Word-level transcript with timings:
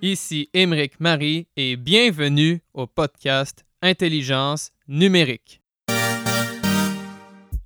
Ici 0.00 0.48
Émeric 0.54 1.00
Marie 1.00 1.48
et 1.56 1.74
bienvenue 1.74 2.62
au 2.72 2.86
podcast 2.86 3.66
Intelligence 3.82 4.70
numérique. 4.86 5.60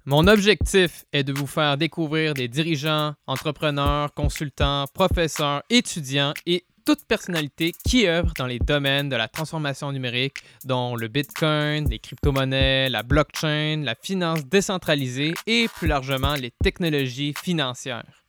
Mon 0.06 0.26
objectif 0.26 1.04
est 1.12 1.24
de 1.24 1.32
vous 1.34 1.46
faire 1.46 1.76
découvrir 1.76 2.32
des 2.32 2.48
dirigeants, 2.48 3.12
entrepreneurs, 3.26 4.14
consultants, 4.14 4.86
professeurs, 4.94 5.62
étudiants 5.68 6.32
et 6.46 6.64
toute 6.86 7.04
personnalité 7.04 7.72
qui 7.86 8.08
œuvre 8.08 8.32
dans 8.38 8.46
les 8.46 8.58
domaines 8.58 9.10
de 9.10 9.16
la 9.16 9.28
transformation 9.28 9.92
numérique, 9.92 10.38
dont 10.64 10.96
le 10.96 11.08
Bitcoin, 11.08 11.86
les 11.90 11.98
crypto-monnaies, 11.98 12.88
la 12.88 13.02
blockchain, 13.02 13.82
la 13.84 13.94
finance 13.94 14.46
décentralisée 14.46 15.34
et 15.46 15.68
plus 15.68 15.86
largement 15.86 16.34
les 16.34 16.50
technologies 16.62 17.34
financières. 17.40 18.21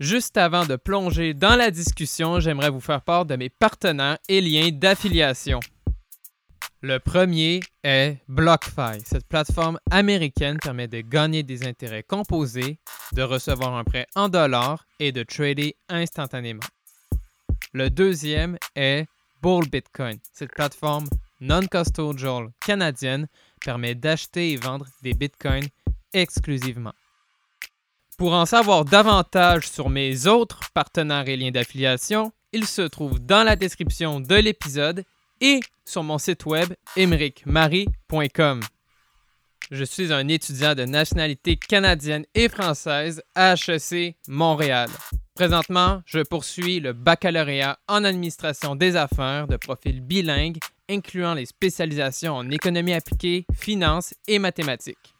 Juste 0.00 0.36
avant 0.36 0.64
de 0.64 0.76
plonger 0.76 1.34
dans 1.34 1.56
la 1.56 1.72
discussion, 1.72 2.38
j'aimerais 2.38 2.70
vous 2.70 2.80
faire 2.80 3.02
part 3.02 3.26
de 3.26 3.34
mes 3.34 3.48
partenaires 3.48 4.18
et 4.28 4.40
liens 4.40 4.70
d'affiliation. 4.70 5.58
Le 6.82 7.00
premier 7.00 7.58
est 7.82 8.18
BlockFi. 8.28 9.00
Cette 9.04 9.26
plateforme 9.26 9.80
américaine 9.90 10.58
permet 10.60 10.86
de 10.86 11.00
gagner 11.00 11.42
des 11.42 11.66
intérêts 11.66 12.04
composés, 12.04 12.78
de 13.12 13.22
recevoir 13.22 13.74
un 13.74 13.82
prêt 13.82 14.06
en 14.14 14.28
dollars 14.28 14.86
et 15.00 15.10
de 15.10 15.24
trader 15.24 15.74
instantanément. 15.88 16.62
Le 17.72 17.90
deuxième 17.90 18.56
est 18.76 19.06
Bull 19.42 19.68
Bitcoin. 19.68 20.18
Cette 20.32 20.52
plateforme 20.52 21.08
non-custodial 21.40 22.50
canadienne 22.64 23.26
permet 23.60 23.96
d'acheter 23.96 24.52
et 24.52 24.56
vendre 24.56 24.86
des 25.02 25.14
bitcoins 25.14 25.66
exclusivement. 26.12 26.94
Pour 28.18 28.32
en 28.34 28.46
savoir 28.46 28.84
davantage 28.84 29.68
sur 29.68 29.88
mes 29.88 30.26
autres 30.26 30.72
partenaires 30.74 31.28
et 31.28 31.36
liens 31.36 31.52
d'affiliation, 31.52 32.32
ils 32.52 32.66
se 32.66 32.82
trouvent 32.82 33.20
dans 33.20 33.44
la 33.44 33.54
description 33.54 34.18
de 34.18 34.34
l'épisode 34.34 35.04
et 35.40 35.60
sur 35.84 36.02
mon 36.02 36.18
site 36.18 36.44
web 36.44 36.74
emericmarie.com. 36.96 38.60
Je 39.70 39.84
suis 39.84 40.12
un 40.12 40.26
étudiant 40.26 40.74
de 40.74 40.84
nationalité 40.84 41.56
canadienne 41.56 42.24
et 42.34 42.48
française 42.48 43.22
à 43.36 43.54
HEC 43.54 44.16
Montréal. 44.26 44.90
Présentement, 45.36 46.02
je 46.04 46.18
poursuis 46.18 46.80
le 46.80 46.94
baccalauréat 46.94 47.78
en 47.86 48.02
administration 48.02 48.74
des 48.74 48.96
affaires 48.96 49.46
de 49.46 49.56
profil 49.56 50.00
bilingue, 50.00 50.58
incluant 50.90 51.34
les 51.34 51.46
spécialisations 51.46 52.34
en 52.34 52.50
économie 52.50 52.94
appliquée, 52.94 53.46
finance 53.54 54.12
et 54.26 54.40
mathématiques. 54.40 55.14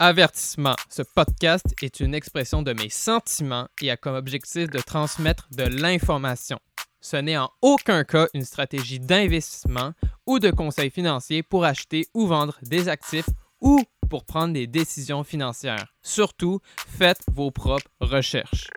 Avertissement, 0.00 0.74
ce 0.88 1.02
podcast 1.02 1.66
est 1.80 2.00
une 2.00 2.16
expression 2.16 2.62
de 2.62 2.72
mes 2.72 2.88
sentiments 2.88 3.68
et 3.80 3.92
a 3.92 3.96
comme 3.96 4.16
objectif 4.16 4.68
de 4.68 4.80
transmettre 4.80 5.46
de 5.52 5.62
l'information. 5.62 6.58
Ce 7.00 7.16
n'est 7.16 7.36
en 7.36 7.48
aucun 7.62 8.02
cas 8.02 8.26
une 8.34 8.44
stratégie 8.44 8.98
d'investissement 8.98 9.92
ou 10.26 10.40
de 10.40 10.50
conseil 10.50 10.90
financier 10.90 11.44
pour 11.44 11.64
acheter 11.64 12.08
ou 12.12 12.26
vendre 12.26 12.58
des 12.62 12.88
actifs 12.88 13.28
ou 13.60 13.84
pour 14.10 14.24
prendre 14.24 14.52
des 14.52 14.66
décisions 14.66 15.22
financières. 15.22 15.86
Surtout, 16.02 16.58
faites 16.88 17.22
vos 17.32 17.52
propres 17.52 17.88
recherches. 18.00 18.70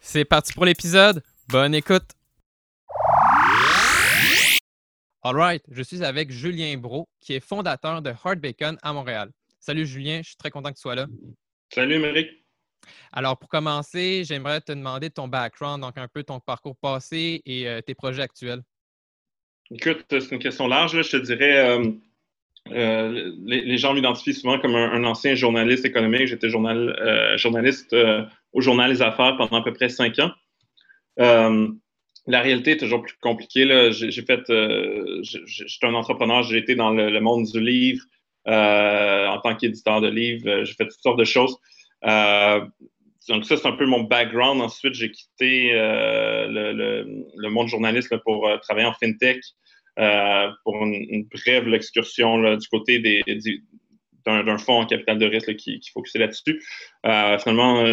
C'est 0.00 0.24
parti 0.24 0.52
pour 0.52 0.64
l'épisode. 0.64 1.22
Bonne 1.48 1.76
écoute. 1.76 2.10
Alright, 5.22 5.62
je 5.70 5.82
suis 5.82 6.02
avec 6.02 6.32
Julien 6.32 6.76
Bro, 6.76 7.08
qui 7.20 7.34
est 7.34 7.40
fondateur 7.40 8.02
de 8.02 8.12
Hard 8.24 8.40
Bacon 8.40 8.76
à 8.82 8.92
Montréal. 8.92 9.30
Salut 9.66 9.84
Julien, 9.84 10.20
je 10.22 10.28
suis 10.28 10.36
très 10.36 10.52
content 10.52 10.70
que 10.70 10.76
tu 10.76 10.82
sois 10.82 10.94
là. 10.94 11.08
Salut 11.74 11.94
Émeric. 11.94 12.30
Alors, 13.12 13.36
pour 13.36 13.48
commencer, 13.48 14.22
j'aimerais 14.22 14.60
te 14.60 14.70
demander 14.70 15.10
ton 15.10 15.26
background, 15.26 15.82
donc 15.82 15.98
un 15.98 16.06
peu 16.06 16.22
ton 16.22 16.38
parcours 16.38 16.76
passé 16.76 17.42
et 17.44 17.66
euh, 17.66 17.80
tes 17.80 17.96
projets 17.96 18.22
actuels. 18.22 18.62
Écoute, 19.72 20.04
c'est 20.08 20.30
une 20.30 20.38
question 20.38 20.68
large. 20.68 21.02
Je 21.02 21.10
te 21.10 21.16
dirais, 21.16 21.68
euh, 21.68 21.90
euh, 22.70 23.32
les, 23.44 23.76
gens 23.76 23.92
m'identifient 23.92 24.34
souvent 24.34 24.60
comme 24.60 24.76
un, 24.76 25.02
ancien 25.02 25.34
journaliste 25.34 25.84
économique. 25.84 26.28
J'étais 26.28 26.48
journaliste 26.48 27.96
au 28.52 28.60
journal 28.60 28.92
Les 28.92 29.02
Affaires 29.02 29.36
pendant 29.36 29.62
à 29.62 29.64
peu 29.64 29.72
près 29.72 29.88
cinq 29.88 30.20
ans. 30.20 30.30
la 31.16 32.40
réalité 32.40 32.70
est 32.70 32.76
toujours 32.76 33.02
plus 33.02 33.16
compliquée. 33.20 33.90
J'ai 33.90 34.22
fait, 34.22 34.42
j'étais 35.22 35.86
un 35.86 35.94
entrepreneur, 35.94 36.44
j'ai 36.44 36.58
été 36.58 36.76
dans 36.76 36.90
le 36.90 37.20
monde 37.20 37.46
du 37.46 37.58
livre, 37.58 38.04
en 38.46 39.40
tant 39.40 39.56
qu'éditeur 39.56 40.00
de 40.00 40.08
livres. 40.08 40.48
Euh, 40.48 40.64
j'ai 40.64 40.74
fait 40.74 40.84
toutes 40.84 41.02
sortes 41.02 41.18
de 41.18 41.24
choses. 41.24 41.56
Euh, 42.04 42.64
donc 43.28 43.44
ça, 43.44 43.56
c'est 43.56 43.66
un 43.66 43.72
peu 43.72 43.86
mon 43.86 44.02
background. 44.02 44.60
Ensuite, 44.60 44.94
j'ai 44.94 45.10
quitté 45.10 45.72
le, 45.72 47.48
monde 47.48 47.68
journaliste 47.68 48.16
pour 48.18 48.48
travailler 48.62 48.86
en 48.86 48.92
fintech 48.92 49.40
pour 50.62 50.84
une, 50.84 51.24
brève 51.24 51.74
excursion 51.74 52.54
du 52.56 52.68
côté 52.68 53.00
d'un 54.24 54.58
fonds 54.58 54.82
en 54.82 54.86
capital 54.86 55.18
de 55.18 55.26
risque 55.26 55.56
qui, 55.56 55.80
qui 55.80 55.90
focusait 55.90 56.20
là-dessus. 56.20 56.62
finalement, 57.02 57.84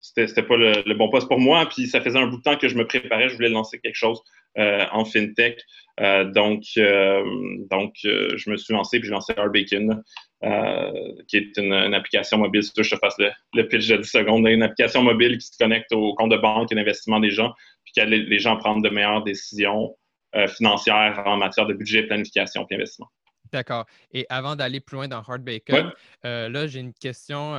c'était 0.00 0.42
pas 0.42 0.56
le, 0.56 0.94
bon 0.94 1.08
poste 1.10 1.28
pour 1.28 1.38
moi. 1.38 1.68
Puis 1.68 1.86
ça 1.86 2.00
faisait 2.00 2.18
un 2.18 2.26
bout 2.26 2.38
de 2.38 2.42
temps 2.42 2.56
que 2.56 2.66
je 2.66 2.76
me 2.76 2.84
préparais, 2.84 3.28
je 3.28 3.36
voulais 3.36 3.50
lancer 3.50 3.78
quelque 3.78 3.94
chose 3.94 4.20
en 4.56 5.04
fintech. 5.04 5.58
Euh, 6.00 6.24
donc, 6.24 6.64
euh, 6.78 7.22
donc 7.70 7.94
euh, 8.04 8.36
je 8.36 8.50
me 8.50 8.56
suis 8.56 8.72
lancé, 8.72 8.98
puis 8.98 9.08
j'ai 9.08 9.14
lancé 9.14 9.34
Arbacon, 9.36 10.02
qui 11.28 11.36
est 11.36 11.56
une, 11.56 11.72
application 11.94 12.38
mobile. 12.38 12.62
Si 12.62 12.72
tu 12.72 12.80
veux, 12.80 12.84
je 12.84 12.94
te 12.94 12.98
fasse 12.98 13.16
le, 13.52 13.68
pitch 13.68 13.88
de 13.88 13.98
10 13.98 14.08
secondes. 14.08 14.46
Une 14.48 14.62
application 14.62 15.02
mobile 15.02 15.38
qui 15.38 15.46
se 15.46 15.58
connecte 15.58 15.92
au 15.92 16.14
compte 16.14 16.30
de 16.30 16.36
banque 16.36 16.72
et 16.72 16.74
d'investissement 16.74 17.20
des 17.20 17.30
gens, 17.30 17.52
puis 17.84 17.92
qui 17.92 18.00
aide 18.00 18.08
les, 18.08 18.38
gens 18.38 18.54
à 18.54 18.58
prendre 18.58 18.82
de 18.82 18.88
meilleures 18.88 19.22
décisions 19.22 19.96
financières 20.56 21.22
en 21.26 21.36
matière 21.36 21.66
de 21.66 21.74
budget, 21.74 22.04
planification 22.04 22.66
et 22.70 22.74
investissement. 22.74 23.08
D'accord. 23.52 23.84
Et 24.12 24.24
avant 24.30 24.56
d'aller 24.56 24.80
plus 24.80 24.94
loin 24.94 25.08
dans 25.08 25.18
Hard 25.18 25.42
Bacon, 25.42 25.92
là, 26.24 26.66
j'ai 26.66 26.80
une 26.80 26.94
question 26.94 27.52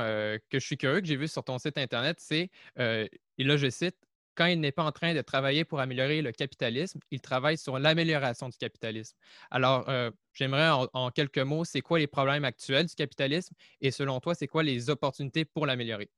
que 0.50 0.58
je 0.58 0.66
suis 0.66 0.76
curieux, 0.76 1.00
que 1.00 1.06
j'ai 1.06 1.16
vue 1.16 1.28
sur 1.28 1.44
ton 1.44 1.58
site 1.58 1.78
Internet. 1.78 2.16
C'est, 2.18 2.50
et 2.76 3.44
là, 3.44 3.56
je 3.56 3.70
cite, 3.70 3.96
quand 4.34 4.46
il 4.46 4.60
n'est 4.60 4.72
pas 4.72 4.84
en 4.84 4.92
train 4.92 5.14
de 5.14 5.20
travailler 5.20 5.64
pour 5.64 5.80
améliorer 5.80 6.22
le 6.22 6.32
capitalisme, 6.32 6.98
il 7.10 7.20
travaille 7.20 7.58
sur 7.58 7.78
l'amélioration 7.78 8.48
du 8.48 8.56
capitalisme. 8.56 9.16
Alors, 9.50 9.88
euh, 9.88 10.10
j'aimerais 10.32 10.70
en, 10.92 11.10
quelques 11.10 11.38
mots, 11.38 11.64
c'est 11.64 11.80
quoi 11.80 11.98
les 11.98 12.06
problèmes 12.06 12.44
actuels 12.44 12.86
du 12.86 12.94
capitalisme 12.94 13.54
et 13.80 13.90
selon 13.90 14.20
toi, 14.20 14.34
c'est 14.34 14.46
quoi 14.46 14.62
les 14.62 14.90
opportunités 14.90 15.44
pour 15.44 15.66
l'améliorer? 15.66 16.08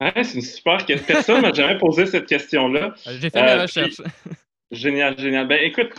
c'est 0.00 0.34
une 0.34 0.42
super 0.42 0.86
question. 0.86 1.06
Personne 1.06 1.36
ne 1.38 1.42
m'a 1.42 1.52
jamais 1.52 1.76
posé 1.76 2.06
cette 2.06 2.26
question-là. 2.26 2.94
J'ai 3.06 3.30
fait 3.30 3.42
mes 3.42 3.50
euh, 3.50 3.62
recherches. 3.62 4.00
Génial, 4.70 5.18
génial. 5.18 5.48
Ben 5.48 5.60
écoute, 5.62 5.90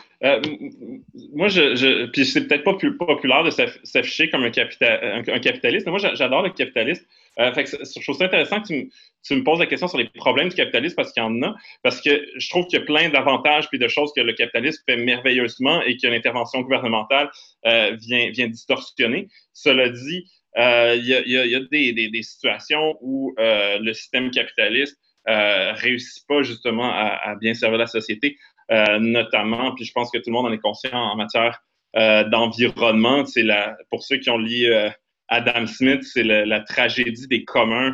moi, 1.34 1.48
je, 1.48 2.06
puis 2.08 2.26
c'est 2.26 2.48
peut-être 2.48 2.64
pas 2.64 2.76
plus 2.76 2.96
populaire 2.98 3.44
de 3.44 3.50
s'afficher 3.50 4.30
comme 4.30 4.44
un, 4.44 4.48
un, 4.48 5.40
capitaliste, 5.40 5.86
mais 5.88 5.92
moi, 5.92 6.00
j'adore 6.14 6.44
le 6.44 6.52
capitalisme. 6.52 7.04
Euh, 7.40 7.54
fait 7.54 7.64
que 7.64 7.70
je 7.70 8.02
trouve 8.02 8.18
ça 8.18 8.26
intéressant 8.26 8.62
que 8.62 8.68
tu, 8.68 9.36
me 9.36 9.44
poses 9.44 9.60
la 9.60 9.66
question 9.66 9.88
sur 9.88 9.98
les 9.98 10.10
problèmes 10.10 10.50
du 10.50 10.56
capitalisme 10.56 10.96
parce 10.96 11.14
qu'il 11.14 11.24
y 11.24 11.26
en 11.26 11.42
a, 11.42 11.56
parce 11.84 12.02
que 12.02 12.28
je 12.36 12.50
trouve 12.50 12.68
qu'il 12.68 12.80
y 12.80 12.82
a 12.82 12.86
plein 12.86 13.10
d'avantages 13.10 13.70
puis 13.70 13.80
de 13.80 13.88
choses 13.88 14.12
que 14.16 14.22
le 14.22 14.34
capitalisme 14.34 14.84
fait 14.86 14.98
merveilleusement 14.98 15.82
et 15.84 15.96
que 15.98 16.08
l'intervention 16.08 16.62
gouvernementale 16.62 17.30
euh, 17.66 17.96
vient, 18.00 18.30
vient 18.32 18.48
distorsionner. 18.48 19.30
Cela 19.54 19.90
dit, 19.90 20.26
euh, 20.58 20.96
il 20.98 21.06
y, 21.06 21.56
a, 21.56 21.60
des, 21.60 22.24
situations 22.24 22.98
où 23.02 23.34
le 23.38 23.94
système 23.94 24.32
capitaliste 24.32 24.98
réussit 25.26 26.26
pas 26.28 26.42
justement 26.42 26.92
à, 26.92 27.36
bien 27.36 27.54
servir 27.54 27.78
la 27.78 27.88
société, 27.88 28.38
notamment, 28.70 29.74
puis 29.74 29.86
je 29.86 29.92
pense 29.92 30.12
que 30.12 30.18
tout 30.18 30.26
le 30.28 30.34
monde 30.34 30.46
en 30.46 30.52
est 30.52 30.60
conscient 30.60 30.94
en 30.94 31.16
matière 31.16 31.60
d'environnement. 31.96 33.26
C'est 33.26 33.46
pour 33.90 34.04
ceux 34.04 34.18
qui 34.18 34.30
ont 34.30 34.38
lu 34.38 34.68
Adam 35.28 35.66
Smith, 35.68 36.04
c'est 36.04 36.24
la 36.24 36.60
tragédie 36.62 37.28
des 37.28 37.44
communs. 37.46 37.94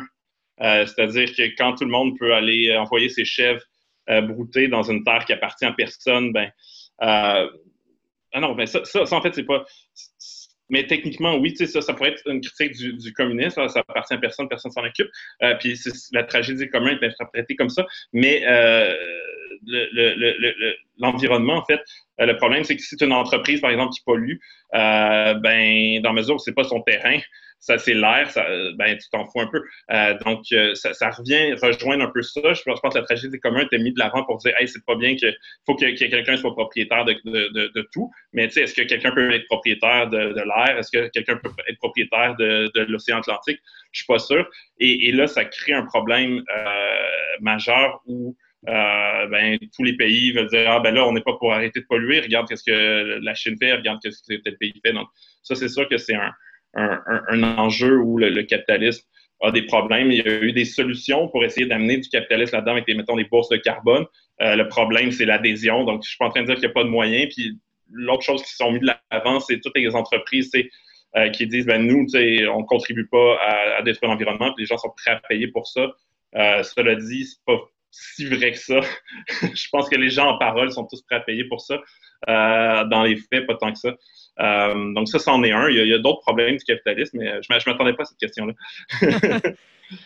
Euh, 0.62 0.86
c'est-à-dire 0.86 1.34
que 1.34 1.42
quand 1.56 1.74
tout 1.74 1.84
le 1.84 1.90
monde 1.90 2.16
peut 2.18 2.34
aller 2.34 2.74
envoyer 2.76 3.08
ses 3.08 3.24
chèvres 3.24 3.60
euh, 4.08 4.22
brouter 4.22 4.68
dans 4.68 4.84
une 4.84 5.04
terre 5.04 5.24
qui 5.24 5.32
appartient 5.32 5.66
à 5.66 5.72
personne, 5.72 6.32
ben, 6.32 6.50
euh, 7.02 7.50
ah 8.32 8.40
non, 8.40 8.54
ben 8.54 8.66
ça, 8.66 8.84
ça, 8.84 9.02
en 9.12 9.20
fait, 9.20 9.34
c'est 9.34 9.44
pas. 9.44 9.64
Mais 10.68 10.86
techniquement, 10.86 11.36
oui, 11.36 11.54
ça, 11.56 11.80
ça 11.80 11.94
pourrait 11.94 12.10
être 12.10 12.22
une 12.26 12.40
critique 12.40 12.72
du, 12.76 13.12
communisme. 13.12 13.68
Ça, 13.68 13.80
appartient 13.80 14.14
à 14.14 14.18
personne, 14.18 14.48
personne 14.48 14.72
s'en 14.72 14.84
occupe. 14.84 15.08
puis 15.60 15.78
la 16.12 16.24
tragédie 16.24 16.64
des 16.64 16.68
communs 16.68 16.98
est 17.00 17.04
interprétée 17.04 17.54
comme 17.56 17.70
ça. 17.70 17.86
Mais 18.12 18.42
l'environnement, 20.98 21.56
en 21.56 21.64
fait, 21.64 21.80
le 22.18 22.36
problème, 22.36 22.64
c'est 22.64 22.76
que 22.76 22.82
si 22.82 22.96
c'est 22.96 23.04
une 23.04 23.12
entreprise, 23.12 23.60
par 23.60 23.70
exemple, 23.70 23.92
qui 23.92 24.02
pollue, 24.04 24.36
ben, 24.72 26.00
dans 26.02 26.12
mesure 26.12 26.34
où 26.34 26.38
c'est 26.38 26.54
pas 26.54 26.64
son 26.64 26.80
terrain, 26.82 27.18
ça 27.58 27.78
c'est 27.78 27.94
l'air, 27.94 28.30
ben, 28.76 28.96
tu 28.96 29.08
t'en 29.10 29.24
fous 29.26 29.40
un 29.40 29.48
peu. 29.48 29.62
Euh, 29.90 30.16
donc, 30.24 30.44
euh, 30.52 30.74
ça, 30.74 31.10
revient 31.10 31.54
rejoindre 31.60 32.04
un 32.04 32.10
peu 32.10 32.22
ça. 32.22 32.52
Je 32.52 32.62
pense, 32.62 32.80
que 32.80 32.98
la 32.98 33.04
tragédie 33.04 33.38
commune 33.40 33.64
était 33.64 33.78
mise 33.78 33.94
de 33.94 33.98
l'avant 33.98 34.24
pour 34.24 34.38
dire, 34.38 34.52
hey, 34.58 34.68
c'est 34.68 34.84
pas 34.84 34.94
bien 34.94 35.16
qu'il 35.16 35.34
faut 35.64 35.74
que, 35.74 35.86
quelqu'un 35.96 36.36
soit 36.36 36.52
propriétaire 36.52 37.04
de, 37.04 37.88
tout. 37.92 38.10
Mais 38.32 38.48
tu 38.48 38.54
sais, 38.54 38.62
est-ce 38.62 38.74
que 38.74 38.82
quelqu'un 38.82 39.12
peut 39.12 39.32
être 39.32 39.46
propriétaire 39.46 40.08
de, 40.08 40.34
l'air? 40.34 40.78
Est-ce 40.78 40.90
que 40.90 41.08
quelqu'un 41.08 41.36
peut 41.36 41.50
être 41.68 41.78
propriétaire 41.78 42.36
de, 42.36 42.70
l'océan 42.88 43.18
Atlantique? 43.18 43.58
Je 43.92 44.00
suis 44.00 44.06
pas 44.06 44.18
sûr. 44.18 44.48
Et, 44.78 45.10
là, 45.12 45.26
ça 45.26 45.44
crée 45.44 45.72
un 45.72 45.84
problème 45.84 46.42
euh, 46.56 47.08
majeur 47.40 48.00
où 48.06 48.36
ben, 48.64 49.58
tous 49.74 49.82
les 49.82 49.96
pays 49.96 50.32
veulent 50.32 50.48
dire 50.48 50.70
Ah, 50.70 50.80
ben 50.80 50.94
là, 50.94 51.06
on 51.06 51.12
n'est 51.12 51.20
pas 51.20 51.34
pour 51.34 51.52
arrêter 51.52 51.80
de 51.80 51.86
polluer, 51.86 52.20
regarde 52.20 52.48
ce 52.54 52.62
que 52.62 53.18
la 53.22 53.34
Chine 53.34 53.56
fait, 53.58 53.72
regarde 53.72 54.00
ce 54.02 54.22
que 54.28 54.40
tel 54.40 54.56
pays 54.58 54.80
fait. 54.84 54.92
Donc, 54.92 55.08
ça, 55.42 55.54
c'est 55.54 55.68
sûr 55.68 55.88
que 55.88 55.96
c'est 55.96 56.14
un, 56.14 56.32
un, 56.76 57.42
enjeu 57.42 57.98
où 57.98 58.18
le, 58.18 58.42
capitalisme 58.42 59.04
a 59.40 59.50
des 59.50 59.62
problèmes. 59.62 60.10
Il 60.10 60.18
y 60.18 60.28
a 60.28 60.42
eu 60.42 60.52
des 60.52 60.64
solutions 60.64 61.28
pour 61.28 61.44
essayer 61.44 61.66
d'amener 61.66 61.98
du 61.98 62.08
capitalisme 62.08 62.56
là-dedans 62.56 62.72
avec, 62.72 62.88
mettons, 62.88 63.16
des 63.16 63.24
bourses 63.24 63.48
de 63.48 63.56
carbone. 63.56 64.06
le 64.40 64.64
problème, 64.68 65.10
c'est 65.10 65.26
l'adhésion. 65.26 65.84
Donc, 65.84 66.02
je 66.04 66.08
suis 66.10 66.18
pas 66.18 66.26
en 66.26 66.30
train 66.30 66.42
de 66.42 66.46
dire 66.46 66.54
qu'il 66.54 66.64
n'y 66.64 66.70
a 66.70 66.74
pas 66.74 66.84
de 66.84 66.88
moyens. 66.88 67.34
Puis, 67.34 67.58
l'autre 67.90 68.22
chose 68.22 68.42
qui 68.42 68.54
sont 68.54 68.72
mis 68.72 68.80
de 68.80 68.86
l'avant, 69.10 69.40
c'est 69.40 69.60
toutes 69.60 69.76
les 69.76 69.94
entreprises 69.94 70.50
euh, 71.16 71.30
qui 71.30 71.46
disent 71.46 71.66
ben 71.66 71.86
nous, 71.86 72.06
on 72.14 72.60
ne 72.60 72.66
contribue 72.66 73.06
pas 73.06 73.38
à, 73.78 73.82
détruire 73.82 74.10
l'environnement, 74.10 74.52
puis 74.54 74.64
les 74.64 74.66
gens 74.66 74.78
sont 74.78 74.92
prêts 74.96 75.12
à 75.12 75.20
payer 75.28 75.48
pour 75.48 75.66
ça. 75.66 75.92
Euh, 76.34 76.62
cela 76.62 76.94
dit, 76.96 77.26
c'est 77.26 77.44
pas 77.46 77.58
si 78.14 78.26
vrai 78.26 78.52
que 78.52 78.58
ça. 78.58 78.80
je 79.42 79.68
pense 79.70 79.88
que 79.88 79.96
les 79.96 80.10
gens 80.10 80.28
en 80.28 80.38
parole 80.38 80.72
sont 80.72 80.86
tous 80.86 81.02
prêts 81.02 81.16
à 81.16 81.20
payer 81.20 81.44
pour 81.44 81.60
ça. 81.60 81.80
Euh, 82.28 82.84
dans 82.84 83.02
les 83.02 83.16
faits, 83.16 83.46
pas 83.46 83.56
tant 83.56 83.72
que 83.72 83.78
ça. 83.78 83.92
donc 84.94 85.08
ça, 85.08 85.18
c'en 85.18 85.42
est 85.42 85.52
un. 85.52 85.68
Il 85.68 85.86
y 85.86 85.94
a, 85.94 85.98
d'autres 85.98 86.20
problèmes 86.20 86.56
du 86.56 86.64
capitalisme, 86.64 87.18
mais 87.18 87.40
je 87.42 87.52
ne 87.52 87.72
m'attendais 87.72 87.94
pas 87.94 88.02
à 88.02 88.06
cette 88.06 88.18
question-là. 88.18 88.54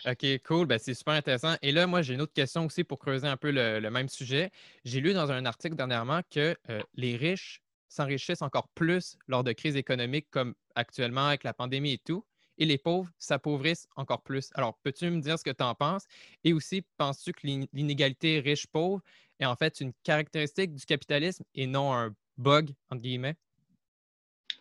OK, 0.05 0.25
cool. 0.45 0.67
Ben, 0.67 0.77
c'est 0.77 0.93
super 0.93 1.13
intéressant. 1.15 1.55
Et 1.61 1.71
là, 1.71 1.87
moi, 1.87 2.01
j'ai 2.01 2.13
une 2.13 2.21
autre 2.21 2.33
question 2.33 2.65
aussi 2.65 2.83
pour 2.83 2.99
creuser 2.99 3.27
un 3.27 3.37
peu 3.37 3.51
le, 3.51 3.89
même 3.89 4.09
sujet. 4.09 4.51
J'ai 4.85 4.99
lu 4.99 5.13
dans 5.13 5.31
un 5.31 5.45
article 5.45 5.75
dernièrement 5.75 6.21
que 6.29 6.55
les 6.95 7.15
riches 7.15 7.61
s'enrichissent 7.91 8.41
encore 8.41 8.69
plus 8.69 9.17
lors 9.27 9.43
de 9.43 9.51
crises 9.51 9.75
économiques 9.75 10.27
comme 10.31 10.53
actuellement 10.75 11.27
avec 11.27 11.43
la 11.43 11.53
pandémie 11.53 11.93
et 11.93 11.97
tout, 11.97 12.25
et 12.57 12.65
les 12.65 12.77
pauvres 12.77 13.09
s'appauvrissent 13.17 13.87
encore 13.95 14.21
plus. 14.21 14.49
Alors, 14.55 14.77
peux-tu 14.83 15.09
me 15.09 15.21
dire 15.21 15.37
ce 15.37 15.43
que 15.43 15.51
tu 15.51 15.63
en 15.63 15.75
penses? 15.75 16.05
Et 16.43 16.53
aussi, 16.53 16.83
penses-tu 16.97 17.33
que 17.33 17.47
l'inégalité 17.73 18.39
riche-pauvre 18.39 19.01
est 19.39 19.45
en 19.45 19.55
fait 19.55 19.81
une 19.81 19.93
caractéristique 20.03 20.73
du 20.75 20.85
capitalisme 20.85 21.43
et 21.55 21.67
non 21.67 21.93
un 21.93 22.15
bug, 22.37 22.69
entre 22.89 23.01
guillemets? 23.01 23.35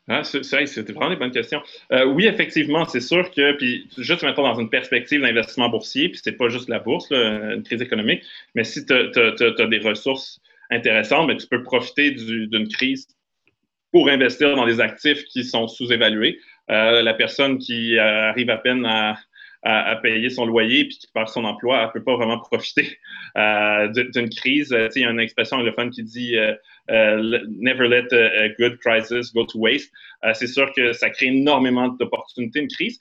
Ah, 0.08 0.24
c'était 0.24 0.92
vraiment 0.92 1.10
des 1.10 1.16
bonnes 1.16 1.30
questions. 1.30 1.62
Euh, 1.92 2.04
oui, 2.04 2.26
effectivement, 2.26 2.84
c'est 2.84 3.00
sûr 3.00 3.30
que, 3.30 3.52
puis 3.52 3.88
juste 3.98 4.22
maintenant 4.22 4.42
dans 4.42 4.60
une 4.60 4.68
perspective 4.68 5.20
d'investissement 5.20 5.68
boursier, 5.68 6.08
puis 6.08 6.20
c'est 6.22 6.32
pas 6.32 6.48
juste 6.48 6.68
la 6.68 6.80
bourse, 6.80 7.12
une 7.12 7.62
crise 7.62 7.80
économique, 7.80 8.24
mais 8.56 8.64
si 8.64 8.84
tu 8.84 8.92
as, 8.92 9.66
des 9.66 9.78
ressources 9.78 10.40
intéressantes, 10.70 11.28
mais 11.28 11.36
tu 11.36 11.46
peux 11.46 11.62
profiter 11.62 12.10
d'une 12.10 12.66
crise 12.66 13.06
pour 13.92 14.08
investir 14.08 14.56
dans 14.56 14.66
des 14.66 14.80
actifs 14.80 15.24
qui 15.26 15.44
sont 15.44 15.68
sous-évalués. 15.68 16.40
Euh, 16.70 17.02
la 17.02 17.14
personne 17.14 17.58
qui 17.58 17.98
arrive 17.98 18.50
à 18.50 18.58
peine 18.58 18.86
à, 18.86 19.16
payer 20.02 20.30
son 20.30 20.46
loyer 20.46 20.86
puis 20.86 20.96
qui 20.96 21.06
perd 21.12 21.28
son 21.28 21.44
emploi, 21.44 21.80
elle 21.80 21.86
ne 21.88 21.92
peut 21.92 22.02
pas 22.02 22.16
vraiment 22.16 22.38
profiter 22.50 22.96
euh, 23.36 23.88
d'une 23.88 24.30
crise. 24.30 24.74
il 24.96 25.02
y 25.02 25.04
a 25.04 25.10
une 25.10 25.20
expression 25.20 25.58
anglophone 25.58 25.90
qui 25.90 26.02
dit 26.02 26.36
euh, 26.36 26.54
Never 26.88 27.86
let 27.88 28.08
a, 28.12 28.48
good 28.58 28.78
crisis 28.78 29.34
go 29.34 29.44
to 29.44 29.58
waste. 29.58 29.92
c'est 30.32 30.46
sûr 30.46 30.72
que 30.72 30.94
ça 30.94 31.10
crée 31.10 31.26
énormément 31.26 31.88
d'opportunités, 31.88 32.60
une 32.60 32.68
crise. 32.68 32.98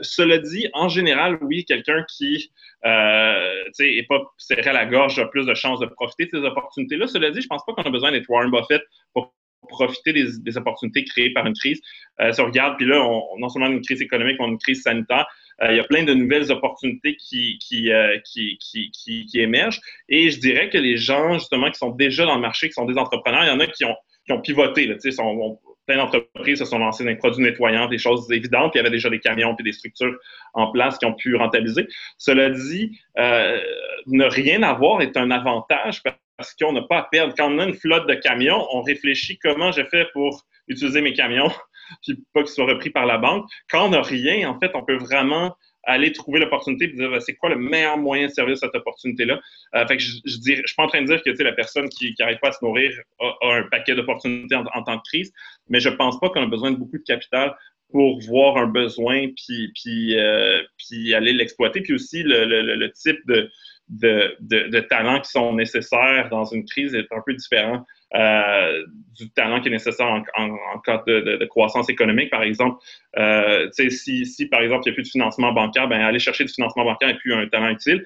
cela 0.00 0.38
dit, 0.38 0.68
en 0.74 0.88
général, 0.88 1.38
oui, 1.42 1.64
quelqu'un 1.64 2.04
qui 2.08 2.52
n'est 2.84 4.06
pas 4.08 4.22
serré 4.38 4.70
à 4.70 4.72
la 4.72 4.86
gorge 4.86 5.18
a 5.18 5.26
plus 5.26 5.46
de 5.46 5.54
chances 5.54 5.80
de 5.80 5.86
profiter 5.86 6.26
de 6.26 6.38
ces 6.38 6.46
opportunités-là. 6.46 7.08
Cela 7.08 7.30
dit, 7.30 7.40
je 7.40 7.46
ne 7.46 7.48
pense 7.48 7.64
pas 7.66 7.72
qu'on 7.72 7.82
a 7.82 7.90
besoin 7.90 8.12
d'être 8.12 8.28
Warren 8.28 8.50
Buffett 8.52 8.82
pour 9.12 9.34
profiter 9.70 10.12
des, 10.12 10.56
opportunités 10.58 11.04
créées 11.04 11.30
par 11.30 11.46
une 11.46 11.54
crise. 11.54 11.80
Euh, 12.20 12.32
si 12.32 12.40
on 12.40 12.46
regarde, 12.46 12.76
puis 12.76 12.86
là, 12.86 13.02
on, 13.02 13.38
non 13.38 13.48
seulement 13.48 13.68
une 13.68 13.80
crise 13.80 14.02
économique, 14.02 14.36
mais 14.38 14.46
une 14.46 14.58
crise 14.58 14.82
sanitaire, 14.82 15.26
euh, 15.62 15.72
il 15.72 15.76
y 15.76 15.80
a 15.80 15.84
plein 15.84 16.04
de 16.04 16.12
nouvelles 16.14 16.50
opportunités 16.50 17.16
qui, 17.16 17.58
euh, 17.90 18.18
qui, 18.24 18.58
qui, 18.58 18.90
qui, 18.90 19.26
qui, 19.26 19.40
émergent. 19.40 19.80
Et 20.08 20.30
je 20.30 20.38
dirais 20.40 20.68
que 20.70 20.78
les 20.78 20.96
gens, 20.96 21.34
justement, 21.34 21.70
qui 21.70 21.78
sont 21.78 21.90
déjà 21.90 22.24
dans 22.24 22.34
le 22.34 22.40
marché, 22.40 22.68
qui 22.68 22.74
sont 22.74 22.86
des 22.86 22.98
entrepreneurs, 22.98 23.44
il 23.44 23.48
y 23.48 23.50
en 23.50 23.60
a 23.60 23.66
qui 23.66 23.84
ont, 23.84 23.96
qui 24.26 24.32
ont 24.32 24.40
pivoté. 24.40 24.86
Là, 24.86 24.96
sont, 25.10 25.58
d'entreprises 25.96 26.58
se 26.58 26.64
sont 26.64 26.78
lancées 26.78 27.04
dans 27.04 27.10
les 27.10 27.16
produits 27.16 27.42
nettoyants, 27.42 27.88
des 27.88 27.98
choses 27.98 28.30
évidentes, 28.30 28.72
il 28.74 28.78
y 28.78 28.80
avait 28.80 28.90
déjà 28.90 29.10
des 29.10 29.20
camions 29.20 29.54
puis 29.54 29.64
des 29.64 29.72
structures 29.72 30.16
en 30.54 30.70
place 30.70 30.98
qui 30.98 31.06
ont 31.06 31.14
pu 31.14 31.36
rentabiliser. 31.36 31.86
Cela 32.18 32.50
dit, 32.50 32.98
ne 33.16 34.24
rien 34.24 34.62
avoir 34.62 35.02
est 35.02 35.16
un 35.16 35.30
avantage 35.30 36.02
parce 36.02 36.54
qu'on 36.54 36.72
n'a 36.72 36.82
pas 36.82 36.98
à 37.00 37.02
perdre. 37.02 37.34
Quand 37.36 37.52
on 37.52 37.58
a 37.58 37.64
une 37.64 37.74
flotte 37.74 38.08
de 38.08 38.14
camions, 38.14 38.66
on 38.72 38.80
réfléchit 38.80 39.38
comment 39.38 39.72
je 39.72 39.82
fais 39.90 40.06
pour 40.14 40.44
utiliser 40.68 41.02
mes 41.02 41.12
camions, 41.12 41.50
puis 42.02 42.24
pas 42.32 42.42
qu'ils 42.42 42.52
soient 42.52 42.66
repris 42.66 42.90
par 42.90 43.04
la 43.04 43.18
banque. 43.18 43.46
Quand 43.70 43.86
on 43.86 43.90
n'a 43.90 44.00
rien, 44.00 44.48
en 44.48 44.58
fait, 44.58 44.70
on 44.74 44.82
peut 44.82 44.96
vraiment 44.96 45.54
aller 45.84 46.12
trouver 46.12 46.40
l'opportunité 46.40 46.84
et 46.84 46.88
dire 46.88 47.22
c'est 47.22 47.34
quoi 47.34 47.50
le 47.50 47.56
meilleur 47.56 47.96
moyen 47.98 48.26
de 48.26 48.32
servir 48.32 48.56
cette 48.56 48.74
opportunité-là? 48.74 49.40
Euh, 49.74 49.84
je, 49.90 50.18
je, 50.24 50.36
je 50.44 50.52
suis 50.54 50.76
pas 50.76 50.84
en 50.84 50.88
train 50.88 51.02
de 51.02 51.06
dire 51.06 51.22
que 51.22 51.42
la 51.42 51.52
personne 51.52 51.88
qui 51.88 52.14
n'arrive 52.18 52.38
pas 52.38 52.48
à 52.48 52.52
se 52.52 52.64
nourrir 52.64 52.92
a, 53.20 53.54
un 53.54 53.62
paquet 53.64 53.94
d'opportunités 53.94 54.54
en, 54.56 54.82
tant 54.82 54.98
que 54.98 55.04
crise, 55.08 55.32
mais 55.68 55.80
je 55.80 55.88
pense 55.88 56.18
pas 56.20 56.28
qu'on 56.30 56.42
a 56.42 56.46
besoin 56.46 56.70
de 56.70 56.76
beaucoup 56.76 56.98
de 56.98 57.04
capital 57.04 57.56
pour 57.90 58.20
voir 58.20 58.56
un 58.56 58.66
besoin 58.66 59.28
puis, 59.36 59.72
puis, 59.74 60.16
euh, 60.16 60.62
puis 60.78 61.14
aller 61.14 61.32
l'exploiter. 61.32 61.80
Puis 61.80 61.94
aussi 61.94 62.22
le, 62.22 62.86
type 62.92 63.18
de, 63.26 63.50
de, 63.88 64.36
de, 64.40 64.80
talents 64.80 65.20
qui 65.20 65.30
sont 65.30 65.54
nécessaires 65.54 66.28
dans 66.30 66.44
une 66.44 66.64
crise 66.64 66.94
est 66.94 67.10
un 67.10 67.22
peu 67.24 67.34
différent 67.34 67.84
euh, 68.14 68.84
du 69.20 69.30
talent 69.30 69.60
qui 69.60 69.68
est 69.68 69.72
nécessaire 69.72 70.06
en, 70.06 70.22
en, 70.36 70.78
cas 70.80 71.02
de, 71.06 71.44
croissance 71.46 71.88
économique, 71.88 72.30
par 72.30 72.42
exemple. 72.42 72.82
Euh, 73.18 73.68
si, 73.72 74.26
si, 74.26 74.46
par 74.46 74.62
exemple, 74.62 74.82
il 74.86 74.90
n'y 74.90 74.92
a 74.92 74.94
plus 74.94 75.02
de 75.04 75.08
financement 75.08 75.52
bancaire, 75.52 75.88
ben, 75.88 76.00
aller 76.00 76.18
chercher 76.18 76.44
du 76.44 76.52
financement 76.52 76.84
bancaire 76.84 77.08
n'est 77.08 77.18
plus 77.18 77.34
un 77.34 77.46
talent 77.48 77.68
utile, 77.68 78.04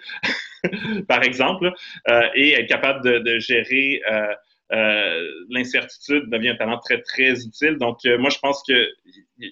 par 1.08 1.22
exemple, 1.22 1.72
euh, 2.08 2.28
et 2.34 2.52
être 2.52 2.68
capable 2.68 3.22
de, 3.22 3.38
gérer 3.38 4.00
euh, 4.72 5.28
l'incertitude 5.50 6.28
devient 6.30 6.50
un 6.50 6.56
talent 6.56 6.78
très, 6.78 7.00
très 7.00 7.44
utile. 7.44 7.76
Donc, 7.78 7.98
moi, 8.18 8.30
je 8.30 8.38
pense 8.38 8.62
que 8.66 8.88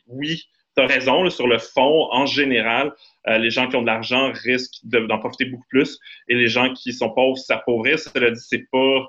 oui, 0.09 0.45
tu 0.77 0.83
as 0.83 0.87
raison, 0.87 1.29
sur 1.31 1.47
le 1.47 1.59
fond, 1.59 2.09
en 2.11 2.27
général, 2.27 2.93
les 3.27 3.51
gens 3.51 3.69
qui 3.69 3.77
ont 3.77 3.83
de 3.83 3.87
l'argent 3.87 4.33
risquent 4.33 4.81
d'en 4.85 5.19
profiter 5.19 5.45
beaucoup 5.45 5.67
plus 5.69 5.99
et 6.29 6.35
les 6.35 6.49
gens 6.49 6.73
qui 6.73 6.93
sont 6.93 7.11
pauvres 7.11 7.37
s'appauvrissent. 7.37 8.11
Cela 8.15 8.31
dit, 8.31 8.41
c'est 8.41 8.71
pas 8.71 9.07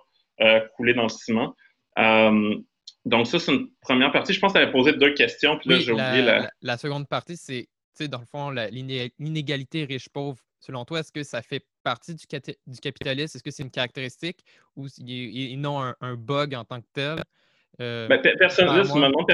couler 0.75 0.93
dans 0.93 1.03
le 1.03 1.09
ciment. 1.09 1.55
Euh, 1.99 2.55
donc, 3.05 3.27
ça, 3.27 3.39
c'est 3.39 3.53
une 3.53 3.69
première 3.81 4.11
partie. 4.11 4.33
Je 4.33 4.39
pense 4.39 4.53
que 4.53 4.57
tu 4.57 4.63
avais 4.63 4.71
posé 4.71 4.93
deux 4.93 5.13
questions, 5.13 5.57
puis 5.57 5.69
là, 5.69 5.79
j'ai 5.79 5.91
oublié 5.91 6.21
la... 6.21 6.49
la... 6.61 6.77
seconde 6.77 7.07
partie, 7.07 7.35
c'est, 7.37 7.67
dans 8.07 8.19
le 8.19 8.25
fond, 8.25 8.49
l'inégalité 8.49 9.85
riche-pauvre. 9.85 10.39
Selon 10.59 10.85
toi, 10.85 11.01
est-ce 11.01 11.11
que 11.11 11.23
ça 11.23 11.41
fait 11.41 11.65
partie 11.83 12.15
du, 12.15 12.25
du 12.67 12.79
capitalisme? 12.79 13.35
Est-ce 13.35 13.43
que 13.43 13.51
c'est 13.51 13.63
une 13.63 13.71
caractéristique 13.71 14.39
ou 14.77 14.87
non 15.57 15.81
un, 15.81 15.95
un, 15.99 16.15
bug 16.15 16.55
en 16.55 16.63
tant 16.63 16.79
que 16.79 16.87
tel? 16.93 17.21
Euh, 17.81 18.07
ben, 18.07 18.21
personnellement, 18.39 19.25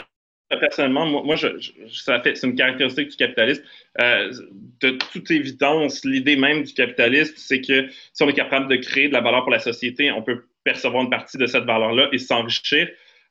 personnellement, 0.50 1.05
moi, 1.05 1.35
je, 1.35 1.47
ça 1.93 2.19
fait, 2.21 2.35
c'est 2.35 2.47
une 2.47 2.55
caractéristique 2.55 3.09
du 3.09 3.17
capitalisme. 3.17 3.63
Euh, 4.01 4.33
de 4.79 4.97
toute 5.12 5.29
évidence, 5.29 6.03
l'idée 6.03 6.35
même 6.35 6.63
du 6.63 6.73
capitalisme, 6.73 7.35
c'est 7.38 7.62
que 7.62 7.88
si 7.89 8.23
on 8.23 8.29
est 8.29 8.33
capable 8.33 8.67
de 8.67 8.77
créer 8.77 9.09
de 9.09 9.13
la 9.13 9.21
valeur 9.21 9.43
pour 9.43 9.51
la 9.51 9.59
société, 9.59 10.12
on 10.12 10.23
peut 10.23 10.47
percevoir 10.69 11.03
une 11.03 11.09
partie 11.09 11.39
de 11.39 11.47
cette 11.47 11.63
valeur-là 11.63 12.09
et 12.11 12.19
s'enrichir. 12.19 12.88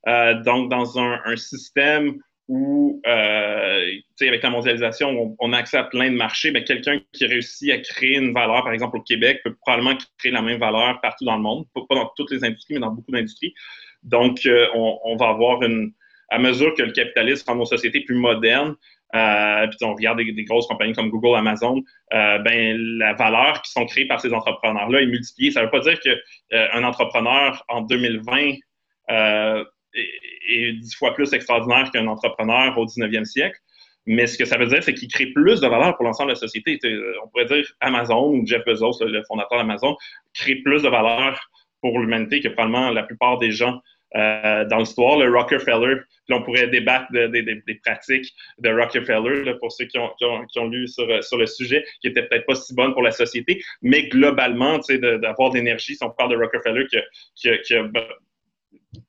Euh, 0.09 0.35
donc, 0.42 0.71
dans 0.71 0.99
un, 0.99 1.37
système 1.37 2.16
où, 2.49 3.00
euh, 3.07 3.85
avec 4.21 4.42
la 4.42 4.50
mondialisation, 4.50 5.37
on, 5.38 5.52
a 5.52 5.59
accès 5.59 5.76
à 5.76 5.85
plein 5.85 6.11
de 6.11 6.16
marchés, 6.16 6.50
mais 6.50 6.64
quelqu'un 6.64 6.99
qui 7.12 7.26
réussit 7.26 7.71
à 7.71 7.78
créer 7.78 8.16
une 8.16 8.33
valeur, 8.33 8.64
par 8.64 8.73
exemple 8.73 8.97
au 8.97 9.02
Québec, 9.02 9.40
peut 9.45 9.54
probablement 9.54 9.97
créer 10.18 10.33
la 10.33 10.42
même 10.42 10.59
valeur 10.59 11.00
partout 11.00 11.25
dans 11.25 11.37
le 11.37 11.42
monde, 11.42 11.66
pas 11.75 11.95
dans 11.95 12.11
toutes 12.16 12.33
les 12.33 12.42
industries, 12.45 12.75
mais 12.75 12.80
dans 12.80 12.90
beaucoup 12.90 13.12
d'industries. 13.12 13.54
Donc, 14.02 14.45
euh, 14.47 14.66
on, 14.75 14.99
on, 15.04 15.16
va 15.16 15.28
avoir 15.28 15.62
une, 15.62 15.92
à 16.30 16.38
mesure 16.40 16.75
que 16.75 16.83
le 16.83 16.92
capitalisme 16.92 17.45
rend 17.49 17.57
nos 17.57 17.66
sociétés 17.66 18.00
plus 18.00 18.16
modernes, 18.16 18.75
euh, 19.15 19.67
puis 19.69 19.79
on 19.83 19.95
regarde 19.95 20.19
des, 20.19 20.45
grosses 20.45 20.67
compagnies 20.67 20.93
comme 20.93 21.09
Google, 21.09 21.37
Amazon, 21.37 21.83
euh, 22.12 22.38
ben 22.38 22.77
la 22.99 23.15
valeur 23.15 23.62
qui 23.62 23.73
sont 23.73 23.87
créées 23.87 24.07
par 24.07 24.21
ces 24.21 24.33
entrepreneurs-là 24.33 25.00
est 25.00 25.07
multipliée. 25.07 25.50
Ça 25.50 25.61
ne 25.61 25.67
veut 25.67 25.71
pas 25.71 25.81
dire 25.81 25.99
qu'un 26.00 26.15
euh, 26.53 26.83
entrepreneur 26.83 27.65
en 27.69 27.83
2020 27.83 28.55
euh, 29.11 29.65
est, 29.95 30.73
dix 30.75 30.95
fois 30.95 31.15
plus 31.15 31.33
extraordinaire 31.33 31.91
qu'un 31.91 32.07
entrepreneur 32.07 32.77
au 32.77 32.85
19e 32.85 33.25
siècle. 33.25 33.59
Mais 34.05 34.27
ce 34.27 34.38
que 34.38 34.45
ça 34.45 34.57
veut 34.57 34.67
dire, 34.67 34.83
c'est 34.83 34.95
qu'il 34.95 35.09
crée 35.09 35.27
plus 35.27 35.61
de 35.61 35.67
valeur 35.67 35.97
pour 35.97 36.05
l'ensemble 36.05 36.31
de 36.31 36.35
la 36.35 36.41
société. 36.41 36.79
On 37.23 37.29
pourrait 37.29 37.45
dire 37.45 37.67
Amazon 37.81 38.31
ou 38.31 38.47
Jeff 38.47 38.65
Bezos, 38.65 39.05
le 39.05 39.23
fondateur 39.25 39.59
d'Amazon, 39.59 39.97
crée 40.35 40.57
plus 40.57 40.83
de 40.83 40.88
valeur 40.88 41.38
pour 41.83 41.99
l'humanité 41.99 42.41
que 42.41 42.49
probablement 42.49 42.91
la 42.91 43.03
plupart 43.03 43.38
des 43.38 43.50
gens 43.50 43.81
euh, 44.17 44.65
dans 44.65 44.79
l'histoire, 44.79 45.19
le 45.19 45.31
Rockefeller, 45.31 45.97
puis 46.27 46.37
on 46.37 46.43
pourrait 46.43 46.69
débattre 46.69 47.11
des 47.12 47.81
pratiques 47.85 48.33
de 48.59 48.71
Rockefeller, 48.71 49.55
pour 49.61 49.73
ceux 49.73 49.87
qui 49.87 49.99
ont, 49.99 50.69
lu 50.69 50.88
sur, 50.88 51.23
sur, 51.23 51.38
le 51.38 51.47
sujet, 51.47 51.85
qui 52.00 52.09
n'étaient 52.09 52.23
peut-être 52.23 52.47
pas 52.47 52.55
si 52.55 52.75
bonnes 52.75 52.93
pour 52.93 53.03
la 53.03 53.11
société, 53.11 53.62
mais 53.83 54.09
globalement, 54.09 54.79
d'avoir 55.23 55.50
de 55.50 55.57
l'énergie, 55.57 55.95
si 55.95 56.05
on 56.05 56.11
parle 56.11 56.31
de 56.31 56.37
Rockefeller 56.37 56.87
qui, 57.35 57.50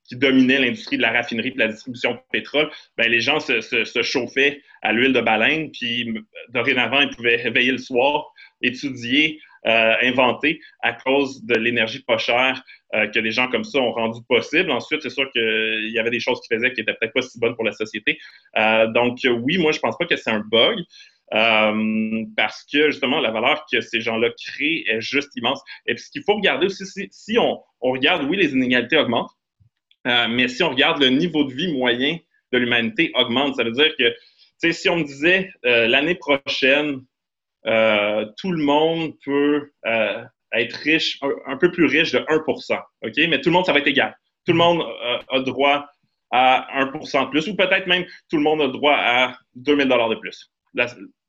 qui 0.10 0.15
dominait 0.15 0.60
l'industrie 0.60 0.98
de 0.98 1.01
la 1.01 1.12
raffinerie 1.12 1.50
et 1.50 1.51
de 1.51 1.60
la 1.60 1.68
distribution 1.68 2.13
de 2.13 2.20
pétrole, 2.32 2.70
ben, 2.98 3.10
les 3.10 3.22
gens 3.22 3.39
se, 3.39 4.01
chauffaient 4.01 4.62
à 4.82 4.91
l'huile 4.91 5.13
de 5.13 5.22
baleine, 5.22 5.72
puis 5.72 6.13
dorénavant, 6.50 7.01
ils 7.01 7.15
pouvaient 7.15 7.50
veiller 7.50 7.72
le 7.72 7.77
soir, 7.77 8.34
étudier 8.62 9.39
euh, 9.68 9.96
inventé 10.01 10.62
à 10.82 10.94
cause 10.94 11.44
de 11.46 11.56
l'énergie 11.56 12.01
pas 12.01 12.18
chère 12.18 12.63
euh, 12.96 13.08
que 13.08 13.19
des 13.19 13.31
gens 13.31 13.50
comme 13.50 13.63
ça 13.63 13.79
ont 13.79 13.91
rendu 13.91 14.22
possible. 14.27 14.72
Ensuite, 14.72 15.01
c'est 15.01 15.10
sûr 15.10 15.29
qu'il 15.31 15.91
y 15.91 16.00
avait 16.00 16.10
des 16.10 16.19
choses 16.19 16.39
qui 16.41 16.53
faisaient 16.53 16.74
qui 16.74 16.81
étaient 16.81 16.93
peut-être 16.93 17.13
pas 17.13 17.22
si 17.22 17.39
bonnes 17.39 17.55
pour 17.55 17.65
la 17.65 17.72
société. 17.72 18.17
donc, 18.55 19.19
oui, 19.24 19.58
moi, 19.58 19.72
je 19.72 19.79
pense 19.79 19.98
pas 19.98 20.05
que 20.05 20.15
c'est 20.15 20.31
un 20.31 20.39
bug. 20.39 20.79
parce 22.36 22.65
que 22.72 22.91
justement, 22.91 23.19
la 23.19 23.31
valeur 23.31 23.65
que 23.72 23.81
ces 23.81 24.01
gens-là 24.01 24.29
créent 24.31 24.84
est 24.88 25.01
juste 25.01 25.36
immense. 25.36 25.62
Et 25.86 25.96
puis, 25.96 26.03
ce 26.03 26.12
qu'il 26.12 26.24
faut 26.24 26.36
regarder 26.36 26.65
aussi, 26.67 26.86
si, 27.12 27.38
on, 27.38 27.62
on, 27.81 27.91
regarde, 27.91 28.24
oui, 28.29 28.38
les 28.38 28.51
inégalités 28.51 28.98
augmentent, 28.98 29.31
mais 30.05 30.48
si 30.48 30.63
on 30.63 30.69
regarde 30.69 31.01
le 31.01 31.10
niveau 31.10 31.43
de 31.43 31.53
vie 31.53 31.74
moyen 31.74 32.17
de 32.51 32.58
l'humanité 32.58 33.12
augmente, 33.15 33.55
ça 33.55 33.63
veut 33.63 33.72
dire 33.72 33.96
que 33.98 34.13
si 34.72 34.89
on 34.89 34.98
me 34.98 35.03
disait 35.03 35.51
euh, 35.65 35.88
l'année 35.88 36.15
prochaine, 36.15 37.01
euh, 37.65 38.25
tout 38.38 38.51
le 38.51 38.63
monde 38.63 39.13
peut 39.24 39.72
euh, 39.86 40.24
être 40.53 40.74
riche, 40.77 41.20
un, 41.46 41.58
peu 41.58 41.72
plus 41.72 41.86
riche 41.86 42.12
de 42.12 42.20
1 42.27 42.38
OK? 42.48 43.13
Mais 43.29 43.41
tout 43.41 43.50
le 43.50 43.53
monde, 43.53 43.65
ça 43.65 43.74
va 43.74 43.79
être 43.79 43.88
égal. 43.88 44.15
Tout 44.46 44.53
le 44.53 44.58
monde 44.58 44.84
a 45.29 45.39
droit 45.39 45.86
à 46.32 46.86
1% 46.86 47.25
de 47.25 47.29
plus, 47.29 47.48
ou 47.48 47.56
peut-être 47.56 47.88
même 47.88 48.06
tout 48.29 48.38
le 48.38 48.44
monde 48.44 48.62
a 48.62 48.68
droit 48.68 48.96
à 48.96 49.36
2000 49.56 49.88
de 49.88 50.20
plus. 50.20 50.51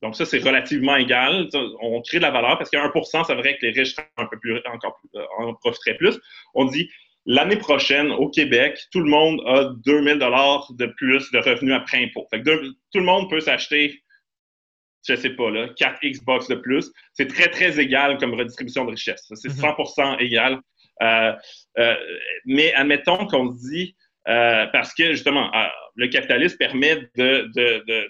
donc, 0.03 0.17
ça, 0.17 0.25
c'est 0.25 0.39
relativement 0.39 0.97
égal. 0.97 1.49
On 1.81 2.03
crée 2.03 2.19
de 2.19 2.23
la 2.23 2.31
valeur 2.31 2.59
parce 2.59 2.71
qu'à 2.71 2.87
1% 2.87 3.25
c'est 3.27 3.35
vrai 3.35 3.57
que 3.57 3.67
les 3.67 3.73
riches 3.73 3.97
un 4.17 4.27
peu 4.27 4.39
plus, 4.39 4.61
encore, 4.73 4.99
en 5.39 5.55
profiteraient 5.55 5.97
plus. 5.97 6.19
On 6.55 6.65
dit 6.65 6.89
L'année 7.27 7.57
prochaine, 7.57 8.11
au 8.13 8.29
Québec, 8.29 8.79
tout 8.93 9.01
le 9.01 9.11
monde 9.11 9.43
a 9.47 9.73
2000 9.85 10.19
dollars 10.19 10.67
de 10.73 10.87
plus 10.87 11.31
de 11.33 11.39
revenus 11.39 11.75
après 11.75 12.03
impôt. 12.03 12.27
tout 12.33 12.99
le 12.99 13.05
monde 13.05 13.29
peut 13.29 13.41
s'acheter, 13.41 14.03
je 15.07 15.15
sais 15.15 15.31
pas, 15.31 15.51
là, 15.51 15.69
4 15.77 16.01
Xbox 16.03 16.49
de 16.49 16.57
plus. 16.57 16.91
C'est 17.15 17.27
très, 17.27 17.49
très 17.49 17.81
égal 17.81 18.19
comme 18.19 18.35
redistribution 18.35 18.85
de 18.85 18.91
richesse. 18.91 19.31
C'est 19.35 19.49
100% 19.49 20.15
mhm. 20.15 20.21
égal. 20.21 20.61
Euh, 21.03 21.33
euh, 21.79 21.95
mais 22.45 22.73
admettons 22.75 23.27
qu'on 23.27 23.51
se 23.51 23.71
dit, 23.71 23.97
euh, 24.29 24.67
parce 24.73 24.93
que 24.93 25.13
justement, 25.13 25.51
le 25.97 26.07
capitalisme 26.09 26.57
permet 26.59 26.97
de, 27.17 27.51
de, 27.55 27.85
de, 27.87 28.09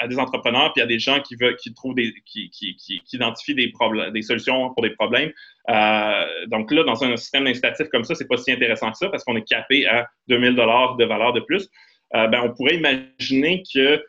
à 0.00 0.06
des 0.06 0.18
entrepreneurs 0.18 0.72
puis 0.74 0.82
à 0.82 0.86
des 0.86 0.98
gens 0.98 1.20
qui 1.20 1.36
veulent, 1.36 1.56
qui 1.56 1.72
trouvent 1.72 1.94
des, 1.94 2.12
qui, 2.26 2.50
qui, 2.50 2.76
qui, 2.76 3.02
identifient 3.12 3.54
des 3.54 3.68
problèmes, 3.70 4.12
des 4.12 4.22
solutions 4.22 4.72
pour 4.74 4.82
des 4.82 4.90
problèmes. 4.90 5.32
Euh, 5.70 6.46
donc 6.48 6.70
là, 6.70 6.84
dans 6.84 7.02
un 7.02 7.16
système 7.16 7.46
incitatif 7.46 7.88
comme 7.88 8.04
ça, 8.04 8.14
c'est 8.14 8.28
pas 8.28 8.36
si 8.36 8.52
intéressant 8.52 8.90
que 8.90 8.98
ça 8.98 9.08
parce 9.08 9.24
qu'on 9.24 9.36
est 9.36 9.48
capé 9.48 9.86
à 9.86 10.06
2000 10.28 10.54
dollars 10.54 10.96
de 10.96 11.04
valeur 11.04 11.32
de 11.32 11.40
plus. 11.40 11.68
Euh, 12.14 12.26
ben, 12.28 12.42
on 12.44 12.54
pourrait 12.54 12.76
imaginer 12.76 13.62
que 13.74 14.02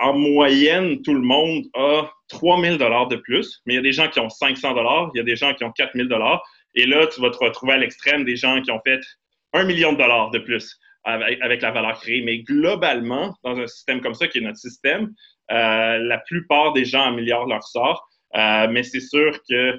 en 0.00 0.14
moyenne, 0.14 1.02
tout 1.02 1.14
le 1.14 1.20
monde 1.20 1.64
a 1.74 2.10
3000 2.28 2.78
dollars 2.78 3.08
de 3.08 3.16
plus, 3.16 3.60
mais 3.66 3.74
il 3.74 3.76
y 3.76 3.80
a 3.80 3.82
des 3.82 3.92
gens 3.92 4.08
qui 4.08 4.18
ont 4.18 4.30
500 4.30 4.74
dollars, 4.74 5.10
il 5.14 5.18
y 5.18 5.20
a 5.20 5.24
des 5.24 5.36
gens 5.36 5.52
qui 5.54 5.64
ont 5.64 5.72
4000 5.72 6.08
dollars, 6.08 6.42
et 6.74 6.86
là, 6.86 7.06
tu 7.06 7.20
vas 7.20 7.30
te 7.30 7.38
retrouver 7.38 7.74
à 7.74 7.76
l'extrême 7.76 8.24
des 8.24 8.36
gens 8.36 8.60
qui 8.62 8.70
ont 8.70 8.80
fait 8.86 9.00
un 9.52 9.64
million 9.64 9.92
de 9.92 9.98
dollars 9.98 10.30
de 10.30 10.38
plus 10.38 10.78
avec, 11.04 11.62
la 11.62 11.70
valeur 11.70 11.98
créée. 12.00 12.22
Mais 12.22 12.40
globalement, 12.40 13.34
dans 13.42 13.58
un 13.58 13.66
système 13.66 14.00
comme 14.00 14.14
ça, 14.14 14.28
qui 14.28 14.38
est 14.38 14.42
notre 14.42 14.58
système, 14.58 15.12
euh, 15.50 15.98
la 15.98 16.18
plupart 16.18 16.72
des 16.72 16.84
gens 16.84 17.02
améliorent 17.02 17.46
leur 17.46 17.62
sort. 17.62 18.06
Euh, 18.36 18.68
mais 18.70 18.82
c'est 18.82 19.00
sûr 19.00 19.38
que 19.48 19.78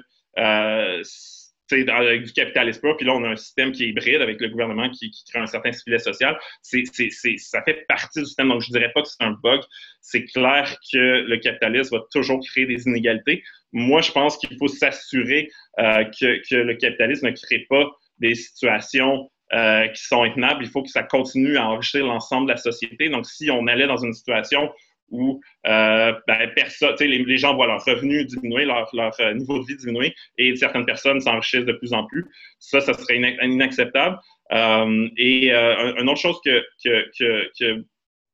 euh, 1.72 1.92
avec 1.92 2.24
du 2.24 2.32
capitalisme 2.32 2.94
puis 2.96 3.06
là, 3.06 3.14
on 3.14 3.24
a 3.24 3.28
un 3.28 3.36
système 3.36 3.72
qui 3.72 3.84
est 3.84 3.88
hybride 3.88 4.20
avec 4.20 4.40
le 4.40 4.48
gouvernement 4.48 4.88
qui, 4.90 5.10
crée 5.28 5.40
un 5.40 5.46
certain 5.46 5.72
filet 5.72 5.98
social. 5.98 6.38
Ça 6.62 7.62
fait 7.62 7.84
partie 7.88 8.20
du 8.20 8.26
système. 8.26 8.48
Donc, 8.48 8.62
je 8.62 8.72
ne 8.72 8.78
dirais 8.78 8.92
pas 8.92 9.02
que 9.02 9.08
c'est 9.08 9.22
un 9.22 9.36
bug. 9.42 9.60
C'est 10.00 10.24
clair 10.24 10.76
que 10.92 11.22
le 11.22 11.36
capitalisme 11.38 11.96
va 11.96 12.02
toujours 12.12 12.40
créer 12.44 12.66
des 12.66 12.86
inégalités. 12.86 13.42
Moi, 13.72 14.00
je 14.00 14.12
pense 14.12 14.36
qu'il 14.36 14.56
faut 14.58 14.68
s'assurer 14.68 15.48
que, 15.76 16.48
que, 16.48 16.56
le 16.56 16.74
capitalisme 16.74 17.26
ne 17.26 17.32
crée 17.32 17.66
pas 17.68 17.86
des 18.18 18.34
situations 18.34 19.30
euh, 19.52 19.88
qui 19.88 20.04
sont 20.04 20.22
intenables, 20.22 20.62
il 20.62 20.70
faut 20.70 20.80
que 20.80 20.90
ça 20.90 21.02
continue 21.02 21.56
à 21.56 21.66
enrichir 21.66 22.06
l'ensemble 22.06 22.46
de 22.46 22.52
la 22.52 22.56
société. 22.56 23.08
Donc, 23.08 23.26
si 23.26 23.50
on 23.50 23.66
allait 23.66 23.88
dans 23.88 23.96
une 23.96 24.12
situation 24.12 24.70
où 25.10 25.40
euh, 25.66 26.12
ben, 26.26 26.50
personne, 26.54 26.94
les, 27.00 27.24
les, 27.24 27.36
gens 27.36 27.54
voient 27.54 27.66
leur 27.66 27.84
revenu 27.84 28.24
diminuer, 28.24 28.64
leur, 28.64 28.88
leur, 28.92 29.12
euh, 29.20 29.34
niveau 29.34 29.58
de 29.58 29.66
vie 29.66 29.76
diminuer, 29.76 30.14
et 30.38 30.54
certaines 30.56 30.86
personnes 30.86 31.20
s'enrichissent 31.20 31.64
de 31.64 31.72
plus 31.72 31.92
en 31.92 32.06
plus, 32.06 32.24
ça, 32.58 32.80
ça 32.80 32.94
serait 32.94 33.16
inacceptable. 33.42 34.18
Euh, 34.52 35.08
et 35.16 35.52
une 35.52 36.08
autre 36.08 36.20
chose 36.20 36.40
que, 36.44 36.64
que, 36.84 37.10
que, 37.18 37.50
que 37.58 37.84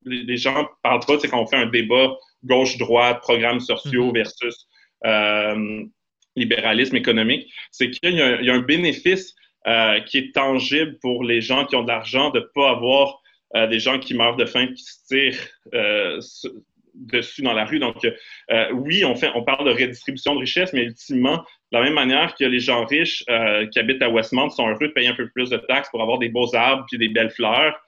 les 0.04 0.36
gens 0.36 0.68
parlent 0.82 1.04
pas, 1.06 1.18
c'est 1.18 1.28
qu'on 1.28 1.46
fait 1.46 1.56
un 1.56 1.66
débat 1.66 2.16
gauche-droite, 2.44 3.20
programmes 3.20 3.60
sociaux 3.60 4.12
mm-hmm. 4.12 4.14
versus 4.14 4.66
libéralisme 6.36 6.96
économique, 6.96 7.50
c'est 7.70 7.90
qu'il 7.90 8.12
y, 8.12 8.16
y, 8.16 8.50
a 8.50 8.54
un 8.54 8.60
bénéfice 8.60 9.34
qui 10.06 10.18
est 10.18 10.34
tangible 10.34 10.98
pour 11.00 11.24
les 11.24 11.40
gens 11.40 11.64
qui 11.64 11.76
ont 11.76 11.82
de 11.82 11.88
l'argent, 11.88 12.30
de 12.30 12.40
ne 12.40 12.44
pas 12.54 12.70
avoir 12.70 13.20
euh, 13.56 13.66
des 13.66 13.78
gens 13.78 13.98
qui 13.98 14.14
meurent 14.14 14.36
de 14.36 14.44
faim, 14.44 14.66
qui 14.68 14.82
se 14.82 15.06
tirent 15.08 15.48
euh, 15.74 16.20
dessus 16.94 17.42
dans 17.42 17.52
la 17.52 17.64
rue. 17.64 17.78
Donc, 17.78 18.06
oui, 18.72 19.04
on, 19.04 19.14
fait, 19.14 19.30
on 19.34 19.42
parle 19.42 19.66
de 19.66 19.72
redistribution 19.72 20.34
de 20.34 20.40
richesse, 20.40 20.72
mais 20.72 20.82
ultimement, 20.82 21.38
de 21.72 21.78
la 21.78 21.82
même 21.82 21.94
manière 21.94 22.34
que 22.34 22.44
les 22.44 22.60
gens 22.60 22.86
riches 22.86 23.22
qui 23.70 23.78
habitent 23.78 24.00
à 24.00 24.08
Westmount 24.08 24.48
sont 24.48 24.66
heureux 24.66 24.88
de 24.88 24.92
payer 24.92 25.08
un 25.08 25.14
peu 25.14 25.28
plus 25.28 25.50
de 25.50 25.58
taxes 25.58 25.90
pour 25.90 26.00
avoir 26.00 26.18
des 26.18 26.30
beaux 26.30 26.54
arbres 26.54 26.86
puis 26.88 26.96
des 26.96 27.10
belles 27.10 27.30
fleurs, 27.30 27.78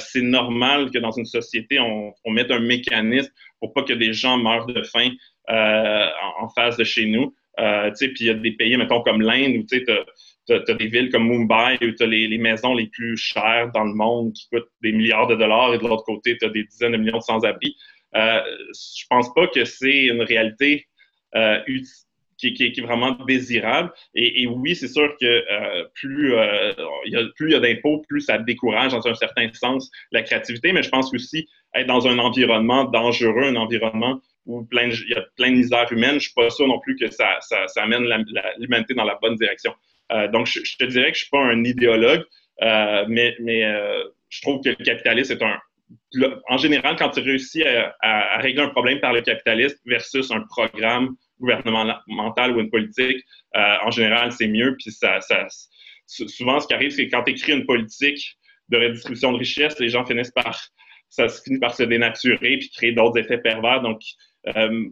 c'est 0.00 0.22
normal 0.22 0.90
que 0.90 0.98
dans 0.98 1.12
une 1.12 1.26
société, 1.26 1.78
on, 1.78 2.12
mette 2.26 2.50
un 2.50 2.58
mécanisme 2.58 3.30
pour 3.60 3.72
pas 3.72 3.84
que 3.84 3.92
des 3.92 4.12
gens 4.12 4.36
meurent 4.36 4.66
de 4.66 4.82
faim 4.82 5.10
en, 5.46 6.48
face 6.48 6.76
de 6.76 6.82
chez 6.82 7.06
nous. 7.06 7.32
puis 7.56 8.12
il 8.18 8.26
y 8.26 8.30
a 8.30 8.34
des 8.34 8.52
pays, 8.52 8.76
mettons, 8.76 9.00
comme 9.02 9.22
l'Inde, 9.22 9.58
où 9.58 9.62
tu 9.62 9.78
sais, 9.78 9.84
tu 10.58 10.72
as, 10.72 10.74
des 10.74 10.86
villes 10.86 11.10
comme 11.10 11.28
Mumbai 11.28 11.78
où 11.82 11.90
tu 11.92 12.02
as 12.02 12.06
les, 12.06 12.38
maisons 12.38 12.74
les 12.74 12.86
plus 12.86 13.16
chères 13.16 13.70
dans 13.72 13.84
le 13.84 13.94
monde 13.94 14.32
qui 14.32 14.48
coûtent 14.48 14.68
des 14.82 14.92
milliards 14.92 15.26
de 15.26 15.36
dollars 15.36 15.74
et 15.74 15.78
de 15.78 15.82
l'autre 15.86 16.04
côté, 16.04 16.36
tu 16.36 16.46
as 16.46 16.50
des 16.50 16.64
dizaines 16.64 16.92
de 16.92 16.96
millions 16.96 17.18
de 17.18 17.22
sans-abri. 17.22 17.76
Euh, 18.16 18.40
je 18.72 19.04
pense 19.08 19.32
pas 19.34 19.46
que 19.46 19.64
c'est 19.64 20.06
une 20.06 20.22
réalité 20.22 20.86
euh, 21.36 21.60
qui, 22.36 22.56
est 22.58 22.80
vraiment 22.80 23.12
désirable. 23.26 23.92
Et, 24.14 24.46
oui, 24.46 24.74
c'est 24.74 24.88
sûr 24.88 25.14
que 25.20 25.26
euh, 25.26 25.84
plus 25.94 26.34
euh, 26.34 26.72
il 27.04 27.12
y 27.12 27.16
a, 27.16 27.24
plus 27.36 27.50
il 27.50 27.52
y 27.52 27.54
a 27.54 27.60
d'impôts, 27.60 28.02
plus 28.08 28.22
ça 28.22 28.38
décourage 28.38 28.92
dans 28.92 29.06
un 29.06 29.14
certain 29.14 29.52
sens 29.52 29.90
la 30.10 30.22
créativité, 30.22 30.72
mais 30.72 30.82
je 30.82 30.88
pense 30.88 31.12
aussi 31.12 31.46
être 31.74 31.86
dans 31.86 32.08
un 32.08 32.18
environnement 32.18 32.84
dangereux, 32.84 33.44
un 33.44 33.56
environnement 33.56 34.20
où 34.46 34.66
il 34.72 35.08
y 35.08 35.14
a 35.14 35.22
plein 35.36 35.50
de 35.50 35.56
misère 35.56 35.92
humaine, 35.92 36.14
je 36.14 36.24
suis 36.24 36.34
pas 36.34 36.48
sûr 36.48 36.66
non 36.66 36.80
plus 36.80 36.96
que 36.96 37.10
ça 37.10 37.38
amène 37.76 38.04
l'humanité 38.58 38.94
dans 38.94 39.04
la 39.04 39.18
bonne 39.20 39.36
direction. 39.36 39.72
Euh, 40.12 40.28
donc, 40.28 40.46
je, 40.46 40.76
te 40.76 40.84
dirais 40.84 41.12
que 41.12 41.18
je 41.18 41.22
ne 41.22 41.24
suis 41.24 41.30
pas 41.30 41.42
un 41.42 41.64
idéologue, 41.64 42.24
euh, 42.62 43.04
mais, 43.08 43.36
euh, 43.48 44.04
je 44.28 44.40
trouve 44.42 44.60
que 44.62 44.70
le 44.70 44.84
capitalisme 44.84 45.32
est 45.32 45.42
un. 45.42 45.58
En 46.48 46.56
général, 46.56 46.96
quand 46.96 47.10
tu 47.10 47.20
réussis 47.20 47.64
à, 47.64 48.38
régler 48.38 48.62
un 48.62 48.68
problème 48.68 49.00
par 49.00 49.12
le 49.12 49.22
capitalisme 49.22 49.78
versus 49.86 50.30
un 50.30 50.42
programme 50.48 51.16
gouvernemental 51.40 52.56
ou 52.56 52.60
une 52.60 52.70
politique, 52.70 53.24
en 53.54 53.90
général, 53.90 54.30
c'est 54.30 54.46
mieux. 54.46 54.76
Puis 54.78 54.92
ça, 54.92 55.18
souvent, 56.06 56.60
ce 56.60 56.68
qui 56.68 56.74
arrive, 56.74 56.92
c'est 56.92 57.08
que 57.08 57.10
quand 57.10 57.24
tu 57.24 57.32
écris 57.32 57.52
une 57.52 57.66
politique 57.66 58.36
de 58.68 58.78
redistribution 58.78 59.32
de 59.32 59.38
richesse, 59.38 59.80
les 59.80 59.88
gens 59.88 60.06
finissent 60.06 60.30
par 60.30 60.60
ça 61.08 61.28
se 61.28 61.42
finit 61.42 61.58
par 61.58 61.74
se 61.74 61.82
dénaturer 61.82 62.58
puis 62.58 62.70
créer 62.70 62.92
d'autres 62.92 63.18
effets 63.18 63.38
pervers. 63.38 63.82
Donc, 63.82 64.00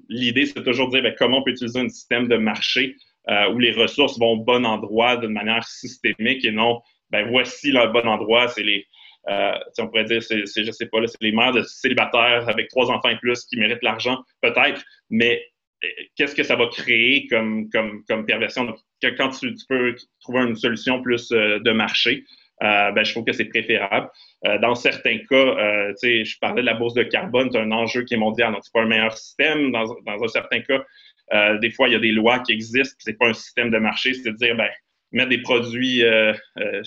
l'idée, 0.09 0.47
c'est 0.47 0.65
toujours 0.65 0.89
de 0.89 0.95
dire 0.95 1.03
ben, 1.03 1.15
comment 1.17 1.39
on 1.39 1.43
peut 1.45 1.53
utiliser 1.53 1.79
un 1.79 1.89
système 1.89 2.27
de 2.27 2.37
marché 2.37 2.97
euh, 3.31 3.51
où 3.53 3.59
les 3.59 3.73
ressources 3.73 4.19
vont 4.19 4.33
au 4.33 4.37
bon 4.39 4.65
endroit 4.65 5.19
d'une 5.19 5.33
manière 5.33 5.65
systémique 5.65 6.45
et 6.47 6.51
non, 6.51 6.81
ben 7.11 7.29
voici 7.29 7.71
le 7.71 7.87
bon 7.93 8.09
endroit, 8.09 8.49
c'est 8.49 8.63
les, 8.63 8.87
euh, 9.29 9.53
on 9.79 9.89
pourrait 9.89 10.05
dire, 10.05 10.23
c'est, 10.23 10.47
je 10.47 10.71
sais 10.71 10.87
pas, 10.87 11.07
c'est 11.07 11.21
les 11.21 11.33
mères 11.33 11.53
de 11.53 11.63
célibataires 11.63 12.49
avec 12.49 12.69
trois 12.69 12.91
enfants 12.91 13.11
et 13.11 13.17
plus 13.17 13.45
qui 13.45 13.59
méritent 13.59 13.83
l'argent, 13.83 14.23
peut-être, 14.41 14.83
mais 15.11 15.43
euh, 15.85 15.89
qu'est-ce 16.17 16.35
que 16.35 16.43
ça 16.43 16.57
va 16.57 16.69
créer 16.69 17.27
comme, 17.27 17.69
comme, 17.69 18.03
comme 18.09 18.25
perversion? 18.25 18.75
quand 19.03 19.29
tu, 19.29 19.55
peux 19.69 19.95
trouver 20.23 20.45
une 20.45 20.57
solution 20.57 21.03
plus 21.03 21.29
de 21.29 21.71
marché, 21.71 22.25
ben, 22.61 23.05
je 23.05 23.13
trouve 23.13 23.25
que 23.25 23.33
c'est 23.33 23.45
préférable. 23.45 24.09
dans 24.61 24.75
certains 24.75 25.19
cas, 25.19 25.93
je 26.03 26.39
parlais 26.41 26.63
de 26.63 26.67
la 26.67 26.75
bourse 26.75 26.95
de 26.95 27.05
carbone, 27.05 27.51
c'est 27.53 27.61
un 27.61 27.71
enjeu 27.71 28.03
qui 28.05 28.15
est 28.15 28.19
mondial, 28.19 28.53
donc 28.53 28.63
c'est 28.65 28.73
pas 28.73 28.83
un 28.83 28.87
meilleur 28.87 29.17
système. 29.17 29.71
Dans, 29.71 29.85
dans 29.85 30.25
un 30.25 30.29
certain 30.29 30.61
cas, 30.63 30.83
euh, 31.33 31.59
des 31.59 31.71
fois, 31.71 31.89
il 31.89 31.93
y 31.93 31.97
a 31.97 32.01
des 32.01 32.13
lois 32.13 32.41
qui 32.41 32.53
existent, 32.53 32.97
c'est 32.99 33.19
pas 33.19 33.29
un 33.29 33.35
système 33.35 33.71
de 33.71 33.79
marché, 33.79 34.15
c'est 34.15 34.31
de 34.31 34.37
dire, 34.37 34.57
ben, 34.57 34.69
mettre 35.13 35.31
des 35.31 35.43
produits, 35.43 36.03
euh, 36.03 36.33
euh, 36.59 36.83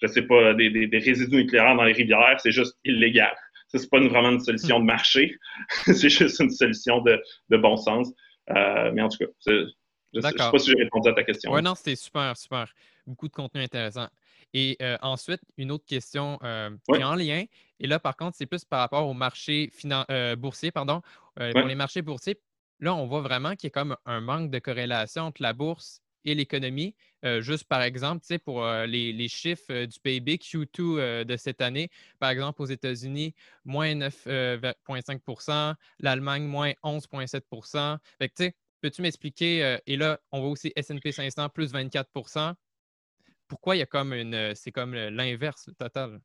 je 0.00 0.06
sais 0.06 0.22
pas, 0.22 0.54
des, 0.54 0.70
des, 0.70 0.98
résidus 0.98 1.36
nucléaires 1.36 1.76
dans 1.76 1.84
les 1.84 1.92
rivières, 1.92 2.38
c'est 2.40 2.52
juste 2.52 2.76
illégal. 2.84 3.34
Ça, 3.68 3.78
c'est 3.78 3.90
pas 3.90 4.00
vraiment 4.00 4.30
une 4.30 4.40
solution 4.40 4.80
de 4.80 4.84
marché, 4.84 5.36
c'est 5.84 6.08
juste 6.08 6.40
une 6.40 6.50
solution 6.50 7.00
de, 7.02 7.20
de 7.50 7.56
bon 7.56 7.76
sens. 7.76 8.12
mais 8.48 9.02
en 9.02 9.08
tout 9.08 9.18
cas, 9.18 9.26
je 9.46 9.52
ne 10.14 10.20
sais 10.20 10.32
pas 10.32 10.58
si 10.58 10.70
j'ai 10.70 10.82
répondu 10.82 11.08
à 11.08 11.12
ta 11.12 11.24
question. 11.24 11.52
Oui, 11.52 11.62
non, 11.62 11.74
c'était 11.74 11.96
super, 11.96 12.36
super. 12.36 12.72
Beaucoup 13.06 13.28
de 13.28 13.32
contenu 13.32 13.60
intéressant. 13.60 14.08
Et 14.54 14.78
ensuite, 15.02 15.40
une 15.58 15.70
autre 15.70 15.84
question 15.84 16.38
qui 16.88 17.00
est 17.00 17.04
en 17.04 17.14
lien. 17.14 17.44
Et 17.80 17.86
là, 17.86 17.98
par 17.98 18.16
contre, 18.16 18.36
c'est 18.36 18.46
plus 18.46 18.64
par 18.64 18.80
rapport 18.80 19.06
au 19.06 19.12
marché 19.12 19.70
boursier, 20.38 20.70
pardon, 20.70 21.02
pour 21.34 21.66
les 21.66 21.74
marchés 21.74 22.02
boursiers 22.02 22.36
là, 22.80 22.94
on 22.94 23.06
voit 23.06 23.22
vraiment 23.22 23.54
qu'il 23.56 23.68
y 23.68 23.68
a 23.68 23.70
comme 23.70 23.96
un 24.04 24.20
manque 24.20 24.50
de 24.50 24.58
corrélation 24.58 25.22
entre 25.24 25.42
la 25.42 25.52
bourse 25.52 26.02
et 26.24 26.34
l'économie. 26.34 26.94
Euh, 27.24 27.40
juste 27.40 27.64
par 27.64 27.82
exemple, 27.82 28.24
pour 28.44 28.64
euh, 28.64 28.86
les, 28.86 29.28
chiffres 29.28 29.64
euh, 29.70 29.86
du 29.86 29.98
PIB 30.00 30.36
Q2 30.36 31.24
de 31.24 31.36
cette 31.36 31.60
année, 31.60 31.90
par 32.18 32.30
exemple 32.30 32.62
aux 32.62 32.66
États-Unis, 32.66 33.34
moins 33.64 33.94
9,5% 33.94 35.74
l'Allemagne, 36.00 36.44
moins 36.44 36.72
11,7% 36.82 37.98
Peux-tu 38.82 39.02
m'expliquer, 39.02 39.78
et 39.86 39.96
là, 39.96 40.20
on 40.30 40.40
voit 40.40 40.50
aussi 40.50 40.70
SP 40.76 41.10
500 41.10 41.48
plus 41.48 41.72
24% 41.72 42.54
pourquoi 43.48 43.74
il 43.74 43.78
y 43.78 43.82
a 43.82 43.86
comme 43.86 44.12
une. 44.12 44.54
C'est 44.54 44.70
comme 44.70 44.94
l'inverse 44.94 45.70
total? 45.78 46.20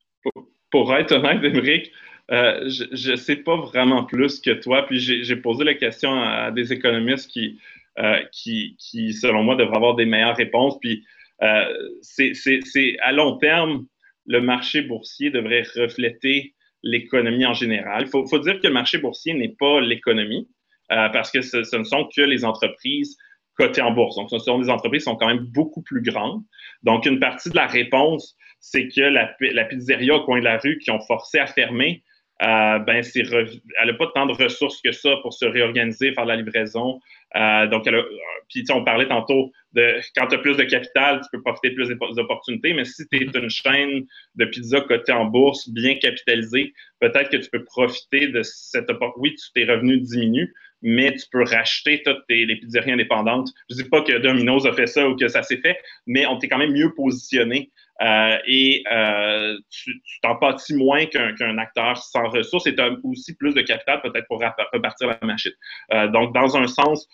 Pour, 0.71 0.95
être 0.95 1.11
honnête, 1.11 1.43
Émeric, 1.43 1.91
je 2.29 3.11
ne 3.11 3.15
sais 3.15 3.35
pas 3.35 3.57
vraiment 3.57 4.05
plus 4.05 4.39
que 4.39 4.51
toi. 4.51 4.85
Puis 4.87 4.99
j'ai 4.99 5.35
posé 5.35 5.63
la 5.63 5.73
question 5.73 6.21
à 6.21 6.51
des 6.51 6.73
économistes 6.73 7.29
qui, 7.29 7.59
euh, 7.99 8.19
qui, 8.31 8.77
qui, 8.79 9.11
selon 9.11 9.43
moi, 9.43 9.57
devrait 9.57 9.75
avoir 9.75 9.95
des 9.95 10.05
meilleures 10.05 10.37
réponses. 10.37 10.79
Puis, 10.79 11.03
euh, 11.41 11.65
c'est 12.01 12.95
à 13.01 13.11
long 13.11 13.37
terme, 13.37 13.85
le 14.27 14.39
marché 14.39 14.81
boursier 14.81 15.29
devrait 15.29 15.63
refléter 15.75 16.53
l'économie 16.83 17.45
en 17.45 17.53
général. 17.53 18.05
Il 18.05 18.09
faut, 18.09 18.39
dire 18.39 18.61
que 18.61 18.67
le 18.67 18.73
marché 18.73 18.97
boursier 18.97 19.33
n'est 19.33 19.55
pas 19.59 19.81
l'économie, 19.81 20.47
euh, 20.93 21.09
parce 21.09 21.31
que 21.31 21.41
ce, 21.41 21.75
ne 21.75 21.83
sont 21.83 22.07
que 22.15 22.21
les 22.21 22.45
entreprises 22.45 23.17
cotées 23.61 23.81
en 23.81 23.91
bourse. 23.91 24.15
Donc, 24.15 24.29
ce 24.29 24.39
sont 24.39 24.59
des 24.59 24.69
entreprises 24.69 25.03
qui 25.03 25.09
sont 25.09 25.15
quand 25.15 25.27
même 25.27 25.45
beaucoup 25.45 25.81
plus 25.81 26.01
grandes. 26.01 26.41
Donc, 26.83 27.05
une 27.05 27.19
partie 27.19 27.49
de 27.49 27.55
la 27.55 27.67
réponse, 27.67 28.35
c'est 28.59 28.87
que 28.87 29.01
la, 29.01 29.35
la, 29.39 29.65
pizzeria 29.65 30.15
au 30.15 30.23
coin 30.23 30.39
de 30.39 30.45
la 30.45 30.57
rue 30.57 30.77
qui 30.79 30.91
ont 30.91 31.01
forcé 31.01 31.39
à 31.39 31.47
fermer, 31.47 32.03
euh, 32.41 32.79
ben, 32.79 33.03
elle 33.15 33.87
n'a 33.87 33.93
pas 33.93 34.07
tant 34.15 34.25
de 34.25 34.33
ressources 34.33 34.81
que 34.81 34.91
ça 34.91 35.15
pour 35.21 35.33
se 35.33 35.45
réorganiser, 35.45 36.11
faire 36.13 36.23
de 36.23 36.29
la 36.29 36.37
livraison. 36.37 36.99
Euh, 37.35 37.67
donc, 37.67 37.85
elle 37.85 37.95
a, 37.95 38.03
puis 38.49 38.65
on 38.71 38.83
parlait 38.83 39.07
tantôt 39.07 39.51
de 39.73 39.99
quand 40.15 40.27
tu 40.27 40.35
as 40.35 40.39
plus 40.39 40.57
de 40.57 40.63
capital, 40.63 41.21
tu 41.21 41.27
peux 41.31 41.41
profiter 41.41 41.69
de 41.69 41.75
plus 41.75 42.15
d'opportunités, 42.15 42.73
mais 42.73 42.83
si 42.83 43.07
tu 43.07 43.21
es 43.21 43.39
une 43.39 43.49
chaîne 43.49 44.05
de 44.35 44.45
pizza 44.45 44.81
cotée 44.81 45.13
en 45.13 45.25
bourse, 45.25 45.69
bien 45.69 45.95
capitalisée, 45.95 46.73
peut-être 46.99 47.29
que 47.29 47.37
tu 47.37 47.49
peux 47.49 47.63
profiter 47.63 48.27
de 48.27 48.41
cette 48.43 48.89
opportunité. 48.89 49.21
Oui, 49.21 49.35
tes 49.53 49.65
revenus 49.65 50.01
diminuent, 50.01 50.51
mais 50.81 51.13
tu 51.13 51.25
peux 51.31 51.43
racheter 51.43 52.01
toutes 52.03 52.23
les 52.29 52.55
pizzeries 52.55 52.91
indépendantes. 52.91 53.49
Je 53.69 53.75
dis 53.75 53.89
pas 53.89 54.01
que 54.01 54.17
Domino's 54.17 54.65
a 54.65 54.73
fait 54.73 54.87
ça 54.87 55.07
ou 55.07 55.15
que 55.15 55.27
ça 55.27 55.43
s'est 55.43 55.57
fait, 55.57 55.77
mais 56.07 56.25
on 56.25 56.37
t'est 56.37 56.47
quand 56.47 56.57
même 56.57 56.73
mieux 56.73 56.93
positionné 56.93 57.71
euh, 58.01 58.37
et 58.47 58.83
euh, 58.91 59.57
tu 59.69 60.01
t'en 60.23 60.35
pâtis 60.35 60.75
moins 60.75 61.05
qu'un 61.05 61.57
acteur 61.59 61.97
sans 61.97 62.29
ressources 62.29 62.65
et 62.65 62.75
tu 62.75 62.81
as 62.81 62.89
aussi 63.03 63.35
plus 63.35 63.53
de 63.53 63.61
capital 63.61 64.01
peut-être 64.01 64.25
pour 64.27 64.41
repartir 64.73 65.07
la 65.07 65.19
machine. 65.21 65.51
Euh, 65.93 66.07
donc, 66.07 66.33
dans 66.33 66.57
un 66.57 66.67
sens, 66.67 67.07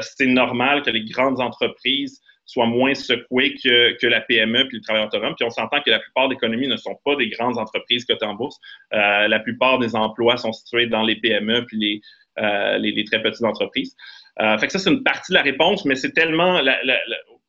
c'est 0.00 0.26
normal 0.26 0.82
que 0.82 0.90
les 0.90 1.04
grandes 1.04 1.40
entreprises 1.40 2.20
soient 2.46 2.66
moins 2.66 2.94
secouées 2.94 3.54
que, 3.54 3.96
que 3.98 4.06
la 4.06 4.20
PME 4.20 4.68
puis 4.68 4.76
le 4.76 4.82
travailleur 4.82 5.06
autonome. 5.06 5.34
Puis 5.34 5.46
on 5.46 5.50
s'entend 5.50 5.80
que 5.80 5.90
la 5.90 5.98
plupart 5.98 6.28
des 6.28 6.34
économies 6.34 6.68
ne 6.68 6.76
sont 6.76 6.98
pas 7.02 7.16
des 7.16 7.30
grandes 7.30 7.56
entreprises 7.56 8.04
cotées 8.04 8.26
en 8.26 8.34
bourse. 8.34 8.58
la 8.90 9.38
plupart 9.40 9.78
des 9.78 9.96
emplois 9.96 10.36
sont 10.36 10.52
situés 10.52 10.86
dans 10.86 11.02
les 11.02 11.16
PME 11.16 11.64
puis 11.64 11.78
les, 11.78 12.00
les, 12.36 12.92
les 12.92 13.04
très 13.04 13.22
petites 13.22 13.44
entreprises. 13.44 13.94
fait 14.38 14.66
que 14.66 14.72
ça, 14.72 14.78
c'est 14.78 14.90
une 14.90 15.02
partie 15.02 15.32
de 15.32 15.36
la 15.36 15.42
réponse, 15.42 15.84
mais 15.84 15.94
c'est 15.94 16.12
tellement 16.12 16.60
la, 16.60 16.78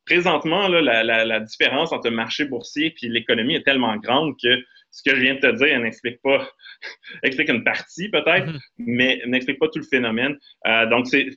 présentement, 0.06 0.68
la, 0.68 1.40
différence 1.40 1.92
entre 1.92 2.08
le 2.08 2.16
marché 2.16 2.44
boursier 2.46 2.94
et 3.02 3.08
l'économie 3.08 3.56
est 3.56 3.64
tellement 3.64 3.96
grande 3.96 4.34
que 4.42 4.62
ce 4.90 5.02
que 5.02 5.14
je 5.14 5.20
viens 5.20 5.34
de 5.34 5.40
te 5.40 5.56
dire 5.56 5.78
n'explique 5.80 6.22
pas, 6.22 6.48
explique 7.22 7.50
une 7.50 7.64
partie 7.64 8.08
peut-être, 8.08 8.46
mm-hmm. 8.46 8.60
mais 8.78 9.20
n'explique 9.26 9.58
pas 9.58 9.68
tout 9.68 9.80
le 9.80 9.84
phénomène. 9.84 10.38
Euh, 10.66 10.86
donc, 10.86 11.06
c'est 11.06 11.28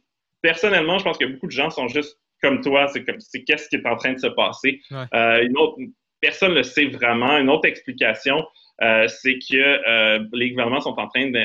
personnellement, 0.41 0.97
je 0.99 1.03
pense 1.03 1.17
que 1.17 1.25
beaucoup 1.25 1.47
de 1.47 1.51
gens 1.51 1.69
sont 1.69 1.87
juste 1.87 2.17
comme 2.41 2.61
toi, 2.61 2.87
c'est 2.87 3.03
comme 3.03 3.19
c'est 3.19 3.43
qu'est-ce 3.43 3.67
qui 3.67 3.75
est 3.75 3.85
en 3.85 3.97
train 3.97 4.13
de 4.13 4.19
se 4.19 4.27
passer. 4.27 4.79
Euh, 5.13 5.43
une 5.43 5.57
autre, 5.57 5.77
personne 6.21 6.51
ne 6.51 6.57
le 6.57 6.63
sait 6.63 6.85
vraiment. 6.85 7.37
Une 7.37 7.49
autre 7.49 7.67
explication, 7.67 8.45
euh, 8.81 9.07
c'est 9.09 9.39
que 9.39 10.19
les 10.33 10.51
gouvernements 10.51 10.79
sont 10.79 10.97
en 10.97 11.07
train 11.09 11.29
de, 11.29 11.39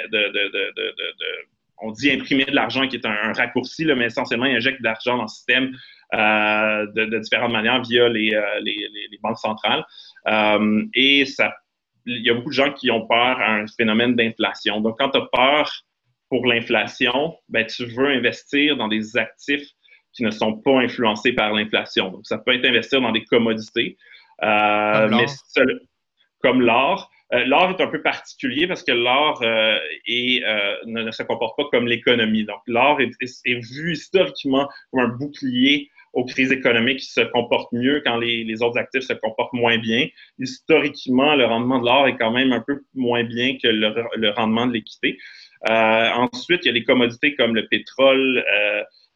on 1.79 1.91
dit 1.91 2.11
imprimer 2.11 2.45
de 2.45 2.55
l'argent, 2.55 2.87
qui 2.89 2.97
est 2.97 3.07
un, 3.07 3.33
raccourci, 3.33 3.85
mais 3.85 4.07
essentiellement, 4.07 4.47
ils 4.47 4.57
injectent 4.57 4.81
de 4.81 4.85
l'argent 4.85 5.17
dans 5.17 5.25
le 5.25 5.29
système 5.29 5.77
euh, 6.15 6.87
de, 6.95 7.19
différentes 7.19 7.53
manières 7.53 7.83
via 7.83 8.09
les, 8.09 8.35
euh, 8.35 9.17
banques 9.23 9.39
centrales. 9.39 9.85
Euh, 10.29 10.85
et 10.95 11.25
ça, 11.27 11.55
il 12.07 12.25
y 12.25 12.31
a 12.31 12.35
beaucoup 12.35 12.51
de 12.51 12.55
gens 12.55 12.73
qui 12.73 12.91
ont 12.91 13.07
peur 13.07 13.41
à 13.41 13.55
un 13.55 13.67
phénomène 13.67 14.15
d'inflation. 14.15 14.81
Donc, 14.81 14.99
quand 14.99 15.11
tu 15.11 15.19
as 15.19 15.27
peur 15.33 15.71
pour 16.29 16.47
l'inflation, 16.47 17.37
ben, 17.49 17.67
tu 17.67 17.87
veux 17.87 18.09
investir 18.09 18.77
dans 18.77 18.89
des 18.89 19.17
actifs 19.17 19.69
qui 20.13 20.23
ne 20.23 20.31
sont 20.31 20.59
pas 20.59 20.79
influencés 20.81 21.33
par 21.33 21.53
l'inflation. 21.53 22.11
Donc, 22.11 22.27
ça 22.27 22.39
peut 22.39 22.55
être 22.55 22.65
investir 22.65 23.01
dans 23.01 23.13
des 23.13 23.25
commodités, 23.25 23.97
mais 24.41 25.27
comme 26.41 26.61
l'or. 26.61 27.11
L'or 27.33 27.71
est 27.71 27.83
un 27.83 27.89
peu 27.89 28.03
particulier 28.03 28.67
parce 28.67 28.83
que 28.83 28.93
l'or 28.93 29.41
ne, 29.43 31.11
se 31.11 31.23
comporte 31.23 31.57
pas 31.57 31.65
comme 31.71 31.87
l'économie. 31.87 32.45
Donc, 32.45 32.61
l'or 32.67 33.01
est, 33.01 33.11
vu 33.47 33.93
historiquement 33.93 34.69
comme 34.91 35.01
un 35.01 35.09
bouclier 35.09 35.91
aux 36.13 36.25
crises 36.25 36.53
économiques 36.53 37.01
qui 37.01 37.11
se 37.11 37.21
comportent 37.21 37.73
mieux 37.73 38.03
quand 38.05 38.17
les, 38.17 38.63
autres 38.63 38.79
actifs 38.79 39.03
se 39.03 39.13
comportent 39.15 39.53
moins 39.53 39.79
bien. 39.79 40.07
Historiquement, 40.39 41.35
le 41.35 41.45
rendement 41.45 41.81
de 41.81 41.87
l'or 41.87 42.07
est 42.07 42.17
quand 42.17 42.31
même 42.31 42.53
un 42.53 42.61
peu 42.61 42.85
moins 42.95 43.25
bien 43.25 43.57
que 43.61 43.69
le, 43.69 44.31
rendement 44.31 44.67
de 44.67 44.73
l'équité. 44.73 45.19
Euh, 45.69 46.11
ensuite, 46.11 46.61
il 46.65 46.67
y 46.67 46.71
a 46.71 46.73
les 46.73 46.85
commodités 46.85 47.35
comme 47.35 47.55
le 47.55 47.67
pétrole, 47.69 48.45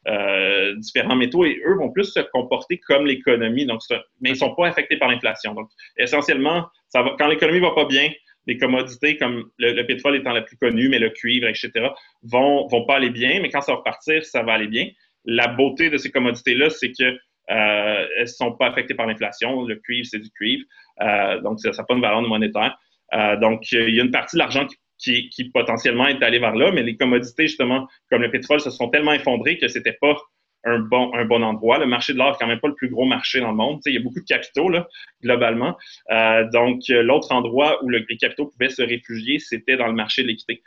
euh, 0.08 0.74
différents 0.76 1.16
métaux, 1.16 1.44
et 1.44 1.60
eux 1.66 1.74
vont 1.74 1.90
plus 1.90 2.12
se 2.12 2.20
comporter 2.32 2.78
comme 2.78 3.06
l'économie, 3.06 3.66
donc 3.66 3.80
mais 4.20 4.30
ils 4.30 4.36
sont 4.36 4.54
pas 4.54 4.68
affectés 4.68 4.96
par 4.96 5.08
l'inflation. 5.08 5.54
Donc, 5.54 5.68
essentiellement, 5.96 6.66
quand 6.94 7.26
l'économie 7.28 7.60
va 7.60 7.72
pas 7.72 7.84
bien, 7.84 8.10
les 8.48 8.56
commodités 8.56 9.16
comme 9.16 9.50
le, 9.58 9.82
pétrole 9.82 10.16
étant 10.16 10.32
la 10.32 10.40
plus 10.40 10.56
connue, 10.56 10.88
mais 10.88 10.98
le 10.98 11.10
cuivre, 11.10 11.46
etc., 11.46 11.70
vont, 12.22 12.66
vont 12.66 12.86
pas 12.86 12.96
aller 12.96 13.10
bien, 13.10 13.40
mais 13.42 13.50
quand 13.50 13.60
ça 13.60 13.72
va 13.72 13.78
repartir, 13.78 14.24
ça 14.24 14.42
va 14.42 14.54
aller 14.54 14.66
bien. 14.66 14.88
La 15.26 15.48
beauté 15.48 15.90
de 15.90 15.98
ces 15.98 16.10
commodités-là, 16.10 16.70
c'est 16.70 16.90
qu'elles 16.92 17.20
euh, 17.50 18.06
ne 18.20 18.24
sont 18.24 18.52
pas 18.52 18.68
affectées 18.68 18.94
par 18.94 19.06
l'inflation. 19.06 19.64
Le 19.66 19.76
cuivre, 19.76 20.06
c'est 20.10 20.18
du 20.18 20.30
cuivre. 20.30 20.64
Euh, 21.02 21.40
donc, 21.42 21.60
ça 21.60 21.70
n'a 21.70 21.84
pas 21.84 21.94
une 21.94 22.00
valeur 22.00 22.22
monétaire. 22.22 22.78
Euh, 23.12 23.36
donc, 23.36 23.70
il 23.72 23.94
y 23.94 24.00
a 24.00 24.04
une 24.04 24.10
partie 24.10 24.36
de 24.36 24.38
l'argent 24.38 24.66
qui, 24.66 24.76
potentiellement 25.52 26.06
est 26.06 26.22
allé 26.22 26.38
vers 26.38 26.54
là, 26.54 26.70
mais 26.72 26.82
les 26.82 26.96
commodités, 26.96 27.46
justement, 27.46 27.88
comme 28.10 28.22
le 28.22 28.30
pétrole, 28.30 28.60
se 28.60 28.70
sont 28.70 28.88
tellement 28.88 29.12
effondrées 29.12 29.58
que 29.58 29.68
ce 29.68 29.78
n'était 29.78 29.96
pas 30.00 30.16
un 30.64 30.80
bon, 30.80 31.12
un 31.14 31.24
bon 31.24 31.42
endroit. 31.42 31.78
Le 31.78 31.86
marché 31.86 32.12
de 32.12 32.18
l'or 32.18 32.32
n'est 32.32 32.36
quand 32.40 32.46
même 32.46 32.60
pas 32.60 32.68
le 32.68 32.74
plus 32.74 32.88
gros 32.88 33.04
marché 33.04 33.40
dans 33.40 33.50
le 33.50 33.56
monde. 33.56 33.80
il 33.86 33.94
y 33.94 33.96
a 33.96 34.00
beaucoup 34.00 34.20
de 34.20 34.26
capitaux, 34.26 34.68
là, 34.68 34.88
globalement. 35.22 35.76
donc, 36.52 36.82
l'autre 36.88 37.32
endroit 37.32 37.82
où 37.84 37.88
les 37.88 38.04
capitaux 38.18 38.46
pouvaient 38.46 38.70
se 38.70 38.82
réfugier, 38.82 39.38
c'était 39.38 39.76
dans 39.76 39.86
le 39.86 39.94
marché 39.94 40.22
de 40.22 40.28
l'équité. 40.28 40.62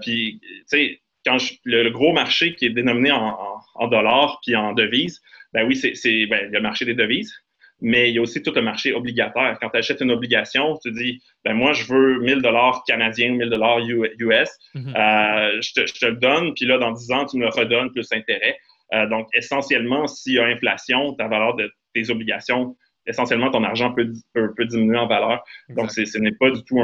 puis, 0.00 0.40
tu 0.40 0.62
sais, 0.66 1.00
quand 1.26 1.38
le, 1.64 1.90
gros 1.90 2.12
marché 2.12 2.54
qui 2.54 2.66
est 2.66 2.70
dénominé 2.70 3.10
en, 3.12 3.88
dollars 3.88 4.38
puis 4.42 4.54
en 4.54 4.72
devises, 4.72 5.20
ben 5.52 5.66
oui, 5.66 5.76
c'est 5.76 6.26
ben, 6.26 6.50
le 6.50 6.60
marché 6.60 6.84
des 6.84 6.94
devises, 6.94 7.34
mais 7.80 8.10
il 8.10 8.14
y 8.14 8.18
a 8.18 8.22
aussi 8.22 8.42
tout 8.42 8.52
le 8.54 8.62
marché 8.62 8.92
obligataire. 8.92 9.58
Quand 9.60 9.70
tu 9.70 9.78
achètes 9.78 10.00
une 10.00 10.10
obligation, 10.10 10.78
tu 10.82 10.92
dis, 10.92 11.22
ben 11.44 11.54
moi, 11.54 11.72
je 11.72 11.84
veux 11.84 12.20
1000 12.20 12.40
dollars 12.40 12.82
canadiens, 12.86 13.32
1000 13.32 13.50
dollars 13.50 13.78
US, 13.80 14.50
mhm. 14.74 14.94
euh, 14.96 15.60
je, 15.60 15.72
te, 15.72 16.06
le 16.06 16.16
donne, 16.16 16.54
puis 16.54 16.66
là, 16.66 16.78
dans 16.78 16.92
10 16.92 17.12
ans, 17.12 17.26
tu 17.26 17.36
me 17.36 17.42
le 17.42 17.50
redonnes 17.50 17.90
plus 17.92 18.10
intérêt. 18.12 18.56
Euh, 18.94 19.06
donc, 19.08 19.28
essentiellement, 19.34 20.06
s'il 20.06 20.34
y 20.34 20.38
a 20.38 20.46
inflation, 20.46 21.14
ta 21.14 21.28
valeur 21.28 21.54
de 21.56 21.70
tes 21.94 22.08
obligations, 22.10 22.76
essentiellement, 23.06 23.50
ton 23.50 23.64
argent 23.64 23.92
peut, 23.92 24.12
peut, 24.34 24.64
diminuer 24.64 24.98
en 24.98 25.06
valeur. 25.06 25.44
Donc, 25.70 25.90
ce 25.90 26.18
n'est 26.18 26.32
pas 26.32 26.50
du 26.50 26.62
tout 26.64 26.80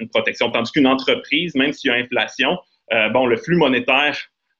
une 0.00 0.08
protection. 0.08 0.50
Tandis 0.50 0.70
qu'une 0.72 0.86
entreprise, 0.86 1.54
même 1.54 1.72
s'il 1.72 1.90
y 1.90 1.94
a 1.94 1.96
inflation, 1.96 2.58
euh, 2.92 3.08
bon, 3.08 3.26
le 3.26 3.36
flux 3.36 3.56
monétaire 3.56 4.18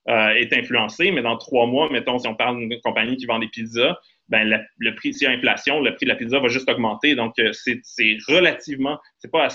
euh, 0.08 0.30
est 0.30 0.52
influencé, 0.52 1.12
mais 1.12 1.22
dans 1.22 1.36
trois 1.36 1.66
mois, 1.66 1.90
mettons, 1.90 2.18
si 2.18 2.26
on 2.26 2.34
parle 2.34 2.58
d'une 2.58 2.80
compagnie 2.80 3.16
qui 3.16 3.26
vend 3.26 3.38
des 3.38 3.48
pizzas, 3.48 3.96
ben, 4.28 4.64
le 4.78 4.94
prix, 4.94 5.12
s'il 5.12 5.28
y 5.28 5.30
a 5.30 5.34
inflation, 5.34 5.80
le 5.80 5.94
prix 5.94 6.06
de 6.06 6.10
la 6.10 6.16
pizza 6.16 6.40
va 6.40 6.48
juste 6.48 6.68
augmenter. 6.68 7.14
Donc, 7.14 7.38
euh, 7.38 7.52
c'est 7.52 8.16
relativement, 8.28 8.98
c'est 9.18 9.30
pas, 9.30 9.48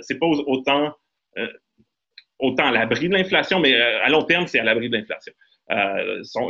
c'est 0.00 0.18
pas 0.18 0.26
autant, 0.26 0.92
autant 2.38 2.66
à 2.66 2.72
l'abri 2.72 3.08
de 3.08 3.14
l'inflation, 3.14 3.60
mais 3.60 3.74
à 3.74 4.08
long 4.08 4.24
terme, 4.24 4.46
c'est 4.46 4.58
à 4.58 4.64
l'abri 4.64 4.88
de 4.90 4.96
l'inflation. 4.96 5.32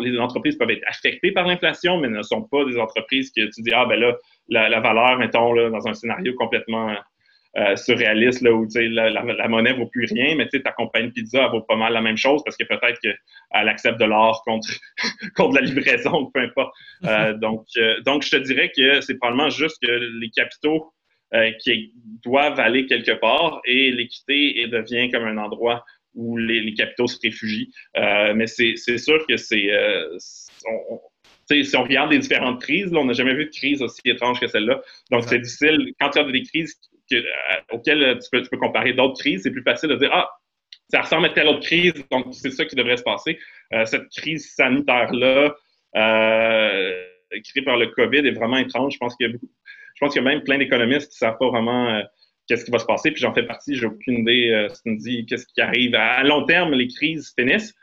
les 0.00 0.18
entreprises 0.18 0.56
peuvent 0.56 0.70
être 0.70 0.84
affectées 0.88 1.32
par 1.32 1.46
l'inflation, 1.46 1.98
mais 1.98 2.08
ne 2.08 2.22
sont 2.22 2.42
pas 2.42 2.64
des 2.64 2.78
entreprises 2.78 3.30
que 3.30 3.42
tu 3.42 3.62
dis, 3.62 3.72
ah, 3.72 3.86
ben 3.86 4.00
là, 4.00 4.16
la, 4.48 4.68
la 4.68 4.80
valeur, 4.80 5.18
mettons, 5.18 5.52
là, 5.52 5.70
dans 5.70 5.86
un 5.86 5.94
scénario 5.94 6.34
complètement 6.34 6.96
euh, 7.56 7.76
surréaliste 7.76 8.40
là, 8.42 8.52
où 8.52 8.66
la, 8.74 9.10
la, 9.10 9.22
la, 9.22 9.48
monnaie 9.48 9.72
vaut 9.72 9.86
plus 9.86 10.06
rien, 10.06 10.34
mais 10.34 10.48
ta 10.48 10.72
compagnie 10.72 11.12
pizza 11.12 11.44
elle 11.44 11.52
vaut 11.52 11.62
pas 11.62 11.76
mal 11.76 11.92
la 11.92 12.00
même 12.00 12.16
chose 12.16 12.42
parce 12.44 12.56
que 12.56 12.64
peut-être 12.64 12.98
qu'elle 13.00 13.68
accepte 13.68 14.00
de 14.00 14.06
l'or 14.06 14.42
contre, 14.44 14.68
contre 15.36 15.54
la 15.54 15.60
livraison, 15.60 16.32
peu 16.34 16.40
importe. 16.40 16.74
Euh, 17.04 17.32
donc, 17.38 17.66
euh, 17.76 18.00
donc, 18.00 18.24
je 18.24 18.30
te 18.30 18.36
dirais 18.38 18.72
que 18.76 19.00
c'est 19.02 19.16
probablement 19.18 19.50
juste 19.50 19.76
que 19.80 19.92
les 20.20 20.30
capitaux 20.30 20.92
qui 21.64 21.92
doivent 22.22 22.60
aller 22.60 22.86
quelque 22.86 23.10
part 23.10 23.60
et 23.64 23.90
l'équité 23.90 24.68
devient 24.68 25.10
comme 25.10 25.24
un 25.24 25.36
endroit 25.36 25.84
où 26.14 26.36
les, 26.36 26.74
capitaux 26.74 27.08
se 27.08 27.18
réfugient. 27.20 27.72
mais 27.96 28.46
c'est 28.46 28.98
sûr 28.98 29.26
que 29.26 29.36
c'est 29.36 29.68
si 31.50 31.76
on 31.76 31.82
regarde 31.82 32.12
les 32.12 32.18
différentes 32.18 32.60
crises, 32.60 32.92
on 32.94 33.04
n'a 33.04 33.14
jamais 33.14 33.34
vu 33.34 33.46
de 33.46 33.50
crise 33.50 33.82
aussi 33.82 34.00
étrange 34.04 34.38
que 34.38 34.46
celle-là. 34.46 34.80
Donc, 35.10 35.24
c'est 35.24 35.40
difficile. 35.40 35.92
Quand 36.00 36.10
il 36.14 36.18
y 36.18 36.24
a 36.24 36.30
des 36.30 36.42
crises 36.42 36.78
euh, 37.12 37.22
auxquelles 37.72 38.18
tu 38.18 38.40
peux, 38.48 38.56
comparer 38.56 38.92
d'autres 38.92 39.18
crises, 39.18 39.42
c'est 39.42 39.50
plus 39.50 39.62
facile 39.62 39.90
de 39.90 39.96
dire 39.96 40.10
Ah, 40.12 40.28
ça 40.88 41.02
ressemble 41.02 41.26
à 41.26 41.30
telle 41.30 41.48
autre 41.48 41.60
crise, 41.60 41.94
donc 42.10 42.26
c'est 42.32 42.50
ça 42.50 42.64
qui 42.64 42.76
devrait 42.76 42.96
se 42.96 43.02
passer. 43.02 43.38
Euh, 43.72 43.84
cette 43.84 44.08
crise 44.10 44.54
sanitaire-là, 44.54 45.54
euh, 45.96 47.04
créée 47.30 47.64
par 47.64 47.76
le 47.76 47.86
COVID, 47.88 48.26
est 48.26 48.32
vraiment 48.32 48.58
étrange. 48.58 48.94
Je 48.94 48.98
pense 48.98 49.16
qu'il 49.16 49.28
y 49.28 49.30
a, 49.30 49.32
je 49.32 50.00
pense 50.00 50.12
qu'il 50.12 50.22
y 50.22 50.26
a 50.26 50.28
même 50.28 50.42
plein 50.42 50.58
d'économistes 50.58 51.10
qui 51.10 51.24
ne 51.24 51.28
savent 51.28 51.38
pas 51.38 51.48
vraiment 51.48 52.02
qu'est-ce 52.46 52.64
qui 52.64 52.70
va 52.70 52.78
se 52.78 52.86
passer. 52.86 53.10
Puis 53.10 53.20
j'en 53.20 53.34
fais 53.34 53.44
partie, 53.44 53.74
j'ai 53.74 53.86
aucune 53.86 54.20
idée 54.20 54.50
euh, 54.50 54.68
si 54.68 54.82
tu 54.82 54.90
me 54.90 54.98
dis 54.98 55.26
qu'est-ce 55.26 55.46
qui 55.46 55.60
arrive. 55.60 55.94
À 55.94 56.22
long 56.22 56.44
terme, 56.44 56.72
les 56.72 56.88
crises 56.88 57.32
finissent. 57.38 57.74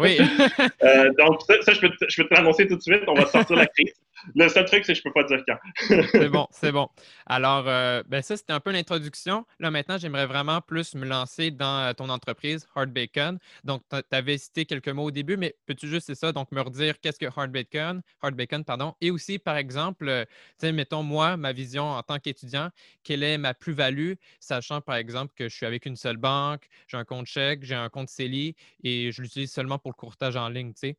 oui. 0.00 0.18
euh, 0.82 1.10
donc, 1.18 1.40
ça, 1.62 1.72
je, 1.72 1.80
peux 1.80 1.90
je 2.08 2.22
peux 2.22 2.28
te 2.28 2.34
l'annoncer 2.34 2.66
tout 2.66 2.76
de 2.76 2.82
suite. 2.82 3.02
On 3.06 3.14
va 3.14 3.26
sortir 3.26 3.56
la 3.56 3.66
crise. 3.66 3.94
Le 4.34 4.48
seul 4.48 4.64
truc, 4.64 4.84
c'est 4.84 4.92
que 4.92 5.00
je 5.00 5.02
ne 5.06 5.12
peux 5.12 5.12
pas 5.12 5.24
dire 5.24 5.42
quand. 5.46 5.58
c'est 6.12 6.28
bon, 6.28 6.46
c'est 6.50 6.72
bon. 6.72 6.88
Alors, 7.26 7.68
euh, 7.68 8.02
ben 8.06 8.22
ça, 8.22 8.36
c'était 8.36 8.52
un 8.52 8.60
peu 8.60 8.72
l'introduction. 8.72 9.46
Là, 9.58 9.70
maintenant, 9.70 9.98
j'aimerais 9.98 10.26
vraiment 10.26 10.60
plus 10.60 10.94
me 10.94 11.06
lancer 11.06 11.50
dans 11.50 11.88
euh, 11.88 11.92
ton 11.92 12.08
entreprise, 12.08 12.66
Hard 12.74 12.90
Bacon. 12.90 13.38
Donc, 13.64 13.82
tu 13.90 13.96
avais 14.10 14.38
cité 14.38 14.64
quelques 14.64 14.88
mots 14.88 15.04
au 15.04 15.10
début, 15.10 15.36
mais 15.36 15.56
peux-tu 15.66 15.88
juste, 15.88 16.06
c'est 16.06 16.14
ça, 16.14 16.32
donc 16.32 16.50
me 16.52 16.60
redire 16.60 17.00
qu'est-ce 17.00 17.18
que 17.18 17.26
Hard 17.26 17.50
Bacon, 17.50 18.02
Hard 18.22 18.34
Bacon, 18.34 18.64
pardon, 18.64 18.94
et 19.00 19.10
aussi, 19.10 19.38
par 19.38 19.56
exemple, 19.56 20.08
euh, 20.08 20.24
tu 20.58 20.66
sais, 20.66 20.72
mettons, 20.72 21.02
moi, 21.02 21.36
ma 21.36 21.52
vision 21.52 21.84
en 21.84 22.02
tant 22.02 22.18
qu'étudiant, 22.18 22.70
quelle 23.02 23.22
est 23.22 23.38
ma 23.38 23.54
plus-value, 23.54 24.14
sachant, 24.40 24.80
par 24.80 24.96
exemple, 24.96 25.32
que 25.36 25.48
je 25.48 25.54
suis 25.54 25.66
avec 25.66 25.86
une 25.86 25.96
seule 25.96 26.16
banque, 26.16 26.66
j'ai 26.88 26.96
un 26.96 27.04
compte 27.04 27.26
chèque, 27.26 27.62
j'ai 27.62 27.74
un 27.74 27.88
compte 27.88 28.08
CELI 28.08 28.54
et 28.82 29.12
je 29.12 29.22
l'utilise 29.22 29.52
seulement 29.52 29.78
pour 29.78 29.92
le 29.92 29.96
courtage 29.96 30.36
en 30.36 30.48
ligne, 30.48 30.72
tu 30.72 30.80
sais? 30.80 30.96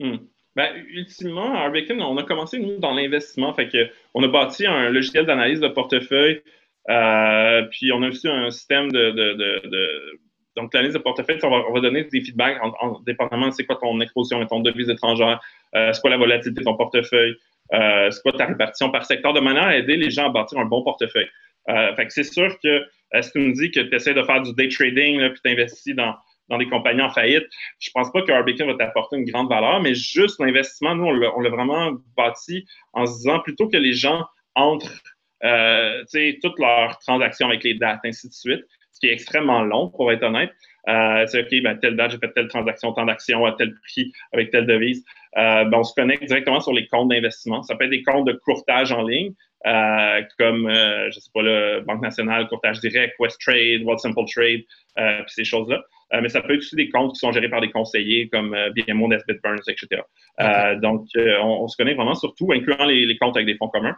Hmm. 0.00 0.16
Ben, 0.56 0.74
ultimement, 0.88 1.54
à 1.54 1.64
Arbacon, 1.64 2.00
on 2.00 2.16
a 2.16 2.22
commencé, 2.22 2.58
nous, 2.58 2.78
dans 2.78 2.94
l'investissement. 2.94 3.52
Fait 3.52 3.68
que, 3.68 3.90
on 4.14 4.22
a 4.22 4.28
bâti 4.28 4.66
un 4.66 4.88
logiciel 4.88 5.26
d'analyse 5.26 5.60
de 5.60 5.68
portefeuille, 5.68 6.40
euh, 6.88 7.62
puis 7.70 7.92
on 7.92 8.02
a 8.02 8.08
aussi 8.08 8.26
un 8.26 8.50
système 8.50 8.90
de. 8.90 9.10
de, 9.10 10.18
donc, 10.56 10.72
l'analyse 10.72 10.94
de 10.94 10.98
portefeuille, 10.98 11.38
on 11.42 11.50
va, 11.50 11.62
on 11.68 11.74
va, 11.74 11.80
donner 11.80 12.04
des 12.04 12.22
feedbacks 12.22 12.58
en, 12.62 13.00
dépendamment 13.00 13.48
de 13.48 13.52
c'est 13.52 13.66
quoi 13.66 13.76
ton 13.76 14.00
exposition 14.00 14.42
et 14.42 14.46
ton 14.46 14.60
devise 14.60 14.88
étrangère, 14.88 15.42
euh, 15.74 15.92
c'est 15.92 16.00
quoi 16.00 16.08
la 16.08 16.16
volatilité 16.16 16.60
de 16.60 16.64
ton 16.64 16.74
portefeuille, 16.74 17.36
euh, 17.74 18.10
c'est 18.10 18.22
quoi 18.22 18.32
ta 18.32 18.46
répartition 18.46 18.90
par 18.90 19.04
secteur, 19.04 19.34
de 19.34 19.40
manière 19.40 19.64
à 19.64 19.76
aider 19.76 19.96
les 19.96 20.08
gens 20.08 20.28
à 20.28 20.30
bâtir 20.30 20.58
un 20.58 20.64
bon 20.64 20.82
portefeuille. 20.82 21.28
fait 21.68 22.06
que 22.06 22.12
c'est 22.14 22.24
sûr 22.24 22.58
que 22.64 22.82
si 23.20 23.30
tu 23.32 23.38
me 23.40 23.52
dis 23.52 23.70
que 23.70 23.80
tu 23.80 23.94
essaies 23.94 24.14
de 24.14 24.22
faire 24.22 24.40
du 24.40 24.54
day 24.54 24.68
trading, 24.68 25.28
puis 25.28 25.40
tu 25.44 25.50
investis 25.50 25.94
dans 25.94 26.14
dans 26.48 26.58
des 26.58 26.68
compagnies 26.68 27.02
en 27.02 27.10
faillite, 27.10 27.44
je 27.78 27.90
pense 27.92 28.10
pas 28.12 28.22
que 28.22 28.32
Arbacon 28.32 28.66
va 28.66 28.74
t'apporter 28.74 29.16
une 29.16 29.24
grande 29.24 29.48
valeur, 29.48 29.80
mais 29.80 29.94
juste 29.94 30.40
l'investissement, 30.40 30.94
nous, 30.94 31.04
on 31.06 31.40
l'a 31.40 31.50
vraiment 31.50 31.92
bâti 32.16 32.66
en 32.92 33.06
se 33.06 33.16
disant 33.18 33.40
plutôt 33.40 33.68
que 33.68 33.76
les 33.76 33.92
gens 33.92 34.24
entrent 34.54 35.02
euh, 35.44 36.04
toutes 36.42 36.58
leurs 36.58 36.98
transactions 36.98 37.48
avec 37.48 37.62
les 37.64 37.74
dates, 37.74 38.00
ainsi 38.04 38.28
de 38.28 38.32
suite, 38.32 38.64
ce 38.92 39.00
qui 39.00 39.08
est 39.08 39.12
extrêmement 39.12 39.62
long, 39.62 39.90
pour 39.90 40.10
être 40.10 40.22
honnête. 40.22 40.52
Euh, 40.88 41.26
c'est 41.26 41.42
OK, 41.42 41.62
ben, 41.62 41.76
telle 41.76 41.96
date, 41.96 42.12
j'ai 42.12 42.18
fait 42.18 42.32
telle 42.32 42.48
transaction, 42.48 42.92
tant 42.92 43.04
d'actions 43.04 43.44
à 43.44 43.52
tel 43.52 43.74
prix, 43.74 44.12
avec 44.32 44.50
telle 44.50 44.66
devise. 44.66 45.04
Euh, 45.36 45.64
ben, 45.64 45.78
on 45.78 45.84
se 45.84 45.94
connecte 45.94 46.24
directement 46.24 46.60
sur 46.60 46.72
les 46.72 46.86
comptes 46.86 47.08
d'investissement. 47.08 47.62
Ça 47.62 47.74
peut 47.74 47.84
être 47.84 47.90
des 47.90 48.02
comptes 48.02 48.26
de 48.26 48.32
courtage 48.32 48.92
en 48.92 49.02
ligne, 49.02 49.34
euh, 49.64 50.22
comme, 50.38 50.66
euh, 50.68 51.10
je 51.10 51.20
sais 51.20 51.30
pas, 51.32 51.42
le 51.42 51.80
Banque 51.80 52.02
nationale, 52.02 52.46
courtage 52.48 52.80
direct, 52.80 53.14
West 53.18 53.40
Trade, 53.40 53.82
World 53.82 54.00
Simple 54.00 54.24
Trade, 54.32 54.62
puis 54.96 55.34
ces 55.34 55.44
choses-là. 55.44 55.82
Euh, 56.14 56.20
mais 56.22 56.28
ça 56.28 56.40
peut 56.40 56.54
être 56.54 56.60
aussi 56.60 56.76
des 56.76 56.88
comptes 56.88 57.14
qui 57.14 57.18
sont 57.18 57.32
gérés 57.32 57.48
par 57.48 57.60
des 57.60 57.70
conseillers 57.70 58.28
comme 58.28 58.54
euh, 58.54 58.70
BMO, 58.70 59.08
Nesbitt 59.08 59.42
Burns, 59.42 59.62
etc. 59.68 60.02
Euh, 60.40 60.76
donc, 60.76 61.06
on, 61.16 61.66
se 61.68 61.76
connaît 61.76 61.94
vraiment 61.94 62.14
surtout, 62.14 62.52
incluant 62.52 62.84
les, 62.84 63.16
comptes 63.18 63.36
avec 63.36 63.46
des 63.46 63.56
fonds 63.56 63.68
communs. 63.68 63.96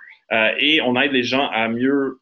et 0.58 0.80
on 0.82 0.98
aide 1.00 1.12
les 1.12 1.22
gens 1.22 1.48
à 1.48 1.68
mieux 1.68 2.18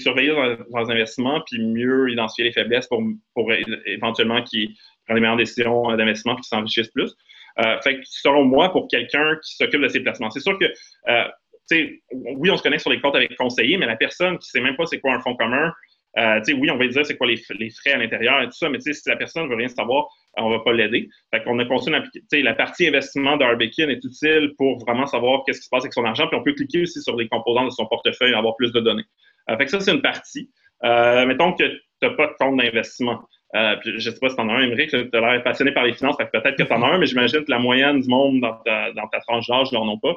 surveiller 0.00 0.28
leurs 0.28 0.90
investissements 0.90 1.42
puis 1.46 1.60
mieux 1.60 2.10
identifier 2.10 2.44
les 2.44 2.52
faiblesses 2.52 2.86
pour, 2.86 3.02
pour 3.34 3.50
éventuellement 3.86 4.42
qu'ils 4.42 4.74
prennent 5.04 5.16
les 5.16 5.20
meilleures 5.20 5.36
décisions 5.36 5.96
d'investissement 5.96 6.34
et 6.34 6.36
qu'ils 6.36 6.44
s'enrichissent 6.44 6.90
plus. 6.90 7.14
fait 7.82 7.96
que 7.96 8.02
selon 8.04 8.44
moi, 8.44 8.70
pour 8.70 8.86
quelqu'un 8.88 9.36
qui 9.42 9.56
s'occupe 9.56 9.80
de 9.80 9.88
ses 9.88 10.00
placements, 10.00 10.30
c'est 10.30 10.40
sûr 10.40 10.58
que 10.58 10.66
oui, 11.70 12.50
on 12.50 12.56
se 12.56 12.62
connaît 12.62 12.78
sur 12.78 12.90
les 12.90 13.00
comptes 13.00 13.16
avec 13.16 13.36
conseillers, 13.36 13.76
mais 13.76 13.86
la 13.86 13.96
personne 13.96 14.38
qui 14.38 14.48
ne 14.48 14.60
sait 14.60 14.60
même 14.60 14.76
pas 14.76 14.86
c'est 14.86 15.00
quoi 15.00 15.14
un 15.14 15.20
fonds 15.20 15.36
commun, 15.36 15.72
euh, 16.16 16.40
oui, 16.58 16.70
on 16.70 16.76
va 16.76 16.86
dire 16.86 17.04
c'est 17.04 17.16
quoi 17.16 17.26
les, 17.26 17.36
frais 17.36 17.92
à 17.92 17.98
l'intérieur 17.98 18.40
et 18.42 18.46
tout 18.46 18.52
ça, 18.52 18.68
mais 18.68 18.80
si 18.80 18.92
la 19.06 19.16
personne 19.16 19.44
ne 19.44 19.48
veut 19.48 19.56
rien 19.56 19.68
savoir, 19.68 20.08
on 20.36 20.50
ne 20.50 20.56
va 20.56 20.64
pas 20.64 20.72
l'aider. 20.72 21.08
Fait 21.32 21.42
qu'on 21.44 21.58
a 21.58 21.64
conçu 21.64 21.90
une 21.90 22.44
La 22.44 22.54
partie 22.54 22.88
investissement 22.88 23.36
d'Arbekin 23.36 23.88
est 23.88 24.02
utile 24.02 24.54
pour 24.56 24.78
vraiment 24.78 25.06
savoir 25.06 25.42
qu'est-ce 25.44 25.60
qui 25.60 25.66
se 25.66 25.70
passe 25.70 25.82
avec 25.82 25.92
son 25.92 26.04
argent, 26.04 26.26
puis 26.26 26.36
on 26.36 26.42
peut 26.42 26.54
cliquer 26.54 26.82
aussi 26.82 27.02
sur 27.02 27.16
les 27.16 27.28
composants 27.28 27.64
de 27.64 27.70
son 27.70 27.86
portefeuille 27.86 28.32
et 28.32 28.34
avoir 28.34 28.56
plus 28.56 28.72
de 28.72 28.80
données. 28.80 29.04
Euh, 29.50 29.56
fait 29.56 29.66
que 29.66 29.70
ça, 29.70 29.80
c'est 29.80 29.92
une 29.92 30.02
partie. 30.02 30.50
Euh, 30.84 31.26
mettons 31.26 31.52
que 31.52 31.64
tu 31.64 31.80
n'as 32.02 32.10
pas 32.10 32.28
de 32.28 32.34
compte 32.38 32.56
d'investissement. 32.56 33.20
Euh, 33.54 33.76
je 33.82 33.92
ne 33.92 33.98
sais 33.98 34.18
pas 34.20 34.28
si 34.28 34.36
tu 34.36 34.42
en 34.42 34.48
as 34.50 34.54
un, 34.54 34.62
Émeric, 34.62 34.90
tu 34.90 34.96
as 34.96 35.20
l'air 35.20 35.42
passionné 35.42 35.72
par 35.72 35.84
les 35.84 35.94
finances, 35.94 36.16
peut-être 36.18 36.56
que 36.56 36.62
tu 36.62 36.72
en 36.72 36.82
as 36.82 36.86
un, 36.86 36.98
mais 36.98 37.06
j'imagine 37.06 37.44
que 37.44 37.50
la 37.50 37.58
moyenne 37.58 38.00
du 38.00 38.08
monde 38.08 38.40
dans 38.40 38.54
ta, 38.64 38.92
dans 38.92 39.06
ta 39.08 39.20
tranche 39.20 39.46
d'âge 39.48 39.72
n'en 39.72 39.88
ont 39.88 39.98
pas. 39.98 40.14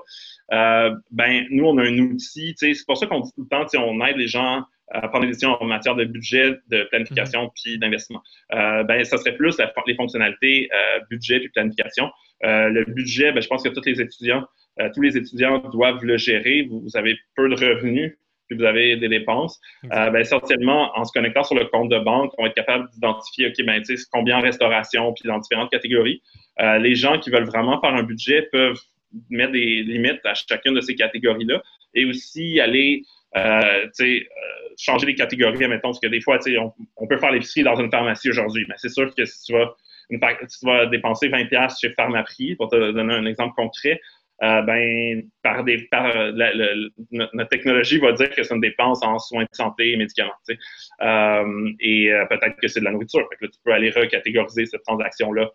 Euh, 0.52 0.94
ben, 1.12 1.46
nous, 1.50 1.66
on 1.66 1.78
a 1.78 1.84
un 1.84 1.98
outil, 1.98 2.54
c'est 2.58 2.74
pour 2.86 2.98
ça 2.98 3.08
qu'on 3.08 3.22
dit 3.22 3.32
tout 3.34 3.44
le 3.44 3.48
temps, 3.48 3.66
on 3.80 4.06
aide 4.06 4.18
les 4.18 4.28
gens 4.28 4.64
à 4.94 5.08
prendre 5.08 5.22
des 5.22 5.28
décisions 5.28 5.56
en 5.62 5.66
matière 5.66 5.96
de 5.96 6.04
budget, 6.04 6.58
de 6.68 6.84
planification 6.84 7.46
mm-hmm. 7.46 7.62
puis 7.64 7.80
d'investissement. 7.80 8.22
Euh, 8.54 8.84
ben, 8.84 9.02
ça 9.06 9.18
serait 9.18 9.38
plus 9.38 9.58
les 9.88 9.96
fonctionnalités 9.96 10.70
euh, 10.74 11.00
budget 11.10 11.40
puis 11.40 11.50
planification. 11.50 12.12
Le 12.44 12.84
budget, 12.84 13.32
ben, 13.32 13.42
je 13.42 13.48
pense 13.48 13.64
que 13.64 13.70
tous 13.70 13.86
les 13.86 14.02
étudiants, 14.02 14.46
tous 14.94 15.02
les 15.02 15.16
étudiants 15.16 15.60
doivent 15.60 16.04
le 16.04 16.18
gérer. 16.18 16.68
Vous, 16.70 16.90
avez 16.96 17.18
peu 17.36 17.48
de 17.48 17.54
revenus 17.54 18.18
puis 18.52 18.58
vous 18.58 18.66
avez 18.66 18.98
des 18.98 19.08
dépenses. 19.10 19.60
ben, 19.84 20.16
essentiellement, 20.16 20.92
en 20.98 21.06
se 21.06 21.12
connectant 21.12 21.44
sur 21.44 21.56
le 21.56 21.66
compte 21.66 21.90
de 21.90 22.00
banque, 22.00 22.34
on 22.38 22.44
va 22.44 22.50
être 22.50 22.56
capable 22.56 22.90
d'identifier, 22.92 23.48
OK, 23.48 23.66
ben, 23.66 23.82
combien 24.12 24.38
en 24.38 24.42
restauration, 24.42 25.14
puis 25.14 25.28
dans 25.28 25.40
différentes 25.40 25.72
catégories. 25.72 26.22
les 26.60 26.96
gens 26.96 27.20
qui 27.20 27.30
veulent 27.30 27.46
vraiment 27.46 27.80
faire 27.80 27.94
un 27.94 28.04
budget 28.04 28.50
peuvent 28.52 28.80
mettre 29.30 29.54
des 29.54 29.84
limites 29.84 30.26
à 30.26 30.34
chacune 30.34 30.74
de 30.74 30.82
ces 30.82 30.96
catégories-là 30.96 31.62
et 31.94 32.06
aussi 32.06 32.60
aller 32.60 33.04
euh, 33.38 33.88
euh, 34.02 34.20
changer 34.78 35.06
les 35.06 35.16
catégories, 35.16 35.68
mettons, 35.68 35.90
parce 35.90 36.00
que 36.00 36.08
des 36.08 36.22
fois, 36.22 36.40
on, 36.60 36.74
on 36.98 37.08
peut 37.08 37.18
faire 37.18 37.32
l'épicerie 37.32 37.64
dans 37.64 37.76
une 37.76 37.90
pharmacie 37.90 38.30
aujourd'hui, 38.30 38.66
mais 38.68 38.76
c'est 38.78 38.90
sûr 38.90 39.14
que 39.16 39.26
si 39.26 39.46
tu 39.46 39.54
vas, 39.54 39.74
une, 40.10 40.20
tu 40.20 40.66
vas 40.66 40.86
dépenser 40.88 41.30
20$ 41.30 41.80
chez 41.80 41.92
Pharmaprix, 41.92 42.56
pour 42.56 42.70
te 42.70 42.92
donner 42.92 43.14
un 43.14 43.26
exemple 43.26 43.54
concret, 43.56 44.02
euh, 44.44 44.62
ben, 44.64 45.24
par 45.44 45.64
des, 45.64 45.88
par 45.92 46.14
notre 46.34 47.50
technologie 47.50 48.00
va 48.00 48.12
dire 48.14 48.30
que 48.32 48.42
c'est 48.42 48.54
une 48.54 48.62
dépense 48.62 49.04
en 49.04 49.20
soins 49.20 49.44
de 49.44 49.50
santé 49.52 49.92
et 49.92 49.98
médicaments. 49.98 50.32
Euh, 51.02 51.72
et 51.80 52.12
euh, 52.12 52.26
peut-être 52.26 52.56
que 52.60 52.68
c'est 52.68 52.80
de 52.80 52.86
la 52.86 52.92
nourriture. 52.92 53.28
Fait 53.30 53.36
que 53.36 53.46
là, 53.46 53.52
tu 53.52 53.60
peux 53.64 53.72
aller 53.72 53.92
recatégoriser 53.92 54.66
cette 54.66 54.84
transaction-là 54.84 55.50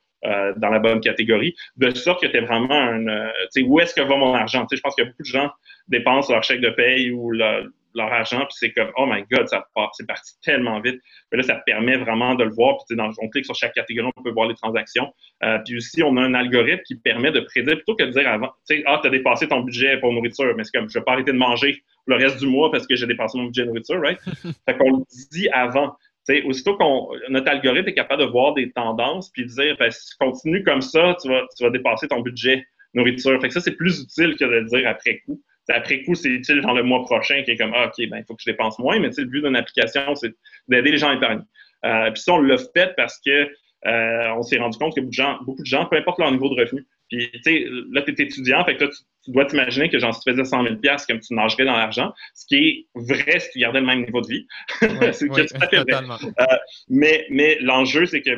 dans 0.57 0.71
la 0.71 0.81
bonne 0.81 1.01
catégorie, 1.01 1.55
de 1.77 1.91
sorte 1.91 2.21
que 2.21 2.27
tu 2.27 2.37
es 2.37 2.41
vraiment 2.41 2.73
un. 2.73 3.31
où 3.65 3.79
est-ce 3.79 3.95
que 3.95 4.01
va 4.01 4.17
mon 4.17 4.35
argent? 4.35 4.67
je 4.73 4.81
pense 4.81 4.97
que 4.97 5.05
beaucoup 5.05 5.23
de 5.23 5.29
gens 5.29 5.51
dépensent 5.87 6.33
leur 6.33 6.43
chèque 6.43 6.61
de 6.61 6.71
paye 6.71 7.13
ou 7.13 7.31
leur, 7.31 7.65
leur 7.97 8.13
argent, 8.13 8.41
puis 8.41 8.55
c'est 8.59 8.73
comme, 8.73 8.91
oh 8.97 9.07
my 9.07 9.25
God, 9.31 9.49
ça 9.49 9.67
c'est 9.95 10.07
parti 10.07 10.33
tellement 10.43 10.81
vite. 10.81 11.01
Mais 11.33 11.39
là, 11.39 11.43
ça 11.43 11.57
permet 11.67 11.97
vraiment 11.97 12.35
de 12.35 12.45
le 12.45 12.51
voir. 12.51 12.77
Puis, 12.87 12.97
dans, 12.97 13.11
on 13.21 13.29
clique 13.29 13.47
sur 13.47 13.55
chaque 13.55 13.75
catégorie, 13.75 14.11
on 14.17 14.23
peut 14.23 14.31
voir 14.31 14.49
les 14.49 14.55
transactions. 14.55 15.13
Euh, 15.43 15.59
puis 15.65 15.77
aussi, 15.77 16.03
on 16.03 16.17
a 16.17 16.21
un 16.21 16.35
algorithme 16.35 16.83
qui 16.87 16.97
permet 16.97 17.33
de 17.33 17.41
prédire, 17.41 17.77
plutôt 17.77 17.97
que 17.97 18.05
de 18.05 18.11
dire 18.11 18.29
avant, 18.29 18.49
tu 18.69 18.77
sais, 18.77 18.83
ah, 18.87 18.99
tu 19.03 19.09
as 19.09 19.11
dépassé 19.11 19.49
ton 19.49 19.61
budget 19.61 19.99
pour 19.99 20.13
nourriture, 20.13 20.55
mais 20.57 20.65
c'est 20.65 20.79
comme, 20.79 20.89
je 20.89 20.99
vais 20.99 21.05
pas 21.05 21.13
arrêter 21.13 21.33
de 21.33 21.39
manger 21.39 21.83
le 22.07 22.17
reste 22.17 22.39
du 22.39 22.47
mois 22.47 22.71
parce 22.71 22.87
que 22.87 22.95
j'ai 22.95 23.07
dépassé 23.07 23.39
mon 23.39 23.47
budget 23.47 23.63
de 23.63 23.69
nourriture, 23.69 24.01
right? 24.01 24.19
fait 24.69 24.77
qu'on 24.77 24.99
le 24.99 25.05
dit 25.33 25.49
avant. 25.51 25.97
sais, 26.25 26.43
aussitôt 26.43 26.77
qu'on 26.77 27.09
notre 27.31 27.51
algorithme 27.51 27.89
est 27.89 27.95
capable 27.95 28.23
de 28.23 28.29
voir 28.29 28.55
des 28.55 28.71
tendances 28.73 29.31
puis 29.31 29.45
de 29.45 29.49
dire 29.49 29.77
ben, 29.79 29.91
si 29.91 30.11
tu 30.11 30.17
continues 30.19 30.63
comme 30.63 30.83
ça, 30.83 31.17
tu 31.21 31.29
vas, 31.29 31.43
tu 31.57 31.65
vas 31.65 31.71
dépasser 31.71 32.07
ton 32.09 32.21
budget 32.21 32.65
nourriture. 32.95 33.41
Fait 33.41 33.49
que 33.49 33.55
ça, 33.55 33.61
c'est 33.61 33.77
plus 33.77 34.03
utile 34.03 34.37
que 34.37 34.45
de 34.45 34.51
le 34.51 34.65
dire 34.67 34.89
après 34.89 35.21
coup 35.27 35.43
après 35.69 36.03
coup, 36.03 36.15
c'est 36.15 36.29
utile 36.29 36.61
dans 36.61 36.73
le 36.73 36.83
mois 36.83 37.05
prochain 37.05 37.43
qui 37.43 37.51
est 37.51 37.57
comme 37.57 37.73
ah, 37.75 37.87
OK, 37.87 38.09
ben, 38.09 38.19
il 38.19 38.25
faut 38.27 38.35
que 38.35 38.43
je 38.45 38.51
dépense 38.51 38.79
moins, 38.79 38.99
mais 38.99 39.11
le 39.17 39.25
but 39.25 39.43
d'une 39.43 39.57
application, 39.57 40.15
c'est 40.15 40.33
d'aider 40.69 40.93
les 40.93 40.99
gens 40.99 41.11
à 41.11 41.15
épargner. 41.15 41.43
Euh, 41.85 42.11
puis 42.11 42.23
ça, 42.23 42.35
on 42.35 42.41
l'a 42.41 42.57
fait 42.59 42.95
parce 42.97 43.21
que 43.25 43.49
euh, 43.87 44.35
on 44.37 44.43
s'est 44.43 44.59
rendu 44.59 44.79
compte 44.79 44.95
que 44.95 45.01
beaucoup 45.01 45.11
de, 45.11 45.15
gens, 45.15 45.39
beaucoup 45.45 45.63
de 45.63 45.67
gens, 45.67 45.87
peu 45.87 45.97
importe 45.97 46.19
leur 46.19 46.31
niveau 46.31 46.49
de 46.49 46.61
revenu, 46.61 46.87
puis 47.09 47.31
tu 47.33 47.41
sais, 47.43 47.67
là, 47.93 48.03
tu 48.03 48.11
es 48.11 48.25
étudiant, 48.25 48.65
fait 48.65 48.77
que 48.77 48.85
là, 48.85 48.91
tu, 49.25 49.31
dois 49.31 49.45
t'imaginer 49.45 49.89
que 49.89 49.99
genre, 49.99 50.15
si 50.15 50.21
tu 50.23 50.31
faisais 50.31 50.45
100 50.45 50.63
000 50.63 50.75
comme 51.09 51.21
tu 51.21 51.35
nagerais 51.35 51.65
dans 51.65 51.77
l'argent, 51.77 52.13
ce 52.35 52.47
qui 52.47 52.57
est 52.57 52.87
vrai 52.95 53.39
si 53.39 53.51
tu 53.51 53.59
gardais 53.61 53.81
le 53.81 53.87
même 53.87 54.05
niveau 54.05 54.21
de 54.21 54.29
vie. 54.29 54.47
c'est 55.13 55.29
oui, 55.29 55.47
totalement. 55.47 56.17
Euh, 56.23 56.45
mais 56.89 57.27
mais 57.31 57.59
l'enjeu, 57.61 58.07
c'est 58.07 58.23
que 58.23 58.31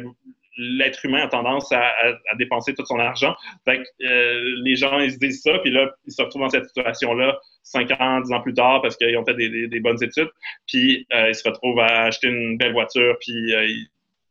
l'être 0.58 1.04
humain 1.04 1.22
a 1.22 1.28
tendance 1.28 1.72
à, 1.72 1.92
dépenser 2.36 2.74
tout 2.74 2.84
son 2.84 2.98
argent. 2.98 3.34
Fait 3.64 3.82
euh, 4.02 4.40
les 4.64 4.76
gens, 4.76 4.98
ils 4.98 5.12
se 5.12 5.18
disent 5.18 5.40
ça, 5.42 5.58
puis 5.60 5.70
là, 5.70 5.90
ils 6.04 6.12
se 6.12 6.20
retrouvent 6.20 6.42
dans 6.42 6.50
cette 6.50 6.66
situation-là 6.66 7.38
5 7.62 7.90
ans, 8.00 8.20
10 8.20 8.32
ans 8.32 8.40
plus 8.40 8.54
tard 8.54 8.82
parce 8.82 8.96
qu'ils 8.96 9.16
ont 9.16 9.24
fait 9.24 9.34
des, 9.34 9.80
bonnes 9.80 10.02
études, 10.02 10.30
puis 10.66 11.06
euh, 11.12 11.28
ils 11.28 11.34
se 11.34 11.48
retrouvent 11.48 11.78
à 11.80 12.04
acheter 12.04 12.28
une 12.28 12.58
belle 12.58 12.72
voiture, 12.72 13.16
puis 13.20 13.54
euh, 13.54 13.66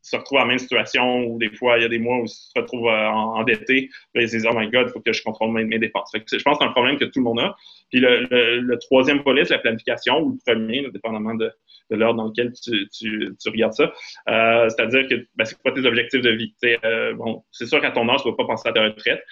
se 0.08 0.16
retrouvent 0.16 0.40
à 0.40 0.42
la 0.42 0.48
même 0.48 0.60
situation 0.60 1.26
où 1.26 1.38
des 1.38 1.50
fois, 1.50 1.78
il 1.78 1.82
y 1.82 1.86
a 1.86 1.90
des 1.90 2.00
mois 2.00 2.18
où 2.18 2.24
ils 2.24 2.30
se 2.30 2.50
retrouvent 2.56 2.88
euh, 2.88 3.08
endettés. 3.10 3.90
Là, 4.16 4.22
ils 4.22 4.30
se 4.30 4.38
disent, 4.38 4.48
oh 4.50 4.58
my 4.58 4.70
God, 4.70 4.88
il 4.88 4.92
faut 4.92 5.02
que 5.02 5.12
je 5.12 5.22
contrôle 5.22 5.52
mes, 5.52 5.80
dépenses. 5.80 6.12
je 6.14 6.20
pense 6.20 6.58
que 6.58 6.64
c'est 6.64 6.70
un 6.70 6.72
problème 6.72 6.98
que 6.98 7.06
tout 7.06 7.20
le 7.20 7.24
monde 7.24 7.40
a. 7.40 7.56
Puis 7.92 8.00
le, 8.00 8.76
troisième 8.80 9.20
volet, 9.20 9.44
c'est 9.46 9.54
la 9.54 9.60
planification, 9.60 10.20
ou 10.22 10.32
le 10.32 10.54
premier, 10.54 10.90
dépendamment 10.92 11.36
de, 11.36 11.52
l'heure 11.90 12.16
dans 12.16 12.26
lequel 12.26 12.54
tu, 12.54 13.36
regardes 13.46 13.74
ça. 13.74 13.92
Euh, 14.30 14.70
c'est-à-dire 14.70 15.08
que 15.08 15.16
ben, 15.36 15.46
c'est 15.46 15.58
quoi 15.62 15.72
tes 15.72 15.86
objectifs 15.86 16.22
de 16.22 16.32
vie? 16.32 16.54
Euh, 16.84 17.14
bon, 17.14 17.44
c'est 17.52 17.66
sûr 17.66 17.82
qu'à 17.82 17.92
ton 17.92 18.08
âge, 18.10 18.22
tu 18.22 18.28
ne 18.28 18.32
vas 18.32 18.38
pas 18.38 18.46
penser 18.46 18.70
à 18.70 18.74
ta 18.74 18.84
retraite. 18.84 19.24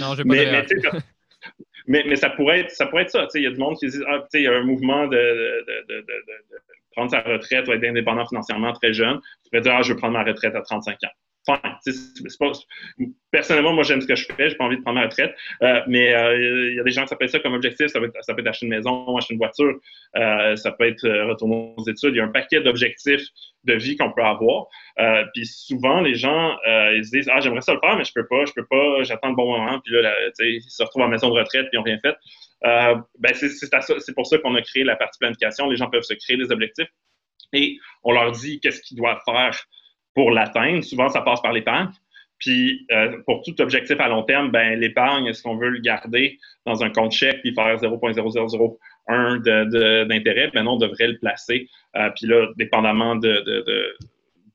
non, 0.00 0.14
je 0.14 0.22
pas 0.22 0.24
mais, 0.24 0.64
mais, 1.86 2.16
ça 2.16 2.30
pourrait 2.30 2.60
être 2.60 2.70
ça. 2.70 2.86
Pourrait 2.86 3.02
être 3.02 3.10
ça. 3.10 3.26
Il 3.34 3.42
y 3.42 3.46
a 3.46 3.50
du 3.50 3.58
monde 3.58 3.76
qui 3.76 3.88
dit 3.88 3.98
ah, 4.08 4.26
il 4.34 4.42
y 4.42 4.46
a 4.46 4.52
un 4.52 4.64
mouvement 4.64 5.06
de, 5.06 5.64
prendre 6.92 7.10
sa 7.10 7.20
retraite 7.20 7.68
ou 7.68 7.72
être 7.72 7.84
indépendant 7.84 8.26
financièrement 8.26 8.72
très 8.72 8.92
jeune. 8.92 9.20
Tu 9.44 9.50
pourrais 9.50 9.62
dire 9.62 9.74
ah, 9.74 9.82
je 9.82 9.92
veux 9.92 9.98
prendre 9.98 10.14
ma 10.14 10.24
retraite 10.24 10.54
à 10.54 10.62
35 10.62 10.94
ans. 11.04 11.08
Personnellement, 13.30 13.72
moi, 13.72 13.84
j'aime 13.84 14.00
ce 14.00 14.06
que 14.06 14.14
je 14.14 14.26
fais, 14.26 14.50
j'ai 14.50 14.56
pas 14.56 14.64
envie 14.64 14.76
de 14.76 14.82
prendre 14.82 14.98
ma 14.98 15.06
retraite, 15.06 15.34
euh, 15.62 15.80
mais 15.86 16.14
euh, 16.14 16.70
il 16.70 16.76
y 16.76 16.80
a 16.80 16.82
des 16.82 16.90
gens 16.90 17.02
qui 17.02 17.08
s'appellent 17.08 17.30
ça 17.30 17.38
comme 17.38 17.54
objectif, 17.54 17.86
ça 17.86 17.98
peut, 18.00 18.06
être, 18.06 18.24
ça 18.24 18.34
peut 18.34 18.40
être 18.40 18.48
acheter 18.48 18.66
une 18.66 18.72
maison, 18.72 19.16
acheter 19.16 19.34
une 19.34 19.38
voiture, 19.38 19.74
euh, 20.16 20.56
ça 20.56 20.72
peut 20.72 20.86
être 20.86 21.08
retourner 21.28 21.74
aux 21.76 21.88
études, 21.88 22.10
il 22.10 22.16
y 22.16 22.20
a 22.20 22.24
un 22.24 22.28
paquet 22.28 22.60
d'objectifs 22.60 23.26
de 23.64 23.74
vie 23.74 23.96
qu'on 23.96 24.12
peut 24.12 24.22
avoir, 24.22 24.66
puis 25.34 25.46
souvent, 25.46 26.00
les 26.00 26.14
gens, 26.14 26.56
ils 26.66 27.04
se 27.04 27.10
disent, 27.10 27.30
ah, 27.32 27.40
j'aimerais 27.40 27.62
ça 27.62 27.74
le 27.74 27.80
faire, 27.80 27.96
mais 27.96 28.04
je 28.04 28.12
peux 28.14 28.26
pas, 28.26 28.44
je 28.44 28.52
peux 28.52 28.66
pas, 28.66 29.02
j'attends 29.02 29.30
le 29.30 29.36
bon 29.36 29.56
moment, 29.56 29.80
puis 29.80 29.94
là, 29.94 30.12
ils 30.40 30.62
se 30.62 30.82
retrouvent 30.82 31.02
en 31.02 31.08
maison 31.08 31.28
de 31.28 31.38
retraite, 31.38 31.68
puis 31.68 31.70
ils 31.74 31.78
n'ont 31.78 31.84
rien 31.84 31.98
fait. 32.02 32.16
ben, 32.62 33.32
c'est 33.34 34.14
pour 34.14 34.26
ça 34.26 34.38
qu'on 34.38 34.54
a 34.54 34.62
créé 34.62 34.84
la 34.84 34.96
partie 34.96 35.18
planification, 35.18 35.70
les 35.70 35.76
gens 35.76 35.88
peuvent 35.88 36.02
se 36.02 36.14
créer 36.14 36.36
des 36.36 36.50
objectifs, 36.50 36.88
et 37.52 37.78
on 38.02 38.12
leur 38.12 38.32
dit 38.32 38.60
qu'est-ce 38.60 38.80
qu'ils 38.82 38.96
doivent 38.96 39.20
faire 39.24 39.58
pour 40.14 40.30
l'atteindre. 40.30 40.82
Souvent, 40.82 41.08
ça 41.08 41.22
passe 41.22 41.40
par 41.40 41.52
l'épargne. 41.52 41.88
Puis, 42.40 42.86
euh, 42.90 43.18
pour 43.26 43.42
tout 43.42 43.60
objectif 43.60 44.00
à 44.00 44.08
long 44.08 44.22
terme, 44.22 44.50
ben, 44.50 44.80
l'épargne, 44.80 45.26
est-ce 45.26 45.42
qu'on 45.42 45.56
veut 45.56 45.68
le 45.68 45.78
garder 45.78 46.38
dans 46.64 46.82
un 46.82 46.88
compte 46.90 47.12
chèque 47.12 47.42
puis 47.42 47.54
faire 47.54 47.76
0,0001 47.76 50.06
d'intérêt? 50.06 50.50
ben 50.52 50.64
non, 50.64 50.72
on 50.72 50.78
devrait 50.78 51.08
le 51.08 51.18
placer. 51.18 51.68
Euh, 51.96 52.08
puis 52.16 52.26
là, 52.26 52.48
dépendamment 52.56 53.14
de, 53.14 53.44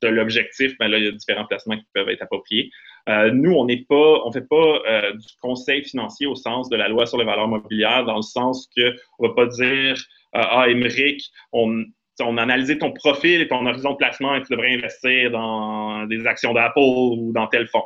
de, 0.01 0.07
l'objectif, 0.07 0.77
ben 0.77 0.87
là, 0.87 0.99
il 0.99 1.05
y 1.05 1.07
a 1.07 1.11
différents 1.11 1.45
placements 1.45 1.77
qui 1.77 1.85
peuvent 1.93 2.09
être 2.09 2.21
appropriés. 2.21 2.69
Euh, 3.09 3.31
nous, 3.31 3.53
on 3.53 3.65
n'est 3.65 3.85
pas, 3.87 4.21
on 4.23 4.31
fait 4.31 4.47
pas 4.47 4.81
du 5.13 5.27
conseil 5.41 5.83
financier 5.83 6.27
au 6.27 6.35
sens 6.35 6.69
de 6.69 6.75
la 6.75 6.89
loi 6.89 7.07
sur 7.07 7.17
les 7.17 7.25
valeurs 7.25 7.47
mobilières, 7.47 8.05
dans 8.05 8.17
le 8.17 8.21
sens 8.21 8.69
que 8.75 8.95
on 9.17 9.27
va 9.27 9.33
pas 9.33 9.47
dire, 9.47 9.95
ah, 10.33 10.67
Émeric, 10.69 11.31
on, 11.51 11.83
on 12.21 12.37
a 12.37 12.43
analysé 12.43 12.77
ton 12.77 12.91
profil 12.91 13.41
et 13.41 13.47
ton 13.47 13.65
horizon 13.65 13.91
de 13.91 13.97
placement 13.97 14.35
et 14.35 14.41
tu 14.41 14.51
devrais 14.51 14.73
investir 14.73 15.31
dans 15.31 16.05
des 16.05 16.25
actions 16.25 16.53
d'Apple 16.53 16.79
ou 16.79 17.31
dans 17.33 17.47
tel 17.47 17.67
fonds. 17.67 17.83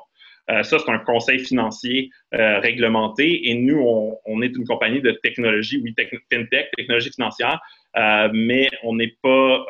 Euh, 0.50 0.64
ça, 0.64 0.80
c'est 0.80 0.92
un 0.92 1.00
conseil 1.00 1.40
financier 1.40 2.10
euh, 2.34 2.60
réglementé 2.60 3.50
et 3.50 3.54
nous, 3.54 3.80
on, 4.26 4.42
est 4.42 4.56
une 4.56 4.66
compagnie 4.66 5.02
de 5.02 5.12
technologie, 5.12 5.80
oui, 5.84 5.94
fintech, 6.32 6.72
technologie 6.76 7.12
financière, 7.12 7.60
euh, 7.98 8.30
mais 8.34 8.70
on 8.84 8.96
n'est 8.96 9.16
pas, 9.22 9.66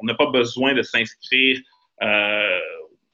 on 0.00 0.04
n'a 0.04 0.14
pas 0.14 0.30
besoin 0.30 0.74
de 0.74 0.82
s'inscrire 0.82 1.58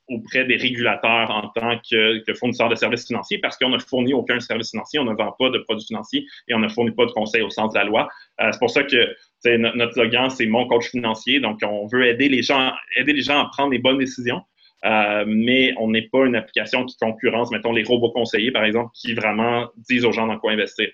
auprès 0.08 0.44
des 0.44 0.56
régulateurs 0.56 1.30
en 1.30 1.48
tant 1.48 1.78
que, 1.78 2.34
fournisseur 2.34 2.68
de 2.68 2.74
services 2.74 3.06
financiers 3.06 3.38
parce 3.38 3.56
qu'on 3.56 3.70
ne 3.70 3.78
fournit 3.78 4.14
aucun 4.14 4.40
service 4.40 4.70
financier, 4.70 4.98
on 4.98 5.04
ne 5.04 5.14
vend 5.14 5.34
pas 5.38 5.50
de 5.50 5.58
produits 5.58 5.86
financiers 5.86 6.26
et 6.48 6.54
on 6.54 6.58
ne 6.58 6.68
fournit 6.68 6.90
pas 6.90 7.06
de 7.06 7.12
conseils 7.12 7.42
au 7.42 7.50
sens 7.50 7.72
de 7.72 7.78
la 7.78 7.84
loi. 7.84 8.08
c'est 8.38 8.58
pour 8.58 8.70
ça 8.70 8.82
que 8.82 9.14
notre, 9.44 9.92
slogan, 9.92 10.30
c'est 10.30 10.46
mon 10.46 10.66
coach 10.66 10.90
financier. 10.90 11.40
Donc, 11.40 11.60
on 11.62 11.86
veut 11.86 12.06
aider 12.06 12.28
les 12.28 12.42
gens, 12.42 12.68
à 12.68 13.50
prendre 13.52 13.70
les 13.70 13.78
bonnes 13.78 13.98
décisions. 13.98 14.42
Euh, 14.84 15.24
mais 15.28 15.72
on 15.78 15.90
n'est 15.90 16.08
pas 16.08 16.26
une 16.26 16.34
application 16.34 16.84
qui 16.84 16.96
concurrence, 16.96 17.52
mettons, 17.52 17.72
les 17.72 17.84
robots 17.84 18.10
conseillers, 18.10 18.50
par 18.50 18.64
exemple, 18.64 18.90
qui 18.94 19.14
vraiment 19.14 19.68
disent 19.76 20.04
aux 20.04 20.12
gens 20.12 20.26
dans 20.26 20.38
quoi 20.38 20.52
investir. 20.52 20.88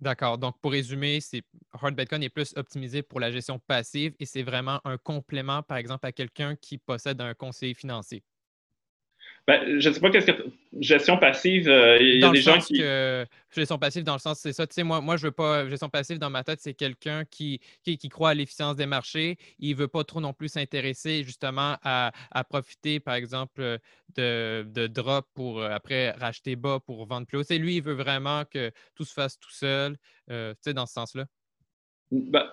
D'accord. 0.00 0.38
Donc, 0.38 0.54
pour 0.60 0.72
résumer, 0.72 1.18
Bitcoin 1.92 2.22
est 2.22 2.28
plus 2.28 2.54
optimisé 2.56 3.02
pour 3.02 3.20
la 3.20 3.30
gestion 3.30 3.58
passive 3.58 4.14
et 4.18 4.26
c'est 4.26 4.42
vraiment 4.42 4.80
un 4.84 4.96
complément, 4.96 5.62
par 5.62 5.76
exemple, 5.76 6.06
à 6.06 6.12
quelqu'un 6.12 6.56
qui 6.56 6.78
possède 6.78 7.20
un 7.20 7.34
conseiller 7.34 7.74
financier. 7.74 8.22
Ben, 9.46 9.78
je 9.78 9.88
ne 9.90 9.94
sais 9.94 10.00
pas 10.00 10.10
qu'est-ce 10.10 10.26
que 10.26 10.46
gestion 10.80 11.18
passive, 11.18 11.68
euh, 11.68 11.98
il 12.00 12.18
y 12.18 12.24
a 12.24 12.30
des 12.30 12.40
gens 12.40 12.58
qui. 12.58 12.78
Que, 12.78 13.26
gestion 13.54 13.78
passive, 13.78 14.02
dans 14.02 14.14
le 14.14 14.18
sens, 14.18 14.38
c'est 14.38 14.54
ça. 14.54 14.66
Tu 14.66 14.72
sais, 14.72 14.82
moi, 14.84 15.02
moi, 15.02 15.18
je 15.18 15.26
veux 15.26 15.32
pas. 15.32 15.68
Gestion 15.68 15.90
passive, 15.90 16.18
dans 16.18 16.30
ma 16.30 16.44
tête, 16.44 16.60
c'est 16.62 16.72
quelqu'un 16.72 17.24
qui, 17.26 17.60
qui, 17.84 18.08
croit 18.08 18.30
à 18.30 18.34
l'efficience 18.34 18.76
des 18.76 18.86
marchés. 18.86 19.36
Il 19.58 19.72
ne 19.72 19.80
veut 19.80 19.88
pas 19.88 20.02
trop 20.02 20.22
non 20.22 20.32
plus 20.32 20.48
s'intéresser 20.48 21.24
justement 21.24 21.76
à, 21.82 22.12
profiter, 22.48 23.00
par 23.00 23.16
exemple, 23.16 23.78
de, 24.16 24.66
de 24.66 24.86
drop 24.86 25.26
pour 25.34 25.60
euh, 25.60 25.68
après 25.70 26.12
racheter 26.12 26.56
bas 26.56 26.78
pour 26.80 27.04
vendre 27.06 27.26
plus 27.26 27.38
haut. 27.38 27.42
C'est 27.42 27.58
lui, 27.58 27.76
il 27.76 27.82
veut 27.82 27.94
vraiment 27.94 28.44
que 28.50 28.70
tout 28.94 29.04
se 29.04 29.12
fasse 29.12 29.38
tout 29.38 29.52
seul, 29.52 29.96
euh, 30.30 30.54
tu 30.54 30.60
sais, 30.62 30.74
dans 30.74 30.86
ce 30.86 30.94
sens-là. 30.94 31.26
Ben, 32.10 32.44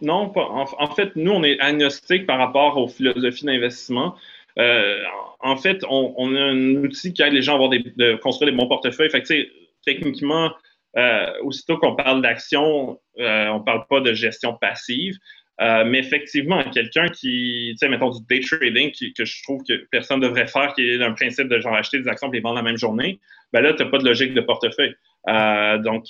non, 0.00 0.30
pas, 0.30 0.44
en, 0.44 0.64
en, 0.78 0.94
fait, 0.94 1.14
nous, 1.16 1.32
on 1.32 1.42
est 1.42 1.60
agnostique 1.60 2.26
par 2.26 2.38
rapport 2.38 2.78
aux 2.78 2.88
philosophies 2.88 3.44
d'investissement. 3.44 4.16
Euh, 4.58 4.98
en 5.40 5.56
fait, 5.56 5.82
on, 5.88 6.34
a 6.34 6.40
un 6.40 6.76
outil 6.76 7.12
qui 7.12 7.22
aide 7.22 7.32
les 7.32 7.42
gens 7.42 7.52
à 7.52 7.54
avoir 7.56 7.70
des, 7.70 7.80
de 7.96 8.14
construire 8.16 8.50
des 8.50 8.56
bons 8.56 8.68
portefeuilles. 8.68 9.10
Fait 9.10 9.22
que, 9.22 9.48
techniquement, 9.84 10.52
euh, 10.96 11.26
aussitôt 11.42 11.78
qu'on 11.78 11.96
parle 11.96 12.22
d'action, 12.22 13.00
euh, 13.18 13.48
on 13.48 13.58
ne 13.58 13.64
parle 13.64 13.86
pas 13.88 14.00
de 14.00 14.12
gestion 14.12 14.56
passive. 14.60 15.16
mais 15.60 15.98
effectivement, 15.98 16.62
quelqu'un 16.70 17.08
qui, 17.08 17.70
tu 17.72 17.76
sais, 17.78 17.88
mettons 17.88 18.10
du 18.10 18.20
day 18.28 18.40
trading, 18.40 18.92
que 19.16 19.24
je 19.24 19.42
trouve 19.42 19.62
que 19.68 19.86
personne 19.90 20.20
ne 20.20 20.26
devrait 20.26 20.46
faire, 20.46 20.74
qui 20.74 20.88
est 20.88 21.02
un 21.02 21.12
principe 21.12 21.48
de 21.48 21.58
genre 21.60 21.74
acheter 21.74 21.98
des 22.00 22.08
actions 22.08 22.30
et 22.32 22.36
les 22.36 22.40
vendre 22.40 22.56
la 22.56 22.62
même 22.62 22.78
journée, 22.78 23.20
ben 23.52 23.60
là, 23.60 23.72
tu 23.72 23.82
n'as 23.82 23.90
pas 23.90 23.98
de 23.98 24.04
logique 24.04 24.34
de 24.34 24.40
portefeuille. 24.40 24.94
donc, 25.26 26.06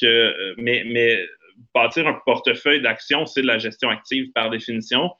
mais, 0.56 0.84
mais 0.86 1.26
bâtir 1.74 2.06
un 2.06 2.18
portefeuille 2.24 2.82
d'actions, 2.82 3.26
c'est 3.26 3.42
de 3.42 3.46
la 3.46 3.58
gestion 3.58 3.88
active 3.90 4.30
par 4.32 4.50
définition. 4.50 5.10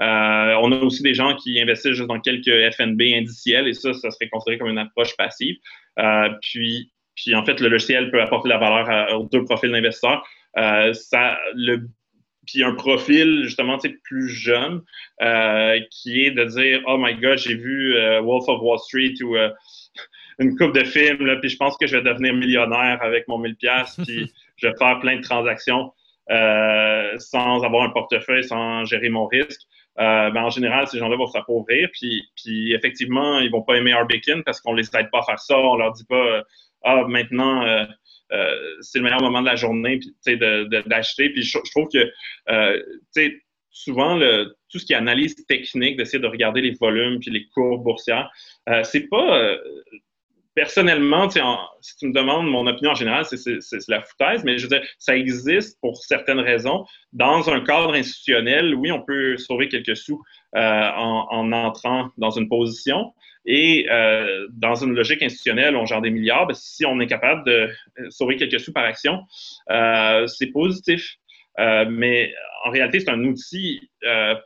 Euh, 0.00 0.54
on 0.62 0.72
a 0.72 0.76
aussi 0.76 1.02
des 1.02 1.14
gens 1.14 1.36
qui 1.36 1.60
investissent 1.60 1.94
juste 1.94 2.08
dans 2.08 2.20
quelques 2.20 2.74
FNB 2.74 3.02
indiciels 3.02 3.68
et 3.68 3.74
ça, 3.74 3.92
ça 3.92 4.10
serait 4.10 4.28
considéré 4.28 4.58
comme 4.58 4.68
une 4.68 4.78
approche 4.78 5.14
passive. 5.16 5.56
Euh, 5.98 6.30
puis, 6.40 6.90
puis, 7.16 7.34
en 7.34 7.44
fait, 7.44 7.60
le 7.60 7.68
logiciel 7.68 8.10
peut 8.10 8.22
apporter 8.22 8.48
la 8.48 8.56
valeur 8.56 9.20
aux 9.20 9.28
deux 9.30 9.44
profils 9.44 9.70
d'investisseurs. 9.70 10.26
Euh, 10.56 10.94
ça, 10.94 11.38
le, 11.54 11.88
puis 12.46 12.64
un 12.64 12.74
profil, 12.74 13.42
justement, 13.44 13.76
plus 14.04 14.28
jeune, 14.28 14.80
qui 15.90 16.24
est 16.24 16.30
de 16.30 16.44
dire 16.44 16.80
Oh 16.86 16.96
my 16.98 17.14
God, 17.16 17.36
j'ai 17.36 17.54
vu 17.54 17.94
Wolf 18.22 18.48
of 18.48 18.62
Wall 18.62 18.78
Street 18.78 19.14
ou 19.22 19.36
une 20.38 20.56
coupe 20.56 20.74
de 20.74 20.84
films, 20.84 21.26
là, 21.26 21.36
puis 21.36 21.50
je 21.50 21.56
pense 21.58 21.76
que 21.76 21.86
je 21.86 21.98
vais 21.98 22.02
devenir 22.02 22.32
millionnaire 22.32 22.98
avec 23.02 23.28
mon 23.28 23.38
1000$, 23.38 24.02
puis 24.06 24.32
je 24.56 24.66
vais 24.66 24.74
faire 24.78 24.98
plein 25.00 25.16
de 25.16 25.22
transactions 25.22 25.92
sans 26.30 27.62
avoir 27.62 27.82
un 27.82 27.90
portefeuille, 27.90 28.44
sans 28.44 28.86
gérer 28.86 29.10
mon 29.10 29.26
risque. 29.26 29.60
Euh, 30.00 30.30
ben, 30.30 30.44
en 30.44 30.50
général, 30.50 30.86
ces 30.86 30.98
gens-là 30.98 31.16
vont 31.16 31.26
s'appauvrir. 31.26 31.88
Puis, 31.92 32.30
puis 32.36 32.72
effectivement, 32.72 33.38
ils 33.40 33.50
vont 33.50 33.62
pas 33.62 33.76
aimer 33.76 33.92
Arbekin 33.92 34.40
parce 34.42 34.60
qu'on 34.60 34.72
les 34.72 34.86
aide 34.96 35.10
pas 35.10 35.20
à 35.20 35.22
faire 35.22 35.38
ça. 35.38 35.58
On 35.58 35.76
leur 35.76 35.92
dit 35.92 36.04
pas 36.04 36.26
euh, 36.26 36.42
Ah, 36.82 37.04
maintenant, 37.06 37.66
euh, 37.66 37.84
c'est 38.80 38.98
le 38.98 39.04
meilleur 39.04 39.20
moment 39.20 39.42
de 39.42 39.46
la 39.46 39.56
journée 39.56 40.00
d'acheter. 40.86 41.30
Puis 41.30 41.42
je, 41.42 41.58
trouve 41.70 41.88
que 41.92 42.10
souvent, 43.70 44.18
tout 44.70 44.78
ce 44.78 44.86
qui 44.86 44.94
est 44.94 44.96
analyse 44.96 45.34
technique, 45.46 45.96
d'essayer 45.96 46.18
de 46.18 46.26
regarder 46.26 46.62
les 46.62 46.72
volumes 46.72 47.18
puis 47.20 47.30
les 47.30 47.46
courbes 47.48 47.84
boursières, 47.84 48.30
c'est 48.84 49.08
pas 49.08 49.58
personnellement, 50.54 51.28
si 51.30 51.96
tu 51.98 52.08
me 52.08 52.12
demandes 52.12 52.46
mon 52.48 52.66
opinion 52.66 52.92
en 52.92 52.94
général, 52.94 53.24
c'est 53.24 53.88
la 53.88 54.02
foutaise, 54.02 54.44
mais 54.44 54.58
je 54.58 54.64
veux 54.64 54.68
dire, 54.68 54.86
ça 54.98 55.16
existe 55.16 55.78
pour 55.80 55.96
certaines 55.96 56.40
raisons. 56.40 56.84
Dans 57.12 57.48
un 57.50 57.60
cadre 57.60 57.94
institutionnel, 57.94 58.74
oui, 58.74 58.90
on 58.92 59.02
peut 59.02 59.36
sauver 59.36 59.68
quelques 59.68 59.96
sous 59.96 60.22
euh, 60.56 60.90
en, 60.96 61.52
entrant 61.52 62.10
dans 62.18 62.30
une 62.30 62.48
position. 62.48 63.14
Et 63.46 63.86
euh, 63.90 64.48
dans 64.50 64.74
une 64.74 64.94
logique 64.94 65.22
institutionnelle, 65.22 65.74
on 65.74 65.86
gère 65.86 66.02
des 66.02 66.10
milliards. 66.10 66.46
Ben, 66.46 66.54
si 66.54 66.84
on 66.84 67.00
est 67.00 67.06
capable 67.06 67.44
de 67.46 67.70
sauver 68.10 68.36
quelques 68.36 68.60
sous 68.60 68.72
par 68.72 68.84
action, 68.84 69.22
euh, 69.70 70.26
c'est 70.26 70.48
positif. 70.48 71.19
Mais 71.88 72.32
en 72.64 72.70
réalité, 72.70 73.00
c'est 73.00 73.10
un 73.10 73.24
outil 73.24 73.90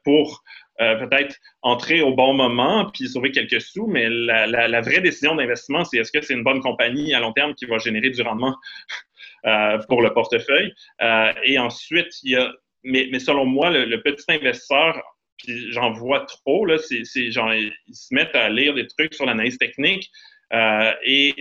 pour 0.04 0.42
euh, 0.80 0.96
peut-être 0.96 1.36
entrer 1.62 2.02
au 2.02 2.14
bon 2.14 2.34
moment 2.34 2.90
puis 2.92 3.08
sauver 3.08 3.30
quelques 3.30 3.60
sous, 3.60 3.86
mais 3.86 4.08
la, 4.08 4.80
vraie 4.80 5.00
décision 5.00 5.36
d'investissement, 5.36 5.84
c'est 5.84 5.98
est-ce 5.98 6.10
que 6.10 6.20
c'est 6.20 6.34
une 6.34 6.42
bonne 6.42 6.60
compagnie 6.60 7.14
à 7.14 7.20
long 7.20 7.32
terme 7.32 7.54
qui 7.54 7.64
va 7.66 7.78
générer 7.78 8.10
du 8.10 8.22
rendement 8.22 8.56
euh, 9.46 9.78
pour 9.88 10.02
le 10.02 10.12
portefeuille? 10.12 10.74
Euh, 11.00 11.32
et 11.44 11.60
ensuite, 11.60 12.12
il 12.24 12.32
y 12.32 12.36
a, 12.36 12.52
mais, 12.82 13.18
selon 13.20 13.46
moi, 13.46 13.70
le, 13.70 14.02
petit 14.02 14.24
investisseur, 14.28 15.00
puis 15.38 15.72
j'en 15.72 15.92
vois 15.92 16.26
trop, 16.26 16.66
là, 16.66 16.76
c'est, 16.78 17.30
genre, 17.30 17.54
ils 17.54 17.72
se 17.92 18.12
mettent 18.12 18.34
à 18.34 18.48
lire 18.48 18.74
des 18.74 18.88
trucs 18.88 19.14
sur 19.14 19.26
l'analyse 19.26 19.58
technique. 19.58 20.10
Et 21.04 21.34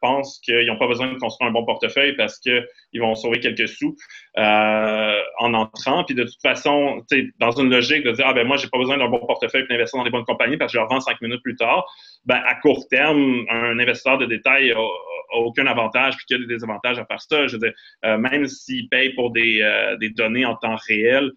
pensent 0.00 0.40
qu'ils 0.40 0.66
n'ont 0.66 0.78
pas 0.78 0.86
besoin 0.86 1.12
de 1.12 1.18
construire 1.18 1.50
un 1.50 1.52
bon 1.52 1.64
portefeuille 1.64 2.14
parce 2.16 2.38
qu'ils 2.38 3.00
vont 3.00 3.14
sauver 3.14 3.40
quelques 3.40 3.68
sous 3.68 3.96
en 4.36 5.54
entrant. 5.54 6.04
Puis 6.04 6.14
de 6.14 6.24
toute 6.24 6.40
façon, 6.42 7.04
dans 7.38 7.52
une 7.52 7.70
logique 7.70 8.04
de 8.04 8.12
dire, 8.12 8.26
ah 8.28 8.32
ben 8.32 8.46
moi, 8.46 8.56
j'ai 8.56 8.68
pas 8.68 8.78
besoin 8.78 8.98
d'un 8.98 9.08
bon 9.08 9.18
portefeuille 9.18 9.66
pour 9.66 9.74
investir 9.74 9.98
dans 9.98 10.04
des 10.04 10.10
bonnes 10.10 10.24
compagnies 10.24 10.56
parce 10.56 10.72
que 10.72 10.78
je 10.78 10.80
leur 10.80 10.88
vends 10.88 11.00
cinq 11.00 11.20
minutes 11.20 11.42
plus 11.42 11.56
tard, 11.56 11.84
ben, 12.24 12.40
à 12.46 12.54
court 12.56 12.86
terme, 12.88 13.44
un 13.50 13.78
investisseur 13.78 14.18
de 14.18 14.26
détail 14.26 14.70
n'a 14.70 15.38
aucun 15.38 15.66
avantage 15.66 16.16
puis 16.16 16.26
qu'il 16.26 16.36
y 16.36 16.40
a 16.40 16.46
des 16.46 16.54
désavantages 16.54 16.98
à 16.98 17.04
faire 17.04 17.20
ça. 17.20 17.46
Je 17.46 17.56
veux 17.56 17.70
dire, 17.70 18.18
même 18.18 18.46
s'il 18.46 18.88
paye 18.88 19.14
pour 19.14 19.30
des, 19.30 19.62
des, 20.00 20.10
données 20.10 20.44
en 20.44 20.56
temps 20.56 20.76
réel, 20.88 21.32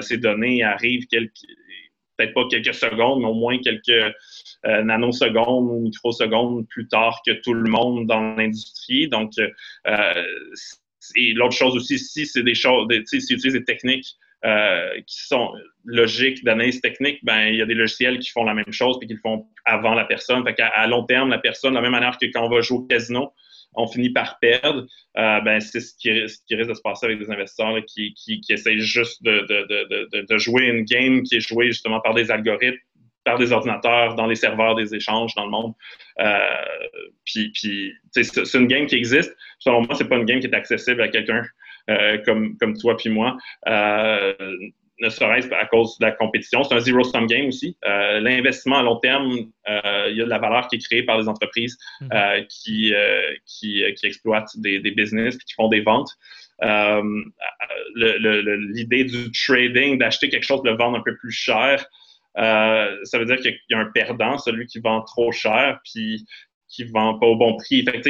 ces 0.00 0.18
données 0.18 0.62
arrivent 0.62 1.06
quelques 1.06 1.44
peut-être 2.18 2.34
pas 2.34 2.44
quelques 2.50 2.74
secondes, 2.74 3.20
mais 3.20 3.28
au 3.28 3.34
moins 3.34 3.58
quelques 3.58 3.88
euh, 4.66 4.82
nanosecondes 4.82 5.70
ou 5.70 5.80
microsecondes 5.80 6.68
plus 6.68 6.88
tard 6.88 7.20
que 7.24 7.32
tout 7.42 7.54
le 7.54 7.70
monde 7.70 8.06
dans 8.06 8.34
l'industrie. 8.34 9.08
Donc, 9.08 9.32
euh, 9.86 10.24
et 11.14 11.32
l'autre 11.32 11.56
chose 11.56 11.74
aussi, 11.76 11.98
si 11.98 12.26
c'est 12.26 12.42
des 12.42 12.54
choses, 12.54 12.86
si 13.06 13.16
utilisent 13.18 13.52
des 13.52 13.64
techniques 13.64 14.16
euh, 14.44 15.00
qui 15.06 15.26
sont 15.26 15.52
logiques 15.84 16.44
d'analyse 16.44 16.80
technique, 16.80 17.24
ben 17.24 17.46
il 17.46 17.56
y 17.56 17.62
a 17.62 17.66
des 17.66 17.74
logiciels 17.74 18.18
qui 18.18 18.30
font 18.30 18.44
la 18.44 18.54
même 18.54 18.72
chose 18.72 18.98
et 19.02 19.06
qui 19.06 19.14
le 19.14 19.20
font 19.20 19.46
avant 19.64 19.94
la 19.94 20.04
personne. 20.04 20.44
Fait 20.44 20.54
qu'à 20.54 20.68
à 20.68 20.86
long 20.86 21.04
terme, 21.04 21.30
la 21.30 21.38
personne, 21.38 21.70
de 21.70 21.76
la 21.76 21.82
même 21.82 21.92
manière 21.92 22.18
que 22.18 22.26
quand 22.26 22.44
on 22.44 22.48
va 22.48 22.60
jouer 22.60 22.78
au 22.78 22.82
casino, 22.82 23.32
on 23.74 23.86
finit 23.86 24.10
par 24.10 24.38
perdre, 24.40 24.86
euh, 25.16 25.40
ben, 25.40 25.60
c'est 25.60 25.80
ce 25.80 25.94
qui, 25.96 26.10
risque 26.10 26.42
de 26.50 26.74
se 26.74 26.80
passer 26.80 27.06
avec 27.06 27.18
des 27.18 27.30
investisseurs 27.30 27.76
qui, 27.86 28.14
qui, 28.14 28.40
essayent 28.48 28.80
juste 28.80 29.22
de, 29.22 30.38
jouer 30.38 30.66
une 30.66 30.84
game 30.84 31.22
qui 31.22 31.36
est 31.36 31.40
jouée 31.40 31.66
justement 31.68 32.00
par 32.00 32.14
des 32.14 32.30
algorithmes, 32.30 32.78
par 33.24 33.38
des 33.38 33.52
ordinateurs, 33.52 34.14
dans 34.14 34.26
les 34.26 34.36
serveurs 34.36 34.74
des 34.74 34.94
échanges 34.94 35.34
dans 35.34 35.44
le 35.44 35.50
monde. 35.50 35.74
Euh, 36.20 36.38
puis, 37.24 37.52
c'est 38.12 38.54
une 38.54 38.66
game 38.66 38.86
qui 38.86 38.96
existe. 38.96 39.36
Selon 39.58 39.82
moi, 39.82 39.94
c'est 39.94 40.08
pas 40.08 40.16
une 40.16 40.24
game 40.24 40.40
qui 40.40 40.46
est 40.46 40.54
accessible 40.54 41.02
à 41.02 41.08
quelqu'un 41.08 41.44
euh, 41.90 42.18
comme, 42.24 42.56
comme 42.58 42.76
toi 42.76 42.96
puis 42.96 43.08
moi 43.08 43.38
ne 45.00 45.08
serait-ce 45.08 45.52
à 45.52 45.66
cause 45.66 45.98
de 45.98 46.06
la 46.06 46.12
compétition. 46.12 46.64
C'est 46.64 46.74
un 46.74 46.80
zero-sum 46.80 47.26
game 47.26 47.46
aussi. 47.46 47.76
Euh, 47.86 48.20
l'investissement 48.20 48.78
à 48.78 48.82
long 48.82 48.96
terme, 48.96 49.30
euh, 49.68 50.08
il 50.10 50.16
y 50.16 50.20
a 50.20 50.24
de 50.24 50.30
la 50.30 50.38
valeur 50.38 50.68
qui 50.68 50.76
est 50.76 50.84
créée 50.84 51.02
par 51.02 51.18
les 51.18 51.28
entreprises 51.28 51.78
mhm. 52.00 52.08
euh, 52.12 52.42
qui, 52.48 52.92
qui, 53.46 53.84
qui, 53.96 54.06
exploitent 54.06 54.56
des, 54.56 54.80
des 54.80 54.90
business 54.90 55.36
et 55.36 55.38
qui 55.38 55.54
font 55.54 55.68
des 55.68 55.80
ventes. 55.80 56.10
L'idée 57.94 59.04
du 59.04 59.30
trading, 59.32 59.98
d'acheter 59.98 60.28
quelque 60.28 60.46
chose, 60.46 60.62
de 60.62 60.70
le 60.70 60.76
vendre 60.76 60.98
un 60.98 61.02
peu 61.02 61.16
plus 61.16 61.32
cher, 61.32 61.84
ça 62.34 63.18
veut 63.18 63.26
dire 63.26 63.36
qu'il 63.36 63.58
y 63.70 63.74
a 63.74 63.78
un 63.78 63.90
perdant, 63.92 64.38
celui 64.38 64.66
qui 64.66 64.80
vend 64.80 65.02
trop 65.02 65.32
cher, 65.32 65.80
puis 65.84 66.24
qui 66.68 66.84
vend 66.84 67.18
pas 67.18 67.26
au 67.26 67.36
bon 67.36 67.56
prix. 67.56 67.84
Fait 67.84 68.02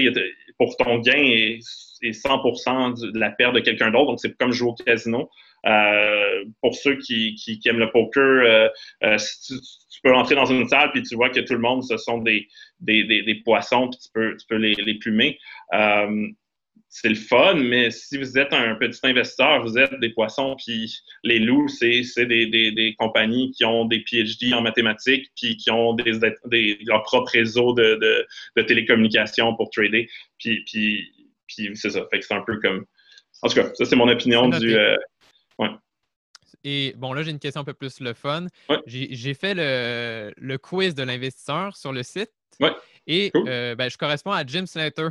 pour 0.59 0.77
ton 0.77 0.99
gain 0.99 1.23
et, 1.23 1.61
100% 2.03 3.13
de 3.13 3.19
la 3.19 3.31
perte 3.31 3.55
de 3.55 3.61
quelqu'un 3.61 3.91
d'autre, 3.91 4.07
donc 4.07 4.21
c'est 4.21 4.37
comme 4.37 4.53
jouer 4.53 4.69
au 4.69 4.75
casino. 4.75 5.29
Euh, 5.67 6.45
pour 6.61 6.75
ceux 6.75 6.97
qui, 6.97 7.35
qui, 7.35 7.61
aiment 7.67 7.79
le 7.79 7.91
poker, 7.91 8.23
euh, 8.23 8.69
euh, 9.05 9.17
tu, 9.47 10.01
peux 10.03 10.15
entrer 10.15 10.37
dans 10.37 10.47
une 10.47 10.69
salle 10.69 10.93
puis 10.93 11.03
tu 11.03 11.17
vois 11.17 11.31
que 11.31 11.41
tout 11.41 11.55
le 11.55 11.59
monde, 11.59 11.83
ce 11.83 11.97
sont 11.97 12.19
des, 12.19 12.47
des, 12.79 13.03
des, 13.05 13.35
poissons 13.45 13.89
puis 13.89 13.99
tu 13.99 14.09
peux, 14.15 14.37
tu 14.37 14.47
peux 14.49 14.57
les, 14.57 14.75
les 14.75 14.95
plumer. 14.95 15.39
c'est 16.89 17.09
le 17.09 17.17
fun, 17.17 17.55
mais 17.55 17.91
si 17.91 18.17
vous 18.17 18.39
êtes 18.39 18.53
un 18.53 18.77
petit 18.77 19.01
investisseur, 19.03 19.63
vous 19.63 19.77
êtes 19.77 19.99
des 19.99 20.11
poissons, 20.11 20.55
puis 20.65 20.95
les 21.25 21.41
loups, 21.41 21.69
c'est 21.69 22.27
des, 22.27 22.95
compagnies 22.97 23.51
qui 23.51 23.65
ont 23.65 23.87
des 23.87 24.05
PhD 24.09 24.55
en 24.55 24.63
mathématiques, 24.63 25.29
puis 25.37 25.57
qui 25.57 25.71
ont 25.73 25.95
des, 25.95 26.79
leur 26.87 27.03
propre 27.03 27.33
réseau 27.33 27.73
de, 27.75 27.97
de, 27.97 28.27
de, 28.57 28.63
télécommunications 28.63 29.57
pour 29.57 29.71
trader. 29.71 30.09
Puis, 30.39 30.65
puis, 30.65 31.13
puis 31.49 31.71
c'est 31.75 31.91
ça. 31.91 32.07
Fait 32.11 32.21
que 32.21 32.25
c'est 32.25 32.35
un 32.35 32.43
peu 32.43 32.61
comme. 32.61 32.85
En 33.43 33.49
tout 33.49 33.57
cas, 33.57 33.71
ça, 33.75 33.85
c'est 33.85 33.97
mon 33.97 34.09
opinion 34.09 34.49
du. 34.49 34.77
Et 36.65 36.95
bon, 36.97 37.13
là, 37.13 37.23
j'ai 37.23 37.31
une 37.31 37.39
question 37.39 37.61
un 37.61 37.65
peu 37.65 37.75
plus 37.75 38.01
le 38.01 38.15
fun. 38.15 38.47
J'ai 38.87 39.35
fait 39.35 39.55
le, 39.55 40.57
quiz 40.57 40.95
de 40.95 41.03
l'investisseur 41.03 41.77
sur 41.77 41.93
le 41.93 42.03
site. 42.03 42.33
Et 43.07 43.31
euh, 43.35 43.75
ben, 43.75 43.89
je 43.89 43.97
corresponds 43.97 44.33
à 44.33 44.45
Jim 44.45 44.67
Slater. 44.67 45.09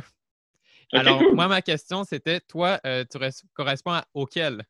Alors, 0.92 1.22
moi, 1.34 1.48
ma 1.48 1.60
question, 1.62 2.04
c'était 2.04 2.40
toi, 2.40 2.80
euh, 2.86 3.04
tu 3.10 3.18
corresponds 3.54 4.00
auquel? 4.14 4.62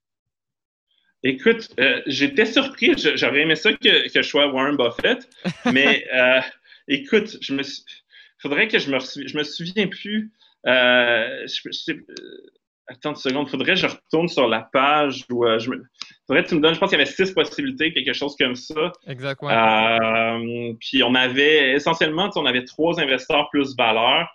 Écoute, 1.23 1.69
euh, 1.79 2.01
j'étais 2.07 2.47
surpris. 2.47 2.95
J'aurais 3.17 3.41
aimé 3.41 3.57
ça 3.57 3.73
que, 3.73 4.09
que, 4.09 4.23
je 4.23 4.29
sois 4.29 4.47
Warren 4.49 4.77
Buffett. 4.77 5.29
mais 5.73 6.07
écoute, 6.87 7.37
je 7.41 7.55
me 7.55 7.63
faudrait 8.39 8.69
que 8.69 8.79
je 8.79 8.91
me, 8.91 8.99
je 8.99 9.37
me 9.37 9.43
souviens 9.43 9.89
plus. 9.89 10.33
je, 10.65 11.93
Attends 12.91 13.11
une 13.11 13.17
seconde, 13.17 13.51
faudrait 13.51 13.75
que 13.75 13.81
je 13.81 13.87
retourne 13.87 14.29
sur 14.29 14.49
la 14.49 14.63
page 14.73 15.27
où 15.31 15.45
euh, 15.45 15.59
je 15.59 15.69
me... 15.69 15.85
faudrait 16.27 16.43
que 16.43 16.49
tu 16.49 16.55
me 16.55 16.61
donnes, 16.61 16.73
je 16.73 16.81
pense 16.81 16.89
qu'il 16.89 16.99
y 16.99 17.03
avait 17.03 17.11
six 17.11 17.33
possibilités, 17.33 17.93
quelque 17.93 18.15
chose 18.15 18.35
comme 18.39 18.55
ça. 18.55 18.93
Exactement. 19.07 19.51
Euh, 19.51 20.73
puis 20.81 21.03
on 21.03 21.15
avait 21.15 21.73
essentiellement, 21.73 22.31
on 22.35 22.47
avait 22.47 22.65
trois 22.65 22.99
investisseurs 22.99 23.51
plus 23.51 23.77
valeur. 23.77 24.27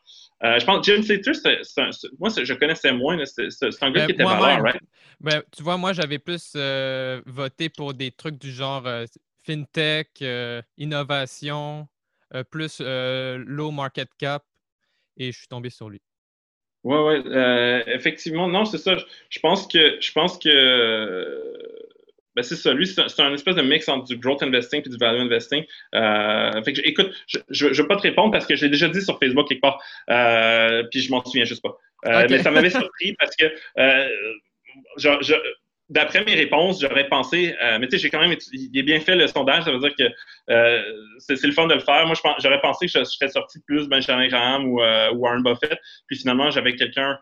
Euh, 0.43 0.59
je 0.59 0.65
pense 0.65 0.85
Jim 0.85 1.01
Slater, 1.01 1.31
moi, 2.19 2.29
je 2.29 2.53
connaissais 2.53 2.91
moins. 2.91 3.17
C'est 3.25 3.47
un 3.81 3.91
gars 3.91 4.01
ben, 4.01 4.05
qui 4.05 4.11
était 4.11 4.23
valeur, 4.23 4.61
right? 4.61 4.81
Ben, 5.19 5.41
tu 5.55 5.63
vois, 5.63 5.77
moi, 5.77 5.93
j'avais 5.93 6.19
plus 6.19 6.55
voté 7.25 7.69
pour 7.69 7.95
des 7.95 8.11
trucs 8.11 8.37
du 8.39 8.51
genre 8.51 8.87
fintech, 9.43 10.23
innovation, 10.77 11.87
plus 12.51 12.81
low 12.81 13.71
market 13.71 14.09
cap, 14.19 14.43
et 15.17 15.31
je 15.31 15.37
suis 15.39 15.47
tombé 15.47 15.71
sur 15.71 15.89
lui. 15.89 16.01
Oui, 16.83 16.97
oui, 16.97 17.31
euh, 17.31 17.81
effectivement. 17.87 18.47
Non, 18.47 18.65
c'est 18.65 18.77
ça. 18.77 18.95
Je 19.29 19.39
pense 19.39 19.67
que 19.67 19.97
je 20.01 20.11
pense 20.11 20.37
que 20.37 21.53
ben 22.35 22.41
c'est 22.41 22.55
ça. 22.55 22.73
Lui, 22.73 22.87
c'est 22.87 23.19
un, 23.19 23.33
espèce 23.33 23.55
de 23.55 23.61
mix 23.61 23.87
entre 23.87 24.05
du 24.05 24.17
growth 24.17 24.41
investing 24.41 24.81
et 24.83 24.89
du 24.89 24.97
value 24.97 25.19
investing. 25.19 25.63
Euh, 25.93 26.63
fait 26.63 26.73
que, 26.73 26.81
écoute, 26.83 27.11
je 27.27 27.67
ne 27.67 27.73
vais 27.73 27.87
pas 27.87 27.95
te 27.95 28.01
répondre 28.01 28.31
parce 28.31 28.45
que 28.45 28.55
je 28.55 28.65
l'ai 28.65 28.71
déjà 28.71 28.89
dit 28.89 29.01
sur 29.01 29.19
Facebook 29.19 29.47
quelque 29.47 29.61
part. 29.61 29.81
Euh, 30.09 30.83
puis 30.89 31.01
je 31.01 31.11
m'en 31.11 31.23
souviens 31.23 31.45
juste 31.45 31.61
pas. 31.61 31.77
Euh, 32.05 32.27
mais 32.29 32.41
ça 32.41 32.51
m'avait 32.51 32.69
surpris 32.71 33.15
parce 33.19 33.35
que 33.35 33.45
euh, 33.77 34.09
je, 34.97 35.09
je, 35.21 35.35
d'après 35.93 36.25
mes 36.25 36.33
réponses, 36.33 36.81
j'aurais 36.81 37.07
pensé, 37.07 37.55
euh, 37.61 37.77
mais 37.79 37.87
tu 37.87 37.91
sais, 37.91 37.97
j'ai 37.99 38.09
quand 38.09 38.19
même, 38.19 38.35
il 38.51 38.77
est 38.77 38.83
bien 38.83 38.99
fait 38.99 39.15
le 39.15 39.27
sondage, 39.27 39.63
ça 39.63 39.71
veut 39.71 39.79
dire 39.79 39.95
que 39.95 40.03
euh, 40.49 40.81
c'est 41.19 41.41
le 41.43 41.51
fun 41.51 41.67
de 41.67 41.75
le 41.75 41.79
faire. 41.79 42.05
Moi, 42.07 42.15
j'aurais 42.39 42.61
pensé 42.61 42.87
que 42.87 42.91
je, 42.91 43.03
serais 43.03 43.29
sorti 43.29 43.59
plus 43.67 43.87
Benjamin 43.87 44.27
Graham 44.27 44.65
ou, 44.65 44.81
euh, 44.81 45.11
Warren 45.13 45.43
Buffett, 45.43 45.79
puis 46.07 46.17
finalement, 46.17 46.49
j'avais 46.49 46.75
quelqu'un 46.75 47.17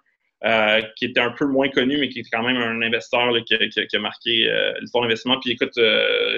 qui 0.96 1.06
était 1.06 1.20
un 1.20 1.30
peu 1.30 1.46
moins 1.46 1.70
connu, 1.70 2.00
mais 2.00 2.10
qui 2.10 2.22
est 2.22 2.30
quand 2.32 2.42
même 2.42 2.58
un 2.58 2.82
investisseur 2.82 3.32
qui, 3.46 3.54
a 3.54 4.00
marqué 4.00 4.52
l'histoire 4.80 5.04
d'investissement. 5.04 5.40
Puis 5.40 5.52
écoute, 5.52 5.78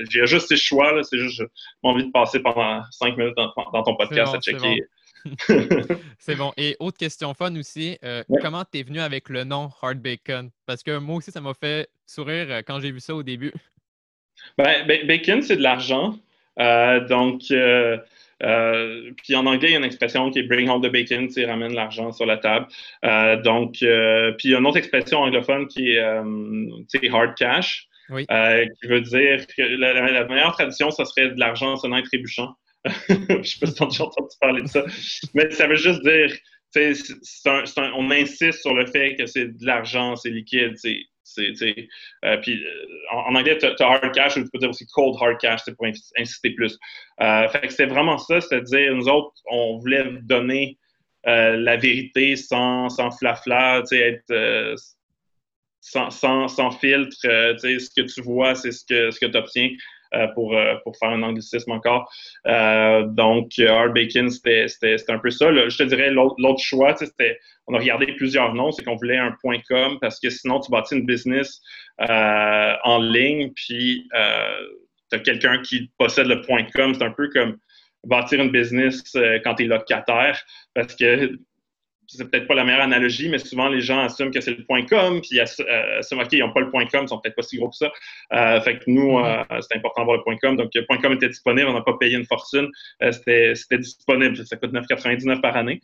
j'ai 0.09 0.25
juste 0.27 0.49
ces 0.49 0.57
choix, 0.57 1.01
c'est 1.03 1.17
juste, 1.17 1.37
j'ai 1.37 1.45
envie 1.83 2.03
de 2.03 2.11
passer 2.11 2.41
pendant 2.41 2.81
cinq 2.91 3.15
minutes 3.15 3.37
dans, 3.37 3.83
ton 3.83 3.95
podcast 3.95 4.35
à 4.35 4.41
checker. 4.41 4.83
C'est 6.19 6.35
bon. 6.35 6.51
Et 6.57 6.75
autre 6.79 6.97
question 6.97 7.33
fun 7.33 7.55
aussi, 7.55 7.97
euh, 8.03 8.23
comment 8.41 8.63
tu 8.69 8.79
es 8.79 8.83
venu 8.83 8.99
avec 8.99 9.29
le 9.29 9.43
nom 9.43 9.69
Hard 9.81 9.99
Bacon? 9.99 10.49
Parce 10.65 10.83
que 10.83 10.97
moi 10.97 11.17
aussi, 11.17 11.31
ça 11.31 11.41
m'a 11.41 11.53
fait 11.53 11.89
sourire 12.05 12.47
euh, 12.49 12.61
quand 12.65 12.79
j'ai 12.79 12.91
vu 12.91 12.99
ça 12.99 13.15
au 13.15 13.23
début. 13.23 13.53
Ben, 14.57 14.85
bacon, 15.07 15.41
c'est 15.41 15.57
de 15.57 15.61
l'argent. 15.61 16.17
Euh, 16.59 17.07
donc, 17.07 17.43
puis 17.47 19.35
en 19.35 19.45
anglais, 19.45 19.69
il 19.69 19.71
y 19.71 19.75
a 19.75 19.77
une 19.77 19.85
expression 19.85 20.29
qui 20.31 20.39
est 20.39 20.43
bring 20.43 20.69
home 20.69 20.81
the 20.81 20.91
bacon, 20.91 21.27
tu 21.27 21.45
ramène 21.45 21.73
l'argent 21.73 22.11
sur 22.11 22.25
la 22.25 22.37
table. 22.37 22.67
donc, 23.43 23.73
puis 23.73 23.87
il 23.87 24.51
y 24.51 24.55
a 24.55 24.59
une 24.59 24.65
autre 24.65 24.77
expression 24.77 25.19
anglophone 25.19 25.67
qui 25.67 25.91
est 25.91 27.09
hard 27.09 27.35
cash. 27.35 27.87
qui 28.09 28.87
veut 28.87 29.01
dire 29.01 29.47
que 29.47 29.61
la, 29.61 30.25
meilleure 30.25 30.53
tradition, 30.53 30.91
ça 30.91 31.05
serait 31.05 31.29
de 31.29 31.39
l'argent 31.39 31.77
sonnant 31.77 31.97
et 31.97 32.03
trébuchant. 32.03 32.55
je 33.09 33.43
sais 33.43 33.59
pas 33.59 33.67
si 33.67 33.73
tu 33.75 33.83
entendu 33.83 34.35
parler 34.39 34.61
de 34.61 34.67
ça. 34.67 34.83
Mais 35.33 35.49
ça 35.51 35.67
veut 35.67 35.75
juste 35.75 36.03
dire, 36.03 36.29
on 37.95 38.11
insiste 38.11 38.61
sur 38.61 38.73
le 38.73 38.85
fait 38.85 39.15
que 39.15 39.25
c'est 39.25 39.47
de 39.47 39.65
l'argent, 39.65 40.15
c'est 40.15 40.29
liquide, 40.29 40.75
c'est. 40.77 40.97
Euh, 41.39 42.37
puis 42.37 42.63
euh, 42.63 42.85
en, 43.11 43.33
anglais, 43.33 43.57
tu 43.57 43.65
as, 43.65 43.75
hard 43.79 44.13
cash, 44.13 44.35
ou 44.37 44.43
tu 44.43 44.49
peux 44.51 44.59
dire 44.59 44.69
aussi 44.69 44.85
cold 44.87 45.15
hard 45.19 45.39
cash, 45.39 45.61
c'est 45.65 45.75
pour 45.75 45.87
insister 45.87 46.51
plus. 46.51 46.77
Euh, 47.21 47.47
fait 47.47 47.67
que 47.67 47.83
vraiment 47.85 48.17
ça, 48.17 48.41
c'est-à-dire, 48.41 48.93
nous 48.93 49.07
autres, 49.07 49.33
on 49.49 49.77
voulait 49.77 50.05
donner 50.23 50.77
la 51.25 51.77
vérité 51.77 52.35
sans, 52.35 52.89
sans 52.89 53.09
sans, 55.79 56.09
sans, 56.11 56.47
sans, 56.47 56.71
filtre. 56.71 57.15
ce 57.21 57.89
que 57.95 58.01
tu 58.01 58.21
vois, 58.21 58.55
c'est 58.55 58.71
ce 58.71 58.85
que, 58.85 59.09
ce 59.09 59.19
que 59.19 59.25
tu 59.27 59.37
obtiens. 59.37 59.69
Euh, 60.15 60.27
pour, 60.35 60.55
euh, 60.55 60.75
pour 60.83 60.95
faire 60.97 61.09
un 61.09 61.23
anglicisme 61.23 61.71
encore. 61.71 62.11
Euh, 62.45 63.03
donc, 63.07 63.57
Hard 63.57 63.95
Bacon, 63.95 64.29
c'était 64.29 64.67
un 65.07 65.17
peu 65.17 65.31
ça. 65.31 65.51
Je 65.51 65.75
te 65.75 65.83
dirais, 65.83 66.11
l'autre 66.11 66.61
choix, 66.61 66.95
c'était, 66.95 67.39
on 67.65 67.73
a 67.73 67.79
regardé 67.79 68.05
plusieurs 68.13 68.53
noms, 68.53 68.71
c'est 68.71 68.83
qu'on 68.83 68.95
voulait 68.95 69.17
un 69.17 69.35
point 69.41 69.57
.com 69.67 69.97
parce 69.99 70.19
que 70.19 70.29
sinon, 70.29 70.59
tu 70.59 70.69
bâtis 70.69 70.95
une 70.95 71.07
business 71.07 71.61
en 71.97 72.99
ligne, 72.99 73.51
puis 73.55 74.07
tu 75.09 75.15
as 75.15 75.19
quelqu'un 75.19 75.59
qui 75.63 75.91
possède 75.97 76.27
le 76.27 76.41
point 76.41 76.63
.com. 76.75 76.93
C'est 76.93 77.03
un 77.03 77.11
peu 77.11 77.29
comme 77.29 77.57
bâtir 78.05 78.39
une 78.39 78.51
business 78.51 79.01
quand 79.43 79.55
tu 79.55 79.63
es 79.63 79.65
locataire 79.65 80.39
parce 80.75 80.95
que 80.95 81.39
c'est 82.07 82.29
peut-être 82.29 82.47
pas 82.47 82.55
la 82.55 82.63
meilleure 82.63 82.81
analogie, 82.81 83.29
mais 83.29 83.37
souvent 83.37 83.67
les 83.69 83.81
gens 83.81 83.99
assument 83.99 84.31
que 84.31 84.41
c'est 84.41 84.57
le 84.57 84.63
point 84.63 84.85
.com, 84.85 85.21
puis 85.21 85.39
euh, 85.39 85.99
assument 85.99 86.25
qu'ils 86.27 86.39
n'ont 86.39 86.51
pas 86.51 86.61
le 86.61 86.69
point 86.69 86.85
.com, 86.85 87.01
ils 87.03 87.07
sont 87.07 87.19
peut-être 87.19 87.35
pas 87.35 87.41
si 87.41 87.57
gros 87.57 87.69
que 87.69 87.75
ça. 87.75 87.91
Euh, 88.33 88.61
fait 88.61 88.79
que 88.79 88.83
nous, 88.87 89.19
mm-hmm. 89.19 89.45
euh, 89.51 89.61
c'est 89.61 89.77
important 89.77 90.01
d'avoir 90.01 90.17
le 90.17 90.23
point 90.23 90.37
.com. 90.37 90.55
Donc, 90.57 90.71
le 90.73 90.85
point 90.85 90.97
.com 90.97 91.13
était 91.13 91.29
disponible, 91.29 91.67
on 91.67 91.73
n'a 91.73 91.81
pas 91.81 91.97
payé 91.99 92.17
une 92.17 92.25
fortune. 92.25 92.69
c'était, 93.11 93.53
disponible, 93.77 94.37
ça 94.45 94.57
coûte 94.57 94.73
9,99 94.73 95.41
par 95.41 95.55
année. 95.55 95.81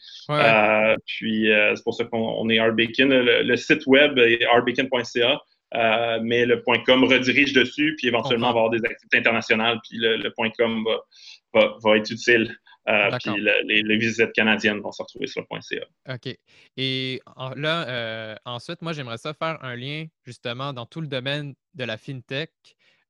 puis, 1.06 1.50
c'est 1.76 1.84
pour 1.84 1.94
ça 1.94 2.06
qu'on 2.06 2.50
est 2.50 2.60
Arbacon. 2.60 3.08
Le, 3.10 3.56
site 3.56 3.86
web 3.88 4.18
est 4.18 4.46
arbacon.ca. 4.46 5.42
mais 6.22 6.46
le 6.46 6.62
point 6.64 6.80
.com 6.86 7.04
redirige 7.04 7.54
dessus, 7.54 7.96
puis 7.98 8.08
éventuellement 8.08 8.50
on 8.50 8.54
va 8.54 8.60
avoir 8.60 8.70
des 8.72 8.86
activités 8.86 9.18
internationales, 9.18 9.80
puis 9.88 10.00
le, 10.00 10.30
point 10.30 10.50
.com 10.58 10.86
va, 11.54 11.76
va 11.84 11.98
être 11.98 12.12
utile. 12.12 12.56
Euh, 12.90 13.18
puis 13.24 13.42
les, 13.66 13.98
visites 13.98 14.32
canadiennes 14.34 14.80
vont 14.80 14.92
se 14.92 15.04
retrouver 15.04 15.28
sur 15.28 15.42
le 15.42 15.62
.ca. 15.62 15.86
OK. 16.10 16.36
Et 16.78 17.22
là, 17.56 17.88
euh, 17.88 18.36
ensuite, 18.46 18.82
moi, 18.82 18.94
j'aimerais 18.94 19.18
ça 19.18 19.34
faire 19.34 19.64
un 19.64 19.76
lien 19.76 20.08
justement 20.26 20.74
dans 20.74 20.86
tout 20.86 21.02
le 21.02 21.08
domaine 21.08 21.54
de 21.76 21.84
la 21.84 21.98
FinTech, 21.98 22.52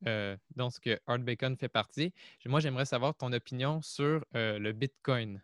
euh, 0.06 0.36
dont 0.56 0.70
ce 0.70 0.82
que 0.82 1.00
Art 1.08 1.20
Bacon 1.20 1.56
fait 1.56 1.70
partie. 1.70 2.14
Moi, 2.46 2.60
j'aimerais 2.60 2.86
savoir 2.86 3.16
ton 3.16 3.32
opinion 3.32 3.82
sur 3.82 4.24
le 4.34 4.72
Bitcoin. 4.72 5.42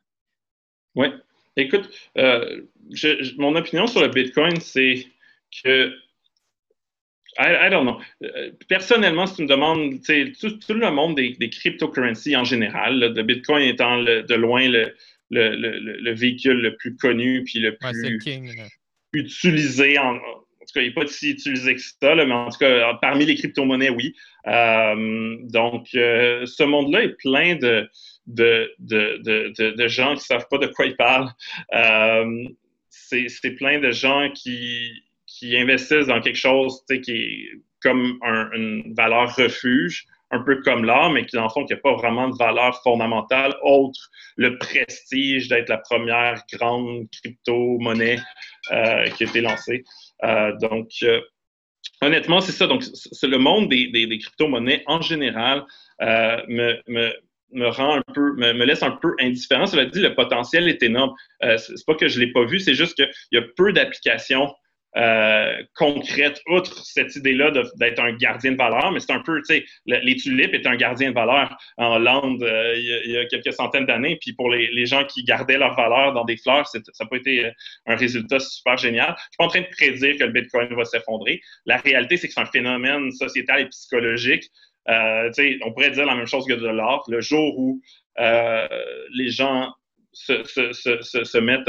Oui. 0.95 1.07
Écoute, 1.55 1.89
mon 2.17 3.55
opinion 3.55 3.87
sur 3.87 4.01
le 4.01 4.09
Bitcoin, 4.09 4.59
c'est 4.59 5.07
que 5.63 5.93
I, 7.37 7.69
don't 7.69 7.83
know. 7.83 7.99
Euh, 8.23 8.51
personnellement, 8.69 9.27
si 9.27 9.35
tu 9.35 9.43
me 9.43 9.47
demandes, 9.47 10.01
tout, 10.39 10.51
tout 10.51 10.73
le 10.73 10.91
monde 10.91 11.15
des, 11.15 11.35
des 11.39 11.49
cryptocurrencies 11.49 12.35
en 12.35 12.45
général, 12.45 12.99
le 12.99 13.23
Bitcoin 13.23 13.63
étant 13.63 14.01
de 14.01 14.33
loin 14.35 14.67
le, 14.69 14.93
le, 15.31 15.55
le, 15.55 16.13
véhicule 16.13 16.61
le 16.61 16.75
plus 16.75 16.95
connu 16.95 17.43
puis 17.43 17.59
le 17.59 17.75
plus 17.75 18.19
utilisé 19.13 19.97
en, 19.97 20.15
en 20.65 20.65
tout 20.65 20.73
cas, 20.73 20.81
il 20.81 20.87
n'est 20.87 20.93
pas 20.93 21.07
si 21.07 21.31
utilisé 21.31 21.75
que 21.75 21.81
ça, 21.81 22.15
mais 22.15 22.31
en 22.31 22.49
tout 22.49 22.57
cas, 22.57 22.93
parmi 23.01 23.25
les 23.25 23.35
crypto-monnaies, 23.35 23.89
oui. 23.89 24.15
Euh, 24.47 25.37
donc, 25.43 25.89
euh, 25.95 26.45
ce 26.45 26.63
monde-là 26.63 27.03
est 27.03 27.17
plein 27.17 27.55
de, 27.55 27.89
de, 28.27 28.73
de, 28.79 29.75
de, 29.75 29.87
gens 29.87 30.15
qui 30.15 30.21
ne 30.21 30.39
savent 30.39 30.47
pas 30.49 30.57
de 30.57 30.67
quoi 30.67 30.85
ils 30.85 30.95
parlent. 30.95 31.29
c'est 32.89 33.51
plein 33.51 33.79
de 33.79 33.91
gens 33.91 34.29
qui, 34.33 35.04
qui 35.37 35.57
investissent 35.57 36.07
dans 36.07 36.21
quelque 36.21 36.37
chose 36.37 36.81
qui 36.87 37.11
est 37.11 37.51
comme 37.81 38.17
une 38.53 38.93
valeur 38.95 39.35
refuge, 39.35 40.05
un 40.31 40.39
peu 40.39 40.61
comme 40.61 40.85
l'art, 40.85 41.11
mais 41.11 41.25
qui, 41.25 41.35
dans 41.35 41.43
le 41.43 41.49
fond, 41.49 41.65
n'a 41.69 41.77
pas 41.77 41.95
vraiment 41.95 42.29
de 42.29 42.35
valeur 42.37 42.81
fondamentale 42.83 43.55
autre 43.61 44.09
le 44.37 44.57
prestige 44.57 45.47
d'être 45.47 45.69
la 45.69 45.77
première 45.77 46.41
grande 46.51 47.07
crypto-monnaie 47.11 48.19
euh, 48.71 49.05
qui 49.09 49.23
a 49.23 49.27
été 49.27 49.41
lancée. 49.41 49.83
Euh, 50.23 50.51
donc, 50.57 50.89
euh, 51.03 51.21
honnêtement, 52.01 52.41
c'est 52.41 52.51
ça. 52.51 52.65
Donc, 52.67 52.83
c'est 52.83 53.27
le 53.27 53.37
monde 53.37 53.69
des, 53.69 53.87
des, 53.87 54.17
crypto-monnaies 54.17 54.83
en 54.87 55.01
général 55.01 55.65
me, 56.01 56.81
me, 56.87 57.13
me 57.51 57.67
rend 57.67 57.97
un 57.97 58.13
peu, 58.13 58.33
me, 58.35 58.65
laisse 58.65 58.83
un 58.83 58.91
peu 58.91 59.15
indifférent. 59.19 59.67
Cela 59.67 59.85
dit, 59.85 59.99
le 59.99 60.15
potentiel 60.15 60.67
est 60.67 60.81
énorme. 60.81 61.13
c'est 61.41 61.85
pas 61.85 61.95
que 61.95 62.07
je 62.07 62.19
l'ai 62.19 62.31
pas 62.31 62.45
vu, 62.45 62.59
c'est 62.59 62.73
juste 62.73 62.95
qu'il 62.95 63.09
y 63.31 63.37
a 63.37 63.43
peu 63.55 63.71
d'applications 63.73 64.51
euh, 64.97 65.61
concrète, 65.75 66.41
outre 66.47 66.85
cette 66.85 67.15
idée-là 67.17 67.51
d'être 67.75 67.99
un 67.99 68.13
gardien 68.13 68.53
de 68.53 68.57
valeur, 68.57 68.91
mais 68.91 69.01
c'est 69.01 69.11
un 69.11 69.19
peu, 69.19 69.41
tu 69.41 69.55
sais, 69.55 69.65
les 69.85 70.15
tulipes 70.15 70.53
étaient 70.53 70.69
un 70.69 70.77
gardien 70.77 71.09
de 71.09 71.15
valeur 71.15 71.57
en 71.77 71.97
Hollande 71.97 72.41
euh, 72.43 72.73
il, 72.77 73.11
y 73.11 73.17
a, 73.17 73.25
quelques 73.25 73.51
centaines 73.51 73.85
d'années, 73.85 74.17
puis 74.21 74.31
pour 74.33 74.49
les, 74.49 74.85
gens 74.85 75.03
qui 75.03 75.23
gardaient 75.23 75.57
leur 75.57 75.75
valeur 75.75 76.13
dans 76.13 76.23
des 76.23 76.37
fleurs, 76.37 76.67
ça 76.67 76.79
n'a 76.79 77.05
pas 77.07 77.17
été 77.17 77.45
euh, 77.45 77.51
un 77.87 77.95
résultat 77.95 78.39
super 78.39 78.77
génial. 78.77 79.15
Je 79.17 79.21
suis 79.21 79.37
pas 79.37 79.45
en 79.45 79.47
train 79.49 79.61
de 79.61 79.67
prédire 79.67 80.17
que 80.17 80.23
le 80.23 80.31
Bitcoin 80.31 80.73
va 80.73 80.85
s'effondrer. 80.85 81.41
La 81.65 81.77
réalité, 81.77 82.15
c'est 82.17 82.27
que 82.27 82.33
c'est 82.33 82.41
un 82.41 82.45
phénomène 82.45 83.11
sociétal 83.11 83.61
et 83.61 83.65
psychologique. 83.65 84.45
on 84.87 85.71
pourrait 85.73 85.91
dire 85.91 86.05
la 86.05 86.15
même 86.15 86.27
chose 86.27 86.45
que 86.45 86.53
de 86.53 86.67
l'art. 86.67 87.03
Le 87.09 87.19
jour 87.19 87.57
où 87.57 87.81
les 88.17 89.29
gens 89.29 89.73
se, 90.15 91.37
mettent 91.37 91.67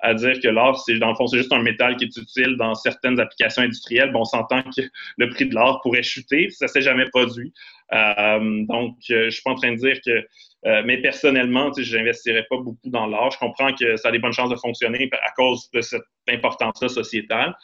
à, 0.00 0.14
dire 0.14 0.40
que 0.40 0.48
l'or, 0.48 0.82
c'est 0.84 0.98
dans 0.98 1.10
le 1.10 1.14
fond, 1.14 1.26
c'est 1.26 1.38
juste 1.38 1.52
un 1.52 1.62
métal 1.62 1.96
qui 1.96 2.04
est 2.04 2.16
utile 2.16 2.56
dans 2.56 2.74
certaines 2.74 3.20
applications 3.20 3.62
industrielles. 3.62 4.10
Bon, 4.12 4.20
on 4.20 4.24
s'entend 4.24 4.62
que 4.62 4.82
le 5.18 5.28
prix 5.30 5.46
de 5.46 5.54
l'or 5.54 5.80
pourrait 5.82 6.02
chuter, 6.02 6.50
ça 6.50 6.68
s'est 6.68 6.82
jamais 6.82 7.08
produit. 7.10 7.52
Euh, 7.92 8.64
donc, 8.66 8.96
euh, 9.10 9.26
je 9.26 9.30
suis 9.30 9.42
pas 9.42 9.50
en 9.50 9.54
train 9.54 9.72
de 9.72 9.76
dire 9.76 9.98
que, 10.04 10.26
euh, 10.64 10.82
mais 10.84 10.98
personnellement, 10.98 11.70
je 11.76 11.96
n'investirais 11.96 12.46
pas 12.48 12.56
beaucoup 12.56 12.88
dans 12.88 13.06
l'or. 13.06 13.30
Je 13.32 13.38
comprends 13.38 13.72
que 13.74 13.96
ça 13.96 14.08
a 14.08 14.12
des 14.12 14.18
bonnes 14.18 14.32
chances 14.32 14.50
de 14.50 14.56
fonctionner 14.56 15.10
à 15.12 15.30
cause 15.32 15.70
de 15.72 15.80
cette 15.80 16.02
importance-là 16.28 16.88
sociétale. 16.88 17.54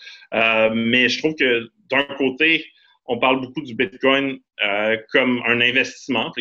mais 0.75 1.09
je 1.09 1.19
trouve 1.19 1.35
que 1.35 1.71
d'un 1.91 2.05
côté, 2.17 2.67
on 3.07 3.19
parle 3.19 3.41
beaucoup 3.41 3.63
du 3.63 3.75
Bitcoin 3.75 4.39
comme 5.13 5.43
un 5.47 5.61
investissement. 5.61 6.33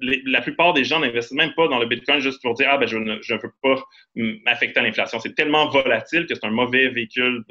La 0.00 0.40
plupart 0.40 0.72
des 0.72 0.84
gens 0.84 1.00
n'investissent 1.00 1.36
même 1.36 1.52
pas 1.54 1.68
dans 1.68 1.78
le 1.78 1.86
Bitcoin 1.86 2.20
juste 2.20 2.40
pour 2.42 2.54
dire 2.54 2.68
Ah, 2.70 2.78
ben, 2.78 2.86
je 2.86 2.96
ne 2.96 3.14
veux 3.14 3.52
pas 3.62 3.82
m'affecter 4.14 4.80
à 4.80 4.82
l'inflation. 4.82 5.18
C'est 5.20 5.34
tellement 5.34 5.68
volatile 5.68 6.26
que 6.26 6.34
c'est 6.34 6.44
un 6.44 6.50
mauvais 6.50 6.88
véhicule 6.88 7.44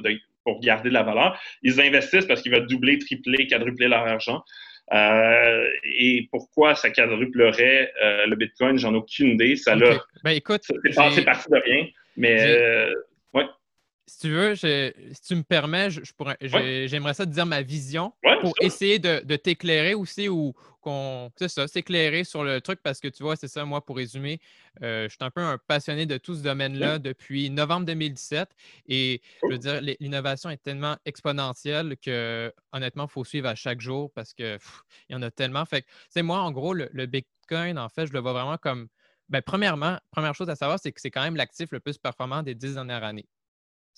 pour 0.43 0.59
garder 0.61 0.89
de 0.89 0.93
la 0.93 1.03
valeur. 1.03 1.39
Ils 1.63 1.79
investissent 1.81 2.25
parce 2.25 2.41
qu'ils 2.41 2.51
veulent 2.51 2.67
doubler, 2.67 2.99
tripler, 2.99 3.47
quadrupler 3.47 3.87
leur 3.87 4.07
argent. 4.07 4.43
Euh, 4.91 5.65
et 5.83 6.27
pourquoi 6.31 6.73
ça 6.73 6.89
quadruplerait 6.89 7.91
euh, 8.01 8.25
le 8.25 8.35
Bitcoin, 8.35 8.79
j'en 8.79 8.93
ai 8.93 8.97
aucune 8.97 9.27
idée. 9.27 9.55
Ça 9.55 9.75
ben, 10.23 10.31
écoute, 10.31 10.61
c'est 10.63 11.25
parti 11.25 11.49
de 11.49 11.61
rien. 11.63 11.87
Mais 12.17 12.89
si 14.09 14.19
tu 14.19 14.29
veux, 14.29 14.55
si 14.55 15.21
tu 15.27 15.35
me 15.35 15.43
permets, 15.43 15.89
j'aimerais 16.41 17.13
ça 17.13 17.25
te 17.25 17.31
dire 17.31 17.45
ma 17.45 17.61
vision 17.61 18.13
pour 18.41 18.53
essayer 18.59 18.99
de, 18.99 19.35
t'éclairer 19.35 19.93
aussi 19.93 20.27
ou 20.27 20.53
qu'on, 20.81 21.29
c'est 21.35 21.49
ça, 21.49 21.67
s'éclairer 21.67 22.23
sur 22.23 22.43
le 22.43 22.61
truc 22.61 22.79
parce 22.81 22.99
que 22.99 23.07
tu 23.07 23.21
vois, 23.23 23.35
c'est 23.35 23.47
ça, 23.47 23.65
moi, 23.65 23.85
pour 23.85 23.97
résumer, 23.97 24.39
euh, 24.81 25.07
je 25.09 25.15
suis 25.15 25.23
un 25.23 25.29
peu 25.29 25.41
un 25.41 25.57
passionné 25.57 26.05
de 26.05 26.17
tout 26.17 26.35
ce 26.35 26.41
domaine-là 26.41 26.99
depuis 26.99 27.49
novembre 27.49 27.85
2017 27.85 28.49
et 28.87 29.21
je 29.43 29.47
veux 29.47 29.57
dire, 29.57 29.81
l'innovation 29.99 30.49
est 30.49 30.61
tellement 30.61 30.97
exponentielle 31.05 31.95
que 31.97 32.51
honnêtement, 32.71 33.05
il 33.05 33.11
faut 33.11 33.23
suivre 33.23 33.47
à 33.47 33.55
chaque 33.55 33.81
jour 33.81 34.11
parce 34.13 34.33
qu'il 34.33 34.57
y 35.09 35.15
en 35.15 35.21
a 35.21 35.29
tellement. 35.29 35.65
Fait 35.65 35.83
que, 35.83 36.21
moi, 36.21 36.39
en 36.39 36.51
gros, 36.51 36.73
le, 36.73 37.05
Bitcoin, 37.05 37.77
en 37.77 37.89
fait, 37.89 38.07
je 38.07 38.13
le 38.13 38.19
vois 38.19 38.33
vraiment 38.33 38.57
comme, 38.57 38.87
ben, 39.27 39.41
premièrement, 39.41 39.99
première 40.11 40.33
chose 40.33 40.49
à 40.49 40.55
savoir, 40.55 40.79
c'est 40.79 40.91
que 40.91 41.01
c'est 41.01 41.11
quand 41.11 41.21
même 41.21 41.35
l'actif 41.35 41.71
le 41.71 41.79
plus 41.79 41.97
performant 41.97 42.41
des 42.41 42.55
dix 42.55 42.73
dernières 42.73 43.03
années. 43.03 43.27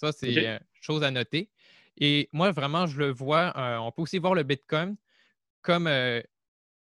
Ça, 0.01 0.11
c'est 0.11 0.33
une 0.33 0.59
chose 0.81 1.03
à 1.03 1.11
noter. 1.11 1.51
Et 1.97 2.27
moi, 2.33 2.51
vraiment, 2.51 2.87
je 2.87 2.97
le 2.97 3.11
vois, 3.11 3.55
euh, 3.55 3.77
on 3.77 3.91
peut 3.91 4.01
aussi 4.01 4.17
voir 4.17 4.33
le 4.33 4.41
Bitcoin 4.41 4.95
comme 5.61 5.85
euh, 5.85 6.21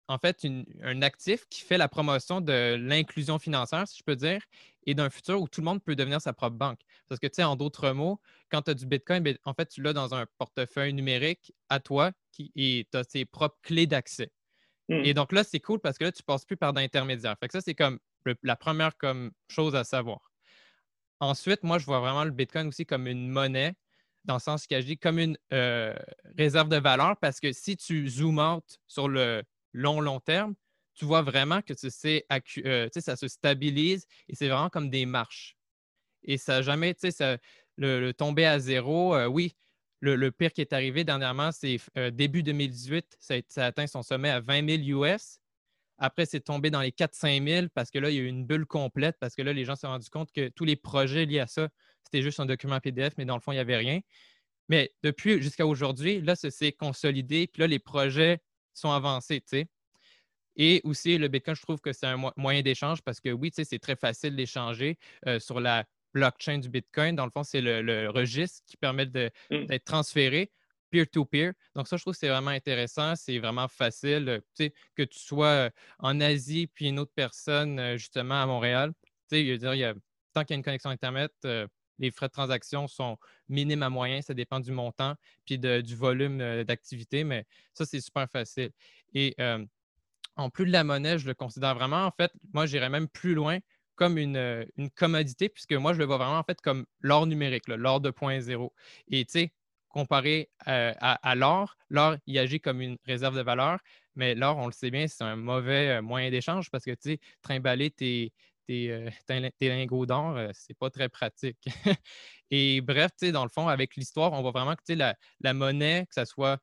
en 0.08 0.16
fait 0.16 0.46
un 0.82 1.02
actif 1.02 1.46
qui 1.50 1.60
fait 1.60 1.76
la 1.76 1.88
promotion 1.88 2.40
de 2.40 2.76
l'inclusion 2.76 3.38
financière, 3.38 3.86
si 3.86 3.98
je 3.98 4.04
peux 4.04 4.16
dire, 4.16 4.40
et 4.86 4.94
d'un 4.94 5.10
futur 5.10 5.42
où 5.42 5.48
tout 5.48 5.60
le 5.60 5.66
monde 5.66 5.84
peut 5.84 5.94
devenir 5.94 6.22
sa 6.22 6.32
propre 6.32 6.56
banque. 6.56 6.80
Parce 7.06 7.18
que, 7.18 7.26
tu 7.26 7.34
sais, 7.34 7.44
en 7.44 7.56
d'autres 7.56 7.90
mots, 7.90 8.22
quand 8.50 8.62
tu 8.62 8.70
as 8.70 8.74
du 8.74 8.86
Bitcoin, 8.86 9.22
ben, 9.22 9.36
en 9.44 9.52
fait, 9.52 9.66
tu 9.66 9.82
l'as 9.82 9.92
dans 9.92 10.14
un 10.14 10.24
portefeuille 10.38 10.94
numérique 10.94 11.52
à 11.68 11.80
toi 11.80 12.12
qui, 12.32 12.52
et 12.56 12.88
tu 12.90 12.96
as 12.96 13.04
tes 13.04 13.26
propres 13.26 13.58
clés 13.62 13.86
d'accès. 13.86 14.32
Et 14.88 15.10
mmh. 15.10 15.14
donc 15.14 15.32
là, 15.32 15.44
c'est 15.44 15.60
cool 15.60 15.80
parce 15.80 15.98
que 15.98 16.04
là, 16.04 16.12
tu 16.12 16.22
ne 16.22 16.24
passes 16.24 16.46
plus 16.46 16.56
par 16.56 16.72
d'intermédiaires. 16.72 17.36
Fait 17.38 17.48
que 17.48 17.52
ça, 17.52 17.60
c'est 17.60 17.74
comme 17.74 17.98
la 18.42 18.56
première 18.56 18.96
comme, 18.96 19.30
chose 19.48 19.74
à 19.74 19.84
savoir. 19.84 20.33
Ensuite, 21.20 21.62
moi, 21.62 21.78
je 21.78 21.86
vois 21.86 22.00
vraiment 22.00 22.24
le 22.24 22.30
Bitcoin 22.30 22.68
aussi 22.68 22.84
comme 22.86 23.06
une 23.06 23.28
monnaie, 23.28 23.74
dans 24.24 24.34
le 24.34 24.40
sens 24.40 24.66
qu'il 24.66 24.76
agit 24.76 24.98
comme 24.98 25.18
une 25.18 25.38
euh, 25.52 25.94
réserve 26.36 26.68
de 26.68 26.76
valeur, 26.76 27.16
parce 27.20 27.40
que 27.40 27.52
si 27.52 27.76
tu 27.76 28.08
zoomes 28.08 28.38
out 28.38 28.64
sur 28.86 29.08
le 29.08 29.42
long, 29.72 30.00
long 30.00 30.20
terme, 30.20 30.54
tu 30.94 31.04
vois 31.04 31.22
vraiment 31.22 31.60
que 31.60 31.74
euh, 32.66 32.88
ça 32.96 33.16
se 33.16 33.28
stabilise 33.28 34.06
et 34.28 34.34
c'est 34.34 34.48
vraiment 34.48 34.70
comme 34.70 34.90
des 34.90 35.06
marches. 35.06 35.56
Et 36.22 36.38
ça 36.38 36.54
n'a 36.54 36.62
jamais, 36.62 36.94
tu 36.94 37.10
sais, 37.10 37.38
le, 37.76 38.12
tomber 38.12 38.46
à 38.46 38.58
zéro, 38.58 39.14
euh, 39.14 39.26
oui, 39.26 39.54
le, 40.00 40.30
pire 40.30 40.52
qui 40.52 40.60
est 40.60 40.72
arrivé 40.72 41.04
dernièrement, 41.04 41.50
c'est 41.50 41.78
début 42.12 42.42
2018, 42.42 43.16
ça, 43.20 43.36
ça, 43.48 43.64
a 43.64 43.66
atteint 43.68 43.86
son 43.86 44.02
sommet 44.02 44.28
à 44.28 44.40
20 44.40 44.84
000 44.84 45.02
US. 45.02 45.40
Après, 45.98 46.26
c'est 46.26 46.40
tombé 46.40 46.70
dans 46.70 46.80
les 46.80 46.90
4-5 46.90 47.48
000 47.48 47.66
parce 47.74 47.90
que 47.90 47.98
là, 47.98 48.10
il 48.10 48.16
y 48.16 48.18
a 48.18 48.22
eu 48.22 48.26
une 48.26 48.44
bulle 48.44 48.66
complète 48.66 49.16
parce 49.20 49.34
que 49.34 49.42
là, 49.42 49.52
les 49.52 49.64
gens 49.64 49.76
se 49.76 49.82
sont 49.82 49.88
rendus 49.88 50.10
compte 50.10 50.32
que 50.32 50.48
tous 50.48 50.64
les 50.64 50.76
projets 50.76 51.24
liés 51.24 51.40
à 51.40 51.46
ça, 51.46 51.68
c'était 52.04 52.22
juste 52.22 52.40
un 52.40 52.46
document 52.46 52.80
PDF, 52.80 53.14
mais 53.16 53.24
dans 53.24 53.36
le 53.36 53.40
fond, 53.40 53.52
il 53.52 53.56
n'y 53.56 53.60
avait 53.60 53.76
rien. 53.76 54.00
Mais 54.68 54.92
depuis 55.02 55.40
jusqu'à 55.42 55.66
aujourd'hui, 55.66 56.20
là, 56.20 56.36
ça 56.36 56.50
s'est 56.50 56.72
consolidé, 56.72 57.46
puis 57.46 57.60
là, 57.60 57.66
les 57.66 57.78
projets 57.78 58.40
sont 58.72 58.90
avancés, 58.90 59.40
tu 59.40 59.58
sais. 59.58 59.66
Et 60.56 60.80
aussi, 60.84 61.18
le 61.18 61.28
Bitcoin, 61.28 61.56
je 61.56 61.62
trouve 61.62 61.80
que 61.80 61.92
c'est 61.92 62.06
un 62.06 62.16
moyen 62.36 62.62
d'échange 62.62 63.02
parce 63.02 63.20
que 63.20 63.30
oui, 63.30 63.50
tu 63.50 63.56
sais, 63.56 63.64
c'est 63.64 63.80
très 63.80 63.96
facile 63.96 64.36
d'échanger 64.36 64.98
euh, 65.26 65.40
sur 65.40 65.60
la 65.60 65.84
blockchain 66.12 66.58
du 66.58 66.68
Bitcoin. 66.68 67.16
Dans 67.16 67.24
le 67.24 67.30
fond, 67.32 67.42
c'est 67.42 67.60
le, 67.60 68.08
registre 68.08 68.62
qui 68.66 68.76
permet 68.76 69.06
mmh. 69.06 69.66
d'être 69.66 69.84
transféré. 69.84 70.52
Peer-to-peer. 70.94 71.54
Donc, 71.74 71.88
ça, 71.88 71.96
je 71.96 72.02
trouve 72.02 72.14
que 72.14 72.18
c'est 72.20 72.28
vraiment 72.28 72.52
intéressant. 72.52 73.16
C'est 73.16 73.40
vraiment 73.40 73.66
facile. 73.66 74.40
Tu 74.54 74.66
sais, 74.66 74.74
que 74.94 75.02
tu 75.02 75.18
sois 75.18 75.70
en 75.98 76.20
Asie 76.20 76.68
puis 76.68 76.86
une 76.86 77.00
autre 77.00 77.10
personne, 77.16 77.96
justement, 77.96 78.40
à 78.40 78.46
Montréal. 78.46 78.92
Tu 79.28 79.36
sais, 79.36 79.58
dire, 79.58 79.74
il 79.74 79.80
y 79.80 79.84
a, 79.84 79.94
tant 80.32 80.44
qu'il 80.44 80.50
y 80.50 80.54
a 80.54 80.58
une 80.58 80.62
connexion 80.62 80.90
Internet, 80.90 81.32
les 81.98 82.10
frais 82.12 82.28
de 82.28 82.32
transaction 82.32 82.86
sont 82.86 83.18
minimes 83.48 83.82
à 83.82 83.90
moyens. 83.90 84.26
Ça 84.26 84.34
dépend 84.34 84.60
du 84.60 84.70
montant 84.70 85.16
puis 85.44 85.58
du 85.58 85.96
volume 85.96 86.62
d'activité, 86.62 87.24
mais 87.24 87.44
ça, 87.72 87.84
c'est 87.84 88.00
super 88.00 88.28
facile. 88.30 88.70
Et 89.14 89.34
en 90.36 90.50
plus 90.50 90.66
de 90.66 90.70
la 90.70 90.84
monnaie, 90.84 91.18
je 91.18 91.26
le 91.26 91.34
considère 91.34 91.74
vraiment, 91.74 92.06
en 92.06 92.12
fait, 92.12 92.30
moi, 92.52 92.66
j'irais 92.66 92.88
même 92.88 93.08
plus 93.08 93.34
loin 93.34 93.58
comme 93.96 94.18
une, 94.18 94.66
commodité, 94.94 95.48
puisque 95.48 95.72
moi, 95.72 95.92
je 95.92 95.98
le 95.98 96.04
vois 96.04 96.18
vraiment 96.18 96.38
en 96.38 96.44
fait 96.44 96.60
comme 96.60 96.84
l'or 97.00 97.26
numérique, 97.26 97.68
l'or 97.68 98.00
2.0. 98.00 98.72
Et 99.08 99.24
tu 99.24 99.32
sais, 99.32 99.52
comparé 99.94 100.50
à, 100.66 101.34
l'or, 101.36 101.76
l'or, 101.88 102.16
il 102.26 102.36
agit 102.38 102.60
comme 102.60 102.80
une 102.80 102.96
réserve 103.06 103.36
de 103.36 103.42
valeur, 103.42 103.78
mais 104.16 104.34
l'or, 104.34 104.58
on 104.58 104.66
le 104.66 104.72
sait 104.72 104.90
bien, 104.90 105.06
c'est 105.06 105.22
un 105.22 105.36
mauvais 105.36 106.02
moyen 106.02 106.30
d'échange 106.30 106.68
parce 106.68 106.84
que 106.84 106.90
tu 106.90 107.10
sais, 107.10 107.20
trimballer 107.42 107.92
tes, 107.92 108.32
tes, 108.66 109.12
lingots 109.60 110.06
d'or, 110.06 110.36
c'est 110.52 110.76
pas 110.76 110.90
très 110.90 111.08
pratique. 111.08 111.58
Et 112.50 112.80
bref, 112.80 113.12
tu 113.16 113.30
dans 113.30 113.44
le 113.44 113.50
fond, 113.50 113.68
avec 113.68 113.94
l'histoire, 113.94 114.32
on 114.32 114.42
voit 114.42 114.50
vraiment 114.50 114.74
que 114.74 114.92
la, 114.94 115.14
la 115.40 115.54
monnaie, 115.54 116.06
que 116.08 116.14
ce 116.14 116.24
soit 116.24 116.60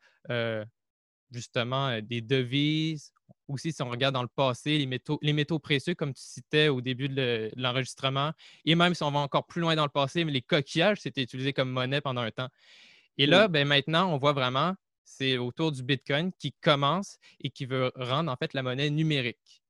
justement 1.32 2.02
des 2.02 2.20
devises 2.20 3.14
aussi, 3.48 3.72
si 3.72 3.82
on 3.82 3.90
regarde 3.90 4.14
dans 4.14 4.22
le 4.22 4.28
passé, 4.28 4.78
les 4.78 4.86
métaux, 4.86 5.20
les 5.22 5.34
métaux 5.34 5.60
précieux, 5.60 5.96
comme 5.96 6.14
tu 6.14 6.22
citais 6.24 6.70
au 6.70 6.82
début 6.82 7.10
de 7.10 7.52
l'enregistrement, 7.56 8.32
et 8.66 8.76
même 8.76 8.94
si 8.94 9.04
on 9.04 9.12
va 9.12 9.20
encore 9.20 9.46
plus 9.46 9.62
loin 9.62 9.76
dans 9.76 9.84
le 9.84 9.90
passé, 9.90 10.26
mais 10.26 10.32
les 10.32 10.42
coquillages, 10.42 11.02
c'était 11.02 11.24
utilisé 11.24 11.54
comme 11.54 11.70
monnaie 11.70 12.02
pendant 12.02 12.22
un 12.22 12.32
temps. 12.32 12.50
Et 13.22 13.28
là, 13.28 13.48
ben, 13.48 13.68
maintenant, 13.68 14.12
on 14.12 14.18
voit 14.18 14.34
vraiment, 14.34 14.74
c'est 15.04 15.38
autour 15.38 15.72
du 15.72 15.84
Bitcoin 15.84 16.32
qui 16.40 16.54
commence 16.54 17.20
et 17.40 17.52
qui 17.52 17.68
veut 17.68 17.92
rendre 17.96 18.32
en 18.32 18.36
fait 18.36 18.56
la 18.56 18.64
monnaie 18.64 18.90
numérique. 18.90 19.62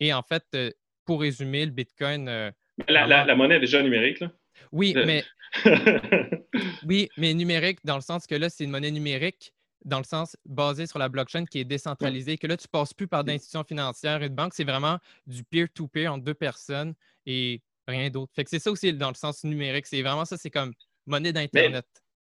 Et 0.00 0.12
en 0.12 0.22
fait, 0.22 0.42
euh, 0.56 0.72
pour 1.04 1.20
résumer, 1.20 1.64
le 1.66 1.70
Bitcoin. 1.70 2.28
Euh, 2.28 2.50
la, 2.88 3.34
monnaie 3.36 3.56
est 3.56 3.60
déjà 3.60 3.80
numérique, 3.80 4.18
là? 4.18 4.32
Oui, 4.72 4.94
mais. 5.06 5.22
oui, 6.84 7.08
mais 7.16 7.32
numérique 7.32 7.78
dans 7.84 7.94
le 7.94 8.00
sens 8.00 8.26
que 8.26 8.34
là, 8.34 8.50
c'est 8.50 8.64
une 8.64 8.70
monnaie 8.70 8.90
numérique 8.90 9.52
dans 9.84 9.98
le 9.98 10.04
sens 10.04 10.36
basé 10.44 10.88
sur 10.88 10.98
la 10.98 11.08
blockchain 11.08 11.46
qui 11.46 11.60
est 11.60 11.64
décentralisée, 11.64 12.38
que 12.38 12.48
là, 12.48 12.56
tu 12.56 12.64
ne 12.64 12.70
passes 12.70 12.92
plus 12.92 13.06
par 13.06 13.22
d'institutions 13.22 13.64
financières 13.64 14.22
et 14.22 14.28
de 14.28 14.34
banques, 14.34 14.54
c'est 14.54 14.64
vraiment 14.64 14.98
du 15.28 15.44
peer-to-peer 15.44 16.08
entre 16.12 16.24
deux 16.24 16.34
personnes 16.34 16.94
et 17.24 17.62
rien 17.86 18.10
d'autre. 18.10 18.32
Fait 18.34 18.42
que 18.42 18.50
c'est 18.50 18.58
ça 18.58 18.72
aussi 18.72 18.92
dans 18.92 19.08
le 19.08 19.14
sens 19.14 19.44
numérique. 19.44 19.86
C'est 19.86 20.02
vraiment 20.02 20.24
ça, 20.24 20.36
c'est 20.36 20.50
comme 20.50 20.72
monnaie 21.06 21.32
d'Internet. 21.32 21.86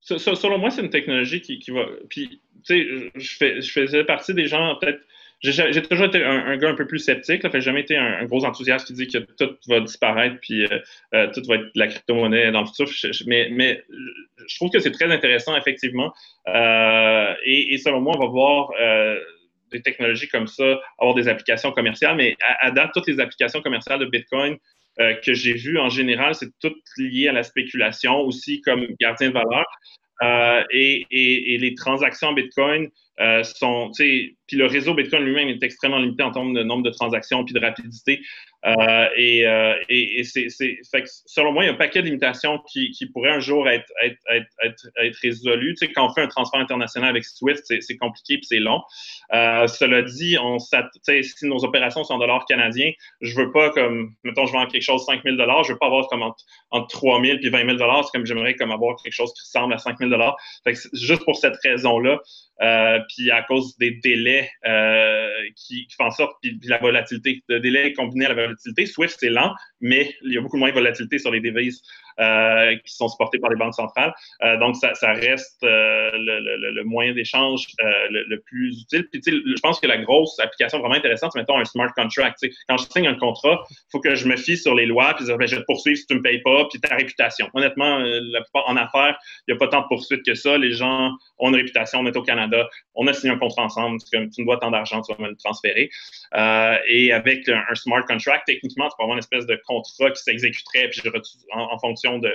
Selon 0.04 0.58
moi, 0.58 0.70
c'est 0.70 0.82
une 0.82 0.90
technologie 0.90 1.42
qui, 1.42 1.72
va. 1.72 1.86
Puis, 2.10 2.42
tu 2.66 2.76
sais, 2.76 3.12
je, 3.16 3.62
je 3.62 3.72
faisais 3.72 4.04
partie 4.04 4.34
des 4.34 4.48
gens, 4.48 4.76
peut-être 4.76 5.00
j'ai 5.44 5.82
toujours 5.82 6.06
été 6.06 6.24
un, 6.24 6.56
gars 6.56 6.70
un 6.70 6.76
peu 6.76 6.88
plus 6.88 7.00
sceptique. 7.00 7.44
Là, 7.44 7.50
fait 7.50 7.60
jamais 7.60 7.82
été 7.82 7.98
un, 7.98 8.24
gros 8.26 8.46
enthousiaste 8.46 8.88
qui 8.88 8.94
dit 8.94 9.08
que 9.08 9.18
tout 9.18 9.58
va 9.68 9.82
disparaître 9.82 10.38
puis 10.42 10.66
euh, 10.66 10.80
euh, 11.14 11.28
tout 11.34 11.42
va 11.48 11.56
être 11.56 11.70
la 11.76 11.88
crypto-monnaie 11.88 12.52
dans 12.52 12.62
le 12.62 12.68
futur. 12.68 12.88
mais, 13.28 13.84
je 14.48 14.56
trouve 14.56 14.70
que 14.72 14.80
c'est 14.80 14.92
très 14.92 15.12
intéressant, 15.12 15.56
effectivement. 15.58 16.14
Euh, 16.48 17.34
et, 17.46 17.78
selon 17.78 18.00
moi, 18.00 18.14
on 18.16 18.20
va 18.22 18.28
voir 18.28 18.72
des 19.72 19.82
technologies 19.82 20.30
comme 20.30 20.48
ça 20.48 20.80
avoir 20.98 21.14
des 21.16 21.28
applications 21.28 21.72
commerciales. 21.72 22.16
Mais 22.16 22.38
à, 22.62 22.72
date, 22.72 22.92
toutes 22.94 23.08
les 23.08 23.20
applications 23.20 23.62
commerciales 23.62 24.00
de 24.00 24.06
Bitcoin 24.06 24.58
que 24.98 25.34
j'ai 25.34 25.54
vues, 25.54 25.80
en 25.80 25.90
général, 25.90 26.36
c'est 26.36 26.52
tout 26.60 26.74
lié 26.98 27.28
à 27.28 27.32
la 27.34 27.44
spéculation, 27.44 28.20
aussi 28.20 28.62
comme 28.62 28.86
gardien 29.00 29.30
de 29.30 29.34
valeur. 29.34 29.66
et, 30.72 31.06
et, 31.10 31.58
les 31.58 31.74
transactions 31.76 32.34
Bitcoin 32.34 32.90
euh, 33.20 33.44
puis 34.48 34.58
le 34.58 34.66
réseau 34.66 34.94
Bitcoin 34.94 35.24
lui-même 35.24 35.50
est 35.50 35.64
extrêmement 35.64 36.00
limité 36.00 36.24
en 36.24 36.32
termes 36.32 36.54
de 36.54 36.64
nombre 36.64 36.84
de 36.84 36.90
transactions 36.90 37.44
puis 37.46 37.54
de 37.54 37.60
rapidité. 37.60 38.22
Euh, 38.66 39.08
euh, 39.18 39.76
et, 39.90 40.24
c'est, 40.24 40.48
selon 41.26 41.52
moi, 41.52 41.64
il 41.64 41.68
y 41.68 41.70
a 41.70 41.74
un 41.74 41.78
paquet 41.78 42.02
de 42.02 42.06
limitations 42.06 42.60
qui, 42.72 42.92
qui 42.92 43.08
pourraient 43.08 43.32
un 43.32 43.40
jour 43.40 43.68
être, 43.70 43.92
être, 44.02 45.18
résolues. 45.22 45.76
Tu 45.76 45.86
sais, 45.86 45.92
quand 45.92 46.10
on 46.10 46.14
fait 46.14 46.22
un 46.22 46.28
transfert 46.28 46.62
international 46.62 47.10
avec 47.10 47.26
Swift, 47.26 47.64
c'est, 47.66 47.98
compliqué 47.98 48.38
puis 48.38 48.46
c'est 48.46 48.60
long. 48.60 48.82
Cela 49.32 50.02
dit, 50.02 50.38
si 51.24 51.46
nos 51.46 51.64
opérations 51.66 52.04
sont 52.04 52.14
en 52.16 52.20
dollars 52.20 52.46
canadiens, 52.46 52.92
je 53.22 53.36
veux 53.36 53.52
pas 53.52 53.70
comme, 53.72 54.14
mettons, 54.24 54.46
je 54.46 54.54
vends 54.54 54.66
quelque 54.66 54.82
chose 54.82 55.06
5 55.06 55.24
000 55.24 55.36
je 55.38 55.72
veux 55.72 55.78
pas 55.78 55.88
avoir 55.88 56.08
comme 56.08 56.22
entre, 56.22 56.44
entre 56.72 56.88
3 56.88 57.22
000 57.22 57.38
puis 57.40 57.50
20 57.50 57.78
000 57.78 58.04
C'est 58.04 58.12
comme 58.14 58.26
j'aimerais 58.26 58.56
comme 58.56 58.72
avoir 58.72 58.96
quelque 59.02 59.14
chose 59.14 59.34
qui 59.34 59.42
ressemble 59.42 59.74
à 59.74 59.78
5 59.78 59.98
000 60.00 60.12
fait 60.64 60.74
Juste 60.94 61.24
pour 61.26 61.36
cette 61.36 61.58
raison-là, 61.64 62.20
puis 63.08 63.32
à 63.32 63.44
cause 63.44 63.78
des 63.78 63.92
délais 64.04 64.50
euh, 64.66 65.30
qui, 65.56 65.88
font 65.98 66.06
en 66.06 66.12
sorte, 66.12 66.36
puis, 66.42 66.58
la 66.64 66.78
volatilité, 66.78 67.44
de 67.50 67.58
délais 67.60 67.94
combinés 67.94 68.26
à 68.26 68.30
la 68.30 68.36
volatilité. 68.36 68.86
Swift, 68.86 69.18
c'est 69.20 69.30
lent, 69.30 69.54
mais 69.82 70.14
il 70.24 70.34
y 70.34 70.38
a 70.38 70.42
beaucoup 70.42 70.58
moins 70.58 70.70
de 70.70 70.76
volatilité 70.76 71.18
sur 71.18 71.32
les 71.32 71.40
devises 71.40 71.82
qui 72.18 72.94
sont 72.94 73.08
supportés 73.08 73.40
par 73.40 73.50
les 73.50 73.56
banques 73.56 73.76
centrales. 73.76 74.14
Euh, 74.44 74.58
donc, 74.58 74.76
ça, 74.76 75.14
reste 75.14 75.64
euh, 75.64 76.10
le, 76.14 76.84
moyen 76.84 77.14
d'échange 77.14 77.68
le, 78.10 78.38
plus 78.38 78.82
utile. 78.82 79.08
Puis, 79.12 79.22
je 79.26 79.62
pense 79.62 79.80
que 79.80 79.88
la 79.88 79.98
grosse 79.98 80.40
application 80.40 80.80
vraiment 80.80 80.96
intéressante, 80.96 81.32
c'est 81.34 81.40
mettons 81.40 81.58
un 81.58 81.66
smart 81.66 81.92
contract. 81.96 82.44
quand 82.68 82.78
je 82.78 82.86
signe 82.90 83.08
un 83.08 83.16
contrat, 83.16 83.64
il 83.70 83.76
faut 83.92 84.00
que 84.00 84.16
je 84.16 84.28
me 84.28 84.36
fie 84.36 84.58
sur 84.58 84.76
les 84.76 84.86
lois, 84.86 85.14
puis 85.16 85.26
ben, 85.26 85.48
je 85.48 85.56
vais 85.56 85.62
te 85.62 85.66
poursuivre 85.66 85.98
si 85.98 86.06
tu 86.06 86.14
ne 86.14 86.20
me 86.20 86.24
payes 86.24 86.42
pas, 86.42 86.66
puis 86.70 86.80
ta 86.80 86.96
réputation. 86.96 87.50
Honnêtement, 87.54 88.00
la 88.00 88.42
plupart 88.42 88.68
en 88.68 88.76
affaires, 88.76 89.18
il 89.48 89.54
n'y 89.54 89.56
a 89.56 89.60
pas 89.60 89.68
tant 89.68 89.82
de 89.82 89.88
poursuites 89.88 90.24
que 90.26 90.36
ça. 90.36 90.58
Les 90.58 90.72
gens 90.72 91.12
ont 91.40 91.50
une 91.50 91.56
réputation. 91.56 92.00
On 92.00 92.06
est 92.06 92.18
au 92.18 92.24
Canada, 92.24 92.68
on 92.96 93.08
a 93.08 93.14
signé 93.14 93.34
un 93.34 93.38
contrat 93.38 93.64
ensemble, 93.64 94.00
tu 94.12 94.18
me 94.18 94.46
dois 94.46 94.58
tant 94.58 94.72
d'argent, 94.72 95.02
tu 95.02 95.14
vas 95.14 95.24
me 95.24 95.30
le 95.30 95.38
transférer. 95.38 95.90
et 96.88 97.12
avec 97.12 97.48
un, 97.50 97.76
smart 97.76 98.06
contract, 98.06 98.44
techniquement, 98.46 98.88
tu 98.90 98.96
peux 98.98 99.04
avoir 99.04 99.16
une 99.16 99.20
espèce 99.20 99.46
de 99.46 99.60
contrat 99.66 100.12
qui 100.12 100.22
s'exécuterait 100.22 100.90
puis 100.90 101.02
en, 101.54 101.74
en 101.74 101.80
fonction 101.80 102.03
de, 102.20 102.34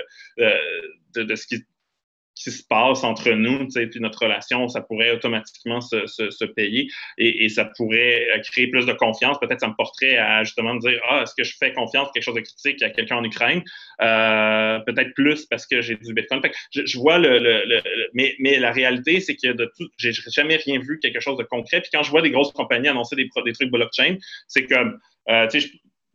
de, 1.15 1.35
ce 1.35 1.47
qui, 1.47 1.63
se 2.35 2.63
passe 2.69 3.03
entre 3.03 3.31
nous, 3.31 3.67
puis 3.67 3.99
notre 3.99 4.23
relation, 4.23 4.69
ça 4.69 4.79
pourrait 4.79 5.11
automatiquement 5.11 5.81
se, 5.81 6.45
payer 6.45 6.87
et, 7.17 7.49
ça 7.49 7.65
pourrait 7.65 8.27
créer 8.45 8.67
plus 8.67 8.85
de 8.85 8.93
confiance. 8.93 9.37
Peut-être 9.39 9.59
ça 9.59 9.67
me 9.67 9.75
porterait 9.75 10.17
à 10.17 10.43
justement 10.45 10.73
me 10.75 10.79
dire 10.79 11.01
Ah, 11.09 11.23
est-ce 11.23 11.33
que 11.35 11.43
je 11.43 11.53
fais 11.59 11.73
confiance 11.73 12.07
à 12.07 12.11
quelque 12.13 12.23
chose 12.23 12.35
de 12.35 12.41
critique 12.41 12.81
à 12.81 12.89
quelqu'un 12.91 13.17
en 13.17 13.23
Ukraine? 13.25 13.61
Euh, 14.01 14.79
Peut-être 14.85 15.13
plus 15.15 15.45
parce 15.47 15.67
que 15.67 15.81
j'ai 15.81 15.95
du 15.95 16.13
Bitcoin. 16.13 16.41
je, 16.71 16.97
vois 16.97 17.17
le, 17.17 17.81
mais, 18.13 18.35
mais, 18.39 18.57
la 18.57 18.71
réalité, 18.71 19.19
c'est 19.19 19.35
que 19.35 19.51
de 19.51 19.69
tout, 19.77 19.89
j'ai 19.97 20.13
jamais 20.13 20.55
rien 20.55 20.79
vu 20.79 20.99
quelque 20.99 21.19
chose 21.19 21.37
de 21.37 21.43
concret. 21.43 21.81
Puis 21.81 21.89
quand 21.91 22.03
je 22.03 22.09
vois 22.09 22.21
des 22.21 22.31
grosses 22.31 22.53
compagnies 22.53 22.87
annoncer 22.87 23.17
des, 23.17 23.29
des 23.43 23.51
trucs 23.51 23.69
blockchain, 23.69 24.15
c'est 24.47 24.65
comme, 24.65 24.97
euh, 25.29 25.45
tu 25.47 25.59
sais, 25.59 25.69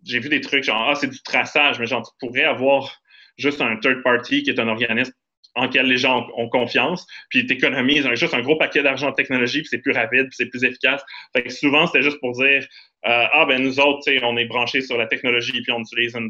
j'ai 0.05 0.19
vu 0.19 0.29
des 0.29 0.41
trucs 0.41 0.65
genre, 0.65 0.89
ah, 0.91 0.95
c'est 0.95 1.09
du 1.09 1.23
traçage, 1.23 1.79
mais 1.79 1.87
genre, 1.87 2.03
tu 2.03 2.27
pourrais 2.27 2.45
avoir 2.45 3.01
juste 3.37 3.61
un 3.61 3.77
third 3.77 4.03
party 4.03 4.43
qui 4.43 4.51
est 4.51 4.59
un 4.59 4.69
organisme 4.69 5.13
en 5.57 5.67
lequel 5.67 5.87
les 5.87 5.99
gens 5.99 6.27
ont, 6.37 6.49
confiance, 6.49 7.07
puis 7.29 7.47
tu 7.47 7.53
économises 7.53 8.09
juste 8.15 8.35
un 8.35 8.41
gros 8.41 8.57
paquet 8.57 8.83
d'argent 8.83 9.09
en 9.09 9.13
technologie, 9.13 9.61
puis 9.61 9.69
c'est 9.71 9.79
plus 9.79 9.93
rapide, 9.93 10.27
puis 10.27 10.37
c'est 10.37 10.47
plus 10.47 10.65
efficace. 10.65 11.03
Fait 11.33 11.45
que 11.45 11.51
souvent, 11.51 11.87
c'était 11.87 12.03
juste 12.03 12.19
pour 12.21 12.33
dire 12.33 12.67
Ah, 13.05 13.45
ben 13.47 13.63
nous 13.63 13.81
autres, 13.81 14.11
on 14.23 14.37
est 14.37 14.47
branchés 14.47 14.81
sur 14.81 14.97
la 14.97 15.07
technologie, 15.07 15.61
puis 15.63 15.73
on 15.73 15.81
utilise 15.81 16.17
un, 16.17 16.29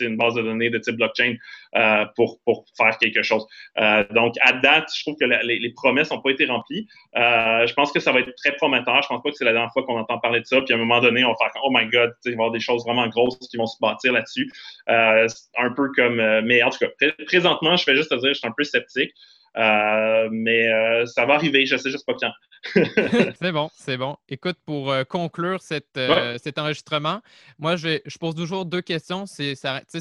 une 0.00 0.16
base 0.16 0.34
de 0.34 0.42
données 0.42 0.70
de 0.70 0.78
type 0.78 0.96
blockchain 0.96 1.36
euh, 1.76 2.04
pour, 2.16 2.40
pour 2.44 2.64
faire 2.76 2.98
quelque 2.98 3.22
chose. 3.22 3.46
Euh, 3.78 4.04
donc, 4.10 4.34
à 4.40 4.54
date, 4.54 4.88
je 4.94 5.02
trouve 5.02 5.16
que 5.18 5.24
les, 5.24 5.72
promesses 5.74 6.10
n'ont 6.10 6.20
pas 6.20 6.30
été 6.30 6.46
remplies. 6.46 6.86
Euh, 7.16 7.66
je 7.66 7.74
pense 7.74 7.92
que 7.92 8.00
ça 8.00 8.12
va 8.12 8.20
être 8.20 8.34
très 8.36 8.52
prometteur. 8.56 9.02
Je 9.02 9.08
pense 9.08 9.22
pas 9.22 9.30
que 9.30 9.36
c'est 9.36 9.44
la 9.44 9.52
dernière 9.52 9.72
fois 9.72 9.84
qu'on 9.84 9.98
entend 9.98 10.18
parler 10.18 10.40
de 10.40 10.46
ça. 10.46 10.60
Puis 10.62 10.72
à 10.72 10.76
un 10.76 10.80
moment 10.80 11.00
donné, 11.00 11.24
on 11.24 11.30
va 11.30 11.36
faire 11.36 11.62
Oh 11.64 11.70
my 11.70 11.86
God, 11.86 12.12
il 12.24 12.30
va 12.30 12.30
y 12.30 12.34
avoir 12.34 12.50
des 12.50 12.60
choses 12.60 12.84
vraiment 12.84 13.06
grosses 13.08 13.38
qui 13.38 13.56
vont 13.56 13.66
se 13.66 13.76
bâtir 13.80 14.12
là-dessus. 14.12 14.50
un 14.86 15.70
peu 15.76 15.90
comme. 15.94 16.16
mais 16.42 16.62
en 16.62 16.70
tout 16.70 16.78
cas, 16.78 16.88
présentement, 17.26 17.76
je 17.76 17.84
fais 17.84 17.96
juste 17.96 18.10
te 18.10 18.16
dire, 18.16 18.30
je 18.30 18.38
suis 18.38 18.48
un 18.48 18.54
peu 18.56 18.64
sceptique. 18.64 19.12
Mais 19.56 21.06
ça 21.06 21.26
va 21.26 21.34
arriver, 21.34 21.66
je 21.66 21.76
sais 21.76 21.90
juste 21.90 22.06
pas 22.06 22.14
quand. 22.14 22.32
c'est 23.40 23.52
bon, 23.52 23.68
c'est 23.74 23.96
bon. 23.96 24.16
Écoute, 24.28 24.56
pour 24.64 24.90
euh, 24.90 25.04
conclure 25.04 25.60
euh, 25.96 26.38
cet 26.38 26.58
enregistrement, 26.58 27.20
moi, 27.58 27.76
je, 27.76 28.00
je, 28.04 28.18
pose 28.18 28.34
toujours 28.34 28.64
deux 28.64 28.80
questions. 28.80 29.26
C'est 29.26 29.54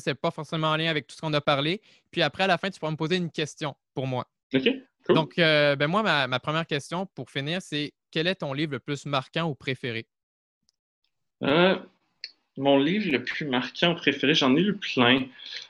n'est 0.06 0.16
pas 0.16 0.32
forcément 0.32 0.70
en 0.70 0.78
lien 0.78 0.90
avec 0.90 1.08
tout 1.08 1.16
ce 1.16 1.22
qu'on 1.22 1.34
a 1.34 1.42
parlé. 1.42 1.82
Puis 2.12 2.22
après, 2.22 2.44
à 2.44 2.48
la 2.48 2.58
fin, 2.58 2.70
tu 2.70 2.80
pourras 2.80 2.92
me 2.92 2.98
poser 2.98 3.18
une 3.18 3.32
question 3.32 3.76
pour 3.94 4.08
moi. 4.08 4.28
OK. 4.54 4.68
Donc, 5.10 5.38
euh, 5.38 5.76
ben 5.76 5.88
moi, 5.88 6.02
ma, 6.28 6.40
première 6.40 6.66
question 6.66 7.06
pour 7.08 7.30
finir, 7.30 7.62
c'est 7.62 7.94
quel 8.10 8.28
est 8.28 8.36
ton 8.36 8.54
livre 8.54 8.72
le 8.74 8.80
plus 8.80 9.06
marquant 9.06 9.50
ou 9.50 9.56
préféré? 9.56 10.08
Mon 12.58 12.78
livre 12.78 13.12
le 13.12 13.24
plus 13.24 13.46
marquant 13.46 13.96
préféré, 13.96 14.36
j'en 14.36 14.56
ai 14.56 14.62
lu 14.62 14.78
plein. 14.78 15.24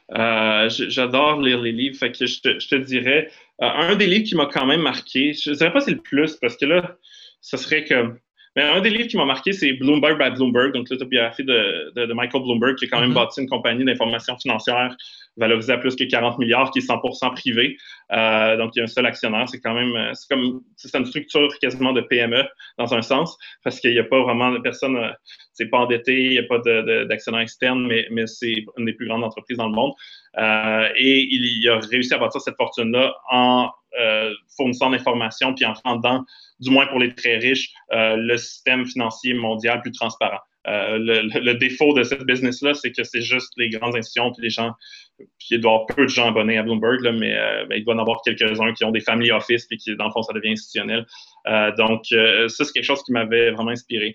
J'adore 0.09 1.41
lire 1.41 1.61
les 1.61 1.71
livres. 1.71 1.97
Fait 1.97 2.11
que 2.11 2.25
je 2.25 2.39
te 2.41 2.75
dirais 2.75 3.29
euh, 3.61 3.67
un 3.67 3.95
des 3.95 4.07
livres 4.07 4.25
qui 4.25 4.35
m'a 4.35 4.47
quand 4.47 4.65
même 4.65 4.81
marqué, 4.81 5.33
je 5.33 5.51
ne 5.51 5.55
dirais 5.55 5.71
pas 5.71 5.79
c'est 5.79 5.91
le 5.91 6.01
plus, 6.01 6.35
parce 6.37 6.57
que 6.57 6.65
là, 6.65 6.95
ce 7.41 7.57
serait 7.57 7.83
que. 7.83 8.13
Mais 8.55 8.61
un 8.61 8.81
des 8.81 8.89
livres 8.89 9.07
qui 9.07 9.17
m'a 9.17 9.25
marqué, 9.25 9.51
c'est 9.51 9.73
Bloomberg 9.73 10.19
by 10.19 10.35
Bloomberg, 10.35 10.73
donc 10.73 10.87
l'autobiographie 10.89 11.43
de, 11.43 11.91
de, 11.95 12.13
Michael 12.13 12.43
Bloomberg, 12.43 12.75
qui 12.75 12.85
a 12.85 12.87
quand 12.87 12.99
même 12.99 13.11
mm-hmm. 13.11 13.13
bâti 13.13 13.41
une 13.41 13.49
compagnie 13.49 13.83
d'information 13.83 14.37
financière 14.37 14.95
valorisé 15.37 15.73
à 15.73 15.77
plus 15.77 15.95
que 15.95 16.03
40 16.03 16.37
milliards, 16.37 16.71
qui 16.71 16.79
est 16.79 16.87
100% 16.87 17.31
privé. 17.33 17.77
Euh, 18.11 18.57
donc, 18.57 18.71
il 18.75 18.79
y 18.79 18.81
a 18.81 18.83
un 18.83 18.87
seul 18.87 19.05
actionnaire. 19.05 19.47
C'est 19.49 19.59
quand 19.59 19.73
même, 19.73 20.13
c'est 20.13 20.27
comme, 20.29 20.61
c'est 20.75 20.95
une 20.95 21.05
structure 21.05 21.49
quasiment 21.59 21.93
de 21.93 22.01
PME 22.01 22.43
dans 22.77 22.93
un 22.93 23.01
sens, 23.01 23.37
parce 23.63 23.79
qu'il 23.79 23.91
n'y 23.91 23.99
a 23.99 24.03
pas 24.03 24.21
vraiment 24.21 24.51
de 24.51 24.59
personne, 24.59 24.97
c'est 25.53 25.67
pas 25.67 25.79
endetté, 25.79 26.23
il 26.25 26.31
n'y 26.31 26.39
a 26.39 26.43
pas 26.43 26.59
d'actionnaire 27.05 27.41
externe, 27.41 27.87
mais, 27.87 28.27
c'est 28.27 28.65
une 28.77 28.85
des 28.85 28.93
plus 28.93 29.07
grandes 29.07 29.23
entreprises 29.23 29.57
dans 29.57 29.67
le 29.67 29.75
monde. 29.75 29.93
et 30.95 31.27
il, 31.29 31.69
a 31.69 31.79
réussi 31.79 32.13
à 32.13 32.17
bâtir 32.17 32.41
cette 32.41 32.55
fortune-là 32.55 33.13
en 33.31 33.69
fournissant 34.55 34.89
l'information 34.89 35.53
puis 35.53 35.65
en 35.65 35.73
rendant, 35.83 36.23
du 36.59 36.71
moins 36.71 36.87
pour 36.87 36.99
les 36.99 37.13
très 37.13 37.37
riches, 37.37 37.71
le 37.91 38.37
système 38.37 38.85
financier 38.85 39.33
mondial 39.33 39.81
plus 39.81 39.91
transparent. 39.91 40.39
Euh, 40.67 40.97
le, 40.97 41.53
défaut 41.53 41.93
de 41.93 42.03
cette 42.03 42.23
business-là, 42.23 42.73
c'est 42.73 42.91
que 42.91 43.03
c'est 43.03 43.21
juste 43.21 43.51
les 43.57 43.69
grandes 43.69 43.95
institutions, 43.95 44.31
puis 44.31 44.43
les 44.43 44.49
gens, 44.49 44.71
puis 45.17 45.47
il 45.51 45.59
doit 45.59 45.71
y 45.71 45.73
avoir 45.73 45.87
peu 45.87 46.03
de 46.03 46.09
gens 46.09 46.29
abonnés 46.29 46.57
à 46.57 46.63
Bloomberg, 46.63 47.01
mais 47.19 47.35
euh, 47.35 47.65
il 47.71 47.83
doit 47.83 47.95
y 47.95 47.97
en 47.97 48.01
avoir 48.01 48.21
quelques-uns 48.23 48.73
qui 48.73 48.85
ont 48.85 48.91
des 48.91 49.01
family 49.01 49.31
office, 49.31 49.65
puis 49.65 49.77
qui, 49.77 49.95
dans 49.95 50.05
le 50.05 50.11
fond, 50.11 50.21
ça 50.21 50.33
devient 50.33 50.51
institutionnel. 50.51 51.05
Euh, 51.47 51.71
donc, 51.75 52.05
ça, 52.05 52.47
c'est 52.47 52.71
quelque 52.71 52.83
chose 52.83 53.03
qui 53.03 53.11
m'avait 53.11 53.51
vraiment 53.51 53.71
inspiré. 53.71 54.13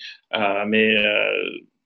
mais 0.66 0.96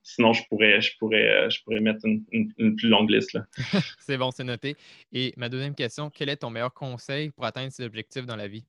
sinon, 0.05 0.33
je 0.33 0.43
pourrais, 0.49 0.81
je 0.81 0.97
pourrais, 0.99 1.51
je 1.51 1.63
pourrais 1.63 1.81
mettre 1.81 2.05
une, 2.05 2.77
plus 2.77 2.89
longue 2.89 3.11
liste. 3.11 3.39
c'est 3.99 4.19
bon, 4.19 4.31
c'est 4.31 4.45
noté. 4.45 4.77
Et 5.13 5.33
ma 5.37 5.49
deuxième 5.49 5.75
question, 5.75 6.11
quel 6.11 6.29
est 6.29 6.37
ton 6.37 6.51
meilleur 6.51 6.73
conseil 6.73 7.31
pour 7.31 7.45
atteindre 7.45 7.73
ces 7.73 7.85
objectifs 7.85 8.27
dans 8.27 8.37
la 8.37 8.49
vie? 8.49 8.65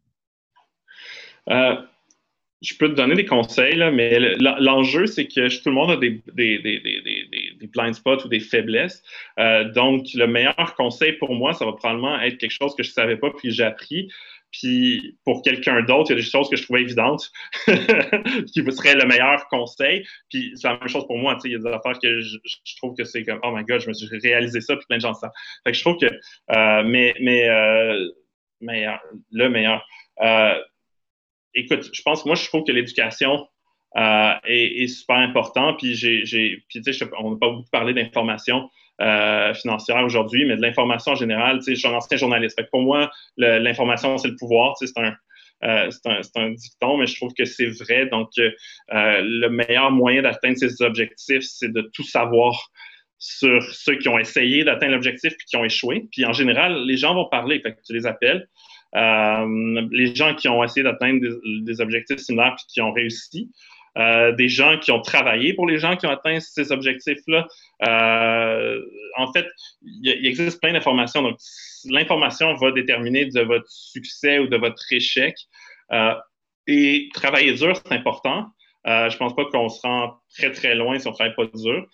Je 2.64 2.76
peux 2.76 2.90
te 2.90 2.94
donner 2.94 3.16
des 3.16 3.26
conseils, 3.26 3.78
mais 3.92 4.18
l'enjeu, 4.40 5.06
c'est 5.06 5.28
que 5.28 5.62
tout 5.62 5.70
le 5.70 5.76
monde 5.76 5.92
a 5.92 5.98
des, 5.98 6.24
des, 6.34 7.68
blind 7.68 7.94
spots 7.94 8.24
ou 8.24 8.30
des 8.30 8.40
faiblesses. 8.40 9.04
Euh, 9.38 9.66
donc, 9.72 10.06
le 10.14 10.28
meilleur 10.28 10.74
conseil 10.76 11.14
pour 11.14 11.36
moi, 11.36 11.54
ça 11.54 11.66
va 11.66 11.74
probablement 11.74 12.20
être 12.22 12.38
quelque 12.38 12.52
chose 12.52 12.74
que 12.76 12.84
je 12.84 12.90
ne 12.90 12.94
savais 12.94 13.18
pas, 13.18 13.32
puis 13.32 13.52
j'ai 13.52 13.64
appris. 13.64 14.08
Puis 14.52 15.18
pour 15.26 15.42
quelqu'un 15.42 15.82
d'autre, 15.82 16.12
il 16.12 16.14
y 16.14 16.20
a 16.20 16.22
des 16.22 16.30
choses 16.30 16.48
que 16.48 16.56
je 16.56 16.64
trouvais 16.64 16.84
évidentes 16.84 17.32
qui 17.66 18.64
seraient 18.72 18.96
le 18.96 19.08
meilleur 19.08 19.48
conseil. 19.50 20.06
Puis 20.30 20.52
c'est 20.56 20.68
la 20.68 20.78
même 20.78 20.88
chose 20.88 21.08
pour 21.08 21.18
moi. 21.18 21.38
Il 21.44 21.52
y 21.52 21.56
a 21.56 21.58
des 21.58 21.68
affaires 21.68 22.00
que 22.00 22.22
je, 22.22 22.38
trouve 22.78 22.96
que 22.96 23.04
c'est 23.04 23.24
comme 23.24 23.40
Oh 23.44 23.52
my 23.52 23.64
God, 23.66 23.82
je 23.82 23.88
me 23.88 23.94
suis 23.94 24.08
réalisé 24.20 24.62
ça, 24.62 24.76
puis 24.76 24.86
plein 24.88 24.98
de 24.98 25.02
gens 25.02 25.16
savent. 25.16 25.32
Fait 25.66 25.72
que 25.72 25.78
je 25.78 25.82
trouve 25.82 25.98
que 25.98 26.06
euh, 26.06 26.84
mais, 26.86 27.16
mais 27.20 27.50
euh, 27.50 28.08
meilleur, 28.62 29.02
le 29.32 29.50
meilleur 29.50 29.84
écoute, 31.56 31.90
je 31.92 32.02
pense, 32.02 32.26
moi, 32.26 32.36
je 32.36 32.46
trouve 32.46 32.64
que 32.64 32.72
l'éducation 32.72 33.48
euh, 33.96 34.34
est, 34.46 34.88
super 34.88 35.18
important. 35.18 35.74
Puis, 35.76 35.96
j'ai, 35.96 36.64
puis 36.70 36.82
tu 36.82 36.94
sais, 36.94 37.06
on 37.20 37.32
n'a 37.32 37.38
pas 37.38 37.50
beaucoup 37.50 37.70
parlé 37.72 37.94
d'information 37.94 38.70
euh, 39.02 39.54
financière 39.54 40.04
aujourd'hui, 40.04 40.46
mais 40.46 40.56
de 40.56 40.62
l'information 40.62 41.14
en 41.14 41.16
général. 41.16 41.60
Je 41.66 41.74
suis 41.74 41.88
un 41.88 41.94
ancien 41.94 42.18
journaliste. 42.18 42.60
Pour 42.72 42.82
moi, 42.82 43.12
l'information, 43.38 44.18
c'est 44.18 44.30
le 44.30 44.36
pouvoir. 44.36 44.76
C'est 44.78 44.98
un, 44.98 45.16
euh, 45.64 45.90
un, 46.36 46.52
dicton, 46.52 46.98
mais 46.98 47.06
je 47.06 47.16
trouve 47.16 47.34
que 47.34 47.46
c'est 47.46 47.68
vrai. 47.68 48.08
Donc, 48.08 48.30
le 48.38 49.48
meilleur 49.48 49.92
moyen 49.92 50.24
d'atteindre 50.24 50.58
ces 50.58 50.82
objectifs, 50.82 51.44
c'est 51.44 51.72
de 51.72 51.82
tout 51.94 52.04
savoir 52.04 52.72
sur 53.20 53.64
ceux 53.72 53.96
qui 54.00 54.10
ont 54.10 54.20
essayé 54.20 54.66
d'atteindre 54.66 54.94
l'objectif 54.94 55.34
puis 55.38 55.46
qui 55.46 55.56
ont 55.56 55.64
échoué. 55.64 56.08
Puis 56.12 56.26
en 56.26 56.34
général, 56.34 56.84
les 56.86 56.98
gens 56.98 57.16
vont 57.16 57.30
parler, 57.30 57.62
fait 57.62 57.78
tu 57.86 57.94
les 57.94 58.06
appelles. 58.06 58.50
Euh, 58.96 59.88
les 59.92 60.14
gens 60.14 60.36
qui 60.36 60.48
ont 60.48 60.64
essayé 60.64 60.84
d'atteindre 60.84 61.20
des, 61.62 61.82
objectifs 61.82 62.20
similaires 62.20 62.56
puis 62.56 62.66
qui 62.68 62.82
ont 62.82 62.92
réussi. 62.92 63.52
Euh, 63.96 64.32
des 64.32 64.50
gens 64.50 64.80
qui 64.80 64.92
ont 64.92 65.02
travaillé 65.02 65.54
pour 65.54 65.68
les 65.68 65.78
gens 65.78 65.96
qui 65.96 66.08
ont 66.08 66.12
atteint 66.12 66.40
ces 66.40 66.72
objectifs-là. 66.72 67.48
Euh, 67.88 68.82
en 69.18 69.32
fait, 69.32 69.46
il, 69.84 70.26
existe 70.26 70.60
plein 70.60 70.74
d'informations. 70.74 71.22
Donc, 71.22 71.38
l'information 71.86 72.56
va 72.56 72.72
déterminer 72.72 73.26
de 73.26 73.42
votre 73.42 73.70
succès 73.70 74.40
ou 74.40 74.48
de 74.48 74.58
votre 74.58 74.82
échec. 74.92 75.36
et 76.66 77.10
travailler 77.14 77.54
dur, 77.54 77.76
c'est 77.76 77.94
important. 77.94 78.48
je 78.86 79.18
pense 79.18 79.36
pas 79.36 79.46
qu'on 79.46 79.70
se 79.70 79.82
rend 79.82 80.18
très, 80.36 80.52
très 80.52 80.76
loin 80.76 80.98
si 80.98 81.08
on 81.08 81.12
travaille 81.12 81.36
pas 81.36 81.46
dur. 81.54 81.88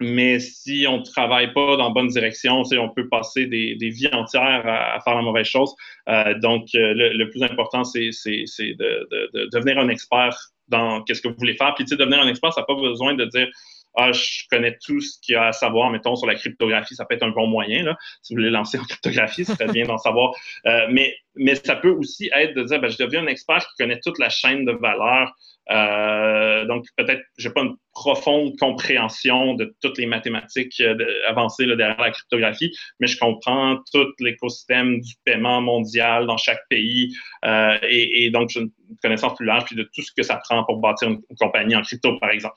Mais 0.00 0.38
si 0.38 0.86
on 0.88 0.98
ne 0.98 1.02
travaille 1.02 1.52
pas 1.52 1.76
dans 1.76 1.88
la 1.88 1.94
bonne 1.94 2.08
direction, 2.08 2.62
on 2.62 2.88
peut 2.90 3.08
passer 3.08 3.46
des, 3.46 3.76
vies 3.80 4.08
entières 4.12 4.62
à, 4.66 5.00
faire 5.00 5.14
la 5.16 5.22
mauvaise 5.22 5.46
chose. 5.46 5.74
Euh, 6.08 6.38
donc, 6.38 6.68
euh, 6.74 6.92
le, 6.94 7.30
plus 7.30 7.42
important, 7.42 7.84
c'est 7.84 8.10
de, 8.10 9.48
devenir 9.52 9.78
un 9.78 9.88
expert 9.88 10.36
dans 10.68 11.02
qu'est-ce 11.02 11.22
que 11.22 11.28
vous 11.28 11.36
voulez 11.38 11.56
faire. 11.56 11.74
Puis, 11.74 11.84
tu 11.84 11.90
sais, 11.90 11.96
devenir 11.96 12.20
un 12.20 12.28
expert, 12.28 12.52
ça 12.52 12.60
n'a 12.60 12.66
pas 12.66 12.74
besoin 12.74 13.14
de 13.14 13.24
dire 13.24 13.48
ah, 13.96 14.12
je 14.12 14.44
connais 14.50 14.76
tout 14.84 15.00
ce 15.00 15.18
qu'il 15.20 15.32
y 15.32 15.36
a 15.36 15.46
à 15.46 15.52
savoir, 15.52 15.90
mettons, 15.90 16.14
sur 16.14 16.28
la 16.28 16.36
cryptographie, 16.36 16.94
ça 16.94 17.04
peut 17.04 17.16
être 17.16 17.24
un 17.24 17.30
bon 17.30 17.48
moyen, 17.48 17.82
là, 17.82 17.96
si 18.22 18.32
vous 18.32 18.38
voulez 18.38 18.50
lancer 18.50 18.78
en 18.78 18.84
cryptographie, 18.84 19.44
c'est 19.44 19.56
très 19.56 19.72
bien 19.72 19.86
d'en 19.86 19.98
savoir. 19.98 20.32
Euh, 20.66 20.86
mais, 20.90 21.16
mais 21.34 21.56
ça 21.56 21.74
peut 21.74 21.90
aussi 21.90 22.30
être 22.32 22.54
de 22.54 22.62
dire, 22.62 22.80
ben, 22.80 22.90
je 22.90 22.98
deviens 22.98 23.24
un 23.24 23.26
expert 23.26 23.58
qui 23.58 23.82
connaît 23.82 23.98
toute 23.98 24.18
la 24.20 24.28
chaîne 24.28 24.64
de 24.64 24.72
valeur 24.72 25.34
euh, 25.70 26.64
donc, 26.64 26.86
peut-être, 26.96 27.22
je 27.36 27.48
n'ai 27.48 27.54
pas 27.54 27.62
une 27.62 27.76
profonde 27.98 28.56
compréhension 28.58 29.54
de 29.54 29.74
toutes 29.82 29.98
les 29.98 30.06
mathématiques 30.06 30.80
euh, 30.80 30.96
avancées 31.26 31.66
derrière 31.66 32.00
la 32.00 32.12
cryptographie, 32.12 32.72
mais 33.00 33.08
je 33.08 33.18
comprends 33.18 33.78
tout 33.92 34.06
l'écosystème 34.20 35.00
du 35.00 35.14
paiement 35.24 35.60
mondial 35.60 36.26
dans 36.26 36.36
chaque 36.36 36.60
pays 36.70 37.12
euh, 37.44 37.76
et, 37.82 38.30
donc 38.30 38.50
j'ai 38.50 38.60
une 38.60 38.70
connaissance 39.02 39.34
plus 39.34 39.46
large 39.46 39.64
puis 39.64 39.74
de 39.74 39.82
tout 39.82 40.02
ce 40.02 40.12
que 40.16 40.22
ça 40.22 40.36
prend 40.36 40.62
pour 40.64 40.78
bâtir 40.78 41.08
une, 41.08 41.20
compagnie 41.40 41.74
en 41.74 41.82
crypto, 41.82 42.16
par 42.20 42.30
exemple. 42.30 42.54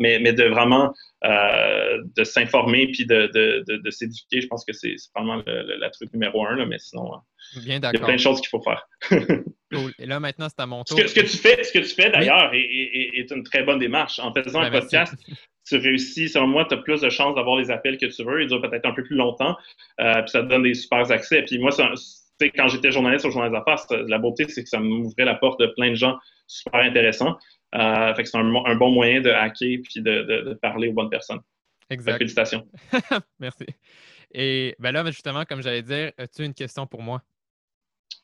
mais, 0.00 0.18
mais, 0.18 0.32
de 0.32 0.44
vraiment 0.44 0.92
de 1.22 2.24
s'informer 2.24 2.88
puis 2.88 3.06
de, 3.06 3.30
de, 3.32 3.64
de, 3.66 3.90
s'éduquer, 3.90 4.40
je 4.40 4.46
pense 4.48 4.64
que 4.64 4.72
c'est 4.72 4.96
vraiment 5.14 5.42
le, 5.46 5.76
la 5.78 5.90
truc 5.90 6.12
numéro 6.12 6.44
un, 6.46 6.56
là, 6.56 6.66
mais 6.66 6.78
sinon, 6.78 7.10
il 7.54 7.68
y 7.68 7.72
a 7.72 7.90
plein 7.92 8.14
de 8.14 8.20
choses 8.20 8.40
qu'il 8.40 8.48
faut 8.48 8.62
faire. 8.62 8.86
Et 9.98 10.06
là, 10.06 10.20
maintenant, 10.20 10.48
c'est 10.48 10.62
à 10.62 10.66
mon 10.66 10.84
tour. 10.84 10.98
Ce 10.98 11.14
que, 11.14 11.20
tu 11.20 11.36
fais, 11.36 11.62
ce 11.64 11.72
que 11.72 11.80
tu 11.80 11.94
fais 11.94 12.10
d'ailleurs 12.10 12.50
est, 12.52 13.30
une 13.30 13.42
très 13.42 13.62
bonne 13.62 13.78
démarche. 13.78 14.18
En 14.18 14.32
faisant 14.60 14.76
un 14.76 14.80
podcast, 14.80 15.14
tu 15.66 15.76
réussis, 15.76 16.28
selon 16.28 16.46
moi, 16.46 16.64
tu 16.64 16.74
as 16.74 16.78
plus 16.78 17.00
de 17.00 17.10
chances 17.10 17.34
d'avoir 17.34 17.56
les 17.56 17.70
appels 17.70 17.98
que 17.98 18.06
tu 18.06 18.24
veux. 18.24 18.42
Ils 18.42 18.48
durent 18.48 18.62
peut-être 18.62 18.86
un 18.86 18.92
peu 18.92 19.02
plus 19.02 19.16
longtemps. 19.16 19.56
Euh, 20.00 20.22
puis 20.22 20.30
ça 20.30 20.42
te 20.42 20.48
donne 20.48 20.62
des 20.62 20.74
super 20.74 21.10
accès. 21.10 21.42
Puis 21.42 21.58
moi, 21.58 21.70
quand 22.56 22.68
j'étais 22.68 22.92
journaliste 22.92 23.24
au 23.24 23.30
Journal 23.30 23.50
des 23.50 23.56
Affaires, 23.56 23.84
la 24.06 24.18
beauté, 24.18 24.46
c'est 24.48 24.62
que 24.62 24.68
ça 24.68 24.78
m'ouvrait 24.78 25.24
la 25.24 25.34
porte 25.34 25.58
de 25.60 25.66
plein 25.66 25.90
de 25.90 25.96
gens 25.96 26.18
super 26.46 26.80
intéressants. 26.80 27.36
Euh, 27.74 28.14
fait 28.14 28.22
que 28.22 28.28
c'est 28.28 28.38
un, 28.38 28.76
bon 28.76 28.90
moyen 28.90 29.20
de 29.20 29.30
hacker 29.30 29.78
puis 29.82 30.02
de, 30.02 30.56
parler 30.62 30.88
aux 30.88 30.92
bonnes 30.92 31.10
personnes. 31.10 31.40
Exact. 31.90 32.18
félicitations. 32.18 32.66
Merci. 33.40 33.66
Et 34.32 34.74
ben 34.78 34.92
là, 34.92 35.04
justement, 35.06 35.44
comme 35.44 35.62
j'allais 35.62 35.82
dire, 35.82 36.12
as-tu 36.18 36.44
une 36.44 36.54
question 36.54 36.86
pour 36.86 37.02
moi? 37.02 37.22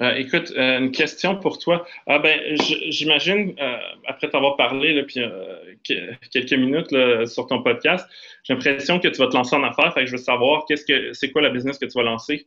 Euh, 0.01 0.15
écoute, 0.15 0.53
euh, 0.57 0.79
une 0.79 0.91
question 0.91 1.37
pour 1.37 1.59
toi. 1.59 1.87
Ah 2.07 2.19
ben, 2.19 2.41
j'imagine, 2.89 3.55
euh, 3.61 3.77
après 4.07 4.31
t'avoir 4.31 4.57
parlé 4.57 5.03
puis, 5.05 5.21
quelques 6.31 6.53
minutes 6.53 6.89
sur 7.29 7.47
ton 7.47 7.63
podcast, 7.63 8.07
j'ai 8.45 8.55
l'impression 8.55 8.99
que 8.99 9.09
tu 9.09 9.19
vas 9.19 9.29
te 9.29 9.35
lancer 9.35 9.57
en 9.57 9.65
affaires. 9.65 9.95
Je 10.07 10.13
veux 10.13 10.17
savoir 10.17 10.65
qu'est-ce 10.67 10.85
que 10.85 11.13
c'est 11.13 11.31
quoi 11.31 11.43
la 11.43 11.51
business 11.51 11.79
que 11.79 11.87
tu 11.87 11.99
vas 11.99 12.05
lancer? 12.05 12.47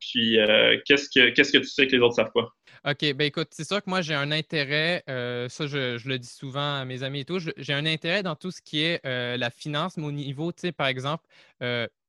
puis 0.00 0.38
qu'est-ce 0.86 1.10
que 1.10 1.30
qu'est-ce 1.30 1.52
que 1.52 1.58
tu 1.58 1.66
sais 1.66 1.86
que 1.86 1.94
les 1.94 2.02
autres 2.02 2.14
savent 2.14 2.32
pas? 2.32 2.48
OK, 2.86 3.12
ben 3.12 3.26
écoute, 3.26 3.48
c'est 3.50 3.68
sûr 3.68 3.84
que 3.84 3.90
moi 3.90 4.00
j'ai 4.00 4.14
un 4.14 4.32
intérêt, 4.32 5.02
ça 5.06 5.66
je, 5.66 6.08
le 6.08 6.18
dis 6.18 6.28
souvent 6.28 6.80
à 6.80 6.84
mes 6.84 7.02
amis 7.02 7.20
et 7.20 7.24
tout, 7.24 7.38
j'ai 7.38 7.72
un 7.74 7.84
intérêt 7.86 8.22
dans 8.22 8.36
tout 8.36 8.50
ce 8.50 8.62
qui 8.62 8.82
est 8.82 9.00
la 9.04 9.50
finance, 9.50 9.96
mais 9.96 10.06
au 10.06 10.12
niveau, 10.12 10.52
tu 10.52 10.60
sais, 10.60 10.72
par 10.72 10.86
exemple, 10.86 11.24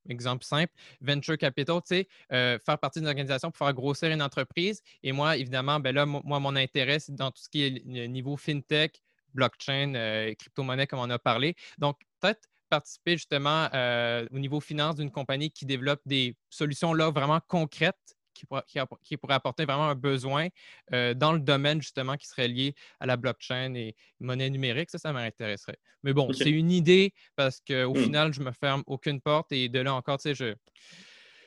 exemple 0.09 0.43
simple, 0.43 0.73
venture 1.01 1.37
capital, 1.37 1.81
tu 1.81 1.95
sais, 1.95 2.07
euh, 2.31 2.57
faire 2.65 2.77
partie 2.79 2.99
d'une 2.99 3.07
organisation 3.07 3.51
pour 3.51 3.57
faire 3.57 3.73
grossir 3.73 4.09
une 4.11 4.21
entreprise. 4.21 4.81
Et 5.03 5.11
moi, 5.11 5.37
évidemment, 5.37 5.79
ben 5.79 5.93
là, 5.93 6.05
moi, 6.05 6.39
mon 6.39 6.55
intérêt, 6.55 6.99
c'est 6.99 7.15
dans 7.15 7.31
tout 7.31 7.41
ce 7.41 7.49
qui 7.49 7.63
est 7.63 7.85
niveau 8.07 8.37
fintech, 8.37 9.01
blockchain, 9.33 9.93
euh, 9.95 10.33
crypto-monnaie, 10.37 10.87
comme 10.87 10.99
on 10.99 11.09
a 11.09 11.19
parlé. 11.19 11.55
Donc, 11.77 11.99
peut-être 12.19 12.47
participer 12.69 13.13
justement 13.13 13.67
euh, 13.73 14.25
au 14.31 14.39
niveau 14.39 14.61
finance 14.61 14.95
d'une 14.95 15.11
compagnie 15.11 15.51
qui 15.51 15.65
développe 15.65 16.01
des 16.05 16.37
solutions 16.49 16.93
là 16.93 17.11
vraiment 17.11 17.39
concrètes 17.47 18.15
qui, 18.33 18.45
pourrait, 18.45 19.33
apporter 19.33 19.65
vraiment 19.65 19.89
un 19.89 19.95
besoin 19.95 20.47
euh, 20.93 21.13
dans 21.13 21.33
le 21.33 21.39
domaine 21.39 21.81
justement 21.81 22.17
qui 22.17 22.27
serait 22.27 22.47
lié 22.47 22.73
à 22.99 23.05
la 23.05 23.17
blockchain 23.17 23.73
et 23.75 23.95
monnaie 24.19 24.49
numérique. 24.49 24.89
Ça, 24.89 24.97
ça 24.97 25.13
m'intéresserait. 25.13 25.77
Mais 26.03 26.13
bon, 26.13 26.31
c'est 26.33 26.49
une 26.49 26.71
idée 26.71 27.13
parce 27.35 27.61
qu'au 27.61 27.93
mmh. 27.93 28.03
final, 28.03 28.33
je 28.33 28.41
me 28.41 28.51
ferme 28.51 28.83
aucune 28.87 29.21
porte 29.21 29.51
et 29.51 29.69
de 29.69 29.79
là 29.79 29.93
encore, 29.93 30.17
tu 30.17 30.33
sais, 30.33 30.35
je 30.35 30.55